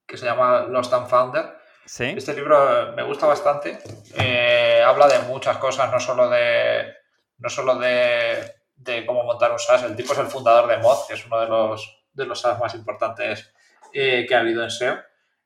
Que 0.08 0.18
se 0.18 0.26
llama 0.26 0.62
Lost 0.64 0.92
and 0.94 1.08
Founder. 1.08 1.58
¿Sí? 1.86 2.06
Este 2.06 2.34
libro 2.34 2.94
me 2.96 3.04
gusta 3.04 3.28
bastante. 3.28 3.80
Eh, 4.16 4.82
habla 4.84 5.08
de 5.08 5.20
muchas 5.28 5.58
cosas, 5.58 5.92
no 5.92 6.00
solo 6.00 6.30
de. 6.30 7.03
No 7.44 7.50
solo 7.50 7.76
de, 7.76 9.06
cómo 9.06 9.24
montar 9.24 9.52
un 9.52 9.60
SaaS. 9.60 9.84
El 9.84 9.96
tipo 9.96 10.14
es 10.14 10.20
el 10.20 10.28
fundador 10.28 10.68
de 10.70 10.78
Moz, 10.78 11.06
que 11.08 11.14
es 11.14 11.26
uno 11.26 11.40
de 11.42 11.48
los, 11.48 12.06
de 12.14 12.26
los 12.26 12.44
más 12.60 12.74
importantes 12.74 13.54
eh, 13.94 14.26
que 14.26 14.34
ha 14.34 14.40
habido 14.40 14.64
en 14.64 14.72
SEO. 14.72 14.98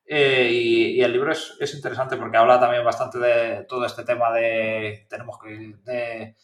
Eh, 0.06 0.50
y, 0.52 1.02
el 1.02 1.12
libro 1.12 1.34
es, 1.34 1.58
es, 1.60 1.74
interesante 1.74 2.16
porque 2.16 2.38
habla 2.38 2.60
también 2.60 2.86
bastante 2.86 3.18
de 3.18 3.66
todo 3.66 3.86
este 3.86 4.04
tema 4.04 4.32
de. 4.32 5.06
Tenemos 5.10 5.38
que. 5.40 5.76
De, 5.84 6.36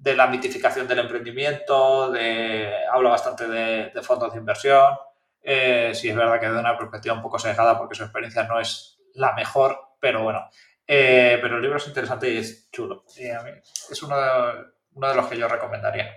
de 0.00 0.16
la 0.16 0.26
mitificación 0.28 0.88
del 0.88 1.00
emprendimiento, 1.00 2.10
de, 2.10 2.72
habla 2.90 3.10
bastante 3.10 3.46
de, 3.46 4.02
fondos 4.02 4.32
de 4.32 4.38
inversión. 4.38 4.94
Eh, 5.42 5.92
sí, 5.94 6.08
es 6.08 6.16
verdad 6.16 6.40
que 6.40 6.48
de 6.48 6.58
una 6.58 6.78
perspectiva 6.78 7.14
un 7.14 7.22
poco 7.22 7.38
sesgada 7.38 7.76
porque 7.76 7.94
su 7.94 8.04
experiencia 8.04 8.44
no 8.44 8.58
es 8.58 8.98
la 9.14 9.34
mejor, 9.34 9.78
pero 10.00 10.22
bueno. 10.22 10.48
Eh, 10.92 11.38
pero 11.40 11.56
el 11.56 11.62
libro 11.62 11.76
es 11.76 11.86
interesante 11.86 12.28
y 12.28 12.38
es 12.38 12.68
chulo. 12.72 13.04
Y 13.16 13.30
a 13.30 13.42
mí 13.42 13.50
es 13.90 14.02
uno 14.02 14.20
de, 14.20 14.64
uno 14.94 15.08
de 15.08 15.14
los 15.14 15.26
que 15.28 15.38
yo 15.38 15.46
recomendaría. 15.46 16.12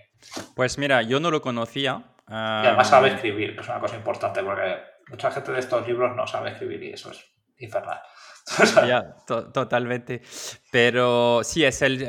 Pues 0.56 0.80
mira, 0.80 1.04
yo 1.04 1.20
no 1.20 1.30
lo 1.30 1.44
conocía. 1.44 2.16
Y 2.28 2.34
además 2.34 2.90
sabe 2.90 3.10
escribir, 3.10 3.54
que 3.54 3.62
es 3.62 3.68
una 3.68 3.80
cosa 3.80 3.96
importante 3.96 4.42
porque 4.42 4.78
mucha 5.10 5.30
gente 5.30 5.52
de 5.52 5.60
estos 5.60 5.88
libros 5.88 6.16
no 6.16 6.26
sabe 6.26 6.50
escribir 6.50 6.82
y 6.82 6.94
eso 6.94 7.12
es 7.12 7.24
infernal. 7.60 8.00
ya, 8.88 9.16
totalmente. 9.28 10.24
Pero 10.72 11.42
sí, 11.44 11.64
es 11.64 11.84
el, 11.84 12.02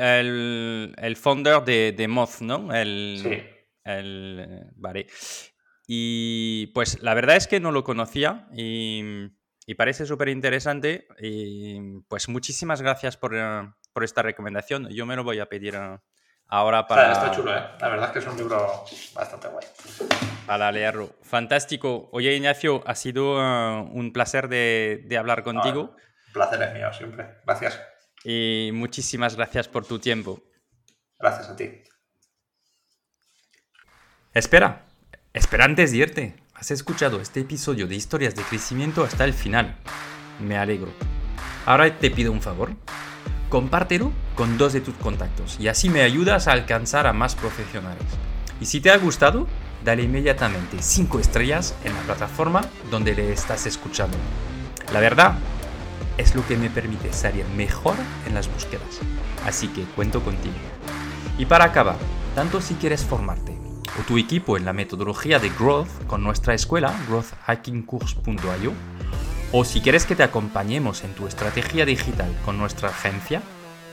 el, 0.97 1.15
founder 1.17 1.63
de, 1.63 1.93
de, 1.95 2.07
Moth, 2.07 2.41
¿no? 2.41 2.73
El, 2.73 3.19
sí. 3.21 3.43
El, 3.83 4.71
vale. 4.75 5.05
Y 5.85 6.67
pues 6.73 6.99
la 7.03 7.13
verdad 7.13 7.35
es 7.35 7.45
que 7.45 7.59
no 7.59 7.71
lo 7.71 7.83
conocía 7.83 8.47
y, 8.57 9.27
y 9.65 9.75
parece 9.75 10.05
súper 10.05 10.29
interesante. 10.29 11.07
Y 11.19 11.99
pues 12.07 12.29
muchísimas 12.29 12.81
gracias 12.81 13.17
por, 13.17 13.33
por, 13.93 14.03
esta 14.03 14.21
recomendación. 14.21 14.89
Yo 14.89 15.05
me 15.05 15.15
lo 15.15 15.23
voy 15.23 15.39
a 15.39 15.47
pedir 15.47 15.75
a, 15.75 16.01
Ahora 16.47 16.85
para... 16.87 17.11
Está, 17.11 17.31
chulo, 17.31 17.55
¿eh? 17.55 17.63
La 17.79 17.89
verdad 17.89 18.07
es 18.07 18.13
que 18.13 18.19
es 18.19 18.27
un 18.27 18.37
libro 18.37 18.85
bastante 19.13 19.47
guay. 19.47 19.65
Para 20.45 20.71
leerlo. 20.71 21.15
Fantástico. 21.23 22.09
Oye, 22.11 22.35
Ignacio, 22.35 22.83
ha 22.85 22.93
sido 22.93 23.41
eh, 23.41 23.89
un 23.91 24.13
placer 24.13 24.47
de, 24.47 25.15
hablar 25.17 25.43
contigo. 25.43 25.95
placer 26.33 26.61
es 26.61 26.73
mío, 26.73 26.93
siempre. 26.93 27.39
Gracias. 27.45 27.81
Y 28.23 28.69
muchísimas 28.73 29.35
gracias 29.35 29.67
por 29.67 29.85
tu 29.85 29.99
tiempo. 29.99 30.43
Gracias 31.17 31.49
a 31.49 31.55
ti. 31.55 31.83
Espera, 34.33 34.83
espera 35.33 35.65
antes 35.65 35.91
de 35.91 35.97
irte. 35.97 36.44
Has 36.57 36.71
escuchado 36.71 37.19
este 37.19 37.41
episodio 37.41 37.85
de 37.85 37.95
historias 37.95 38.33
de 38.33 38.41
crecimiento 38.41 39.03
hasta 39.03 39.25
el 39.25 39.33
final. 39.33 39.75
Me 40.39 40.57
alegro. 40.57 40.87
Ahora 41.65 41.99
te 41.99 42.09
pido 42.09 42.31
un 42.31 42.41
favor 42.41 42.71
compártelo 43.49 44.13
con 44.35 44.57
dos 44.57 44.71
de 44.71 44.79
tus 44.79 44.95
contactos 44.95 45.57
y 45.59 45.67
así 45.67 45.89
me 45.89 46.01
ayudas 46.01 46.47
a 46.47 46.53
alcanzar 46.53 47.07
a 47.07 47.13
más 47.13 47.35
profesionales. 47.35 48.05
Y 48.61 48.67
si 48.67 48.79
te 48.79 48.89
ha 48.89 48.97
gustado, 48.97 49.47
dale 49.83 50.03
inmediatamente 50.03 50.77
5 50.79 51.19
estrellas 51.19 51.75
en 51.83 51.93
la 51.93 52.01
plataforma 52.01 52.61
donde 52.89 53.13
le 53.13 53.33
estás 53.33 53.65
escuchando. 53.65 54.17
La 54.93 55.01
verdad 55.01 55.35
es 56.17 56.35
lo 56.35 56.47
que 56.47 56.55
me 56.55 56.69
permite 56.69 57.11
salir 57.11 57.45
mejor 57.57 57.95
en 58.27 58.33
las 58.33 58.51
búsquedas. 58.51 59.01
Así 59.45 59.67
que 59.67 59.83
cuento 59.83 60.23
contigo. 60.23 60.55
Y 61.37 61.45
para 61.47 61.65
acabar, 61.65 61.97
tanto 62.33 62.61
si 62.61 62.75
quieres 62.75 63.03
formarte 63.03 63.54
o 63.99 64.03
tu 64.03 64.17
equipo 64.17 64.57
en 64.57 64.65
la 64.65 64.73
metodología 64.73 65.39
de 65.39 65.49
Growth 65.49 66.05
con 66.07 66.23
nuestra 66.23 66.53
escuela, 66.53 66.93
growthhackingcourse.io, 67.07 68.73
o 69.51 69.63
si 69.65 69.81
quieres 69.81 70.05
que 70.05 70.15
te 70.15 70.23
acompañemos 70.23 71.03
en 71.03 71.13
tu 71.13 71.27
estrategia 71.27 71.85
digital 71.85 72.29
con 72.43 72.57
nuestra 72.57 72.89
agencia, 72.89 73.41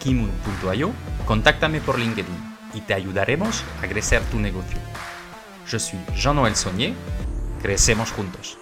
kimun.io, 0.00 0.90
contáctame 1.26 1.80
por 1.80 1.98
LinkedIn 1.98 2.52
y 2.74 2.80
te 2.80 2.94
ayudaremos 2.94 3.62
a 3.82 3.86
crecer 3.86 4.22
tu 4.30 4.38
negocio. 4.38 4.78
Yo 5.68 5.78
soy 5.78 6.00
Jean-Noël 6.16 6.56
Saunier, 6.56 6.94
crecemos 7.62 8.10
juntos. 8.10 8.58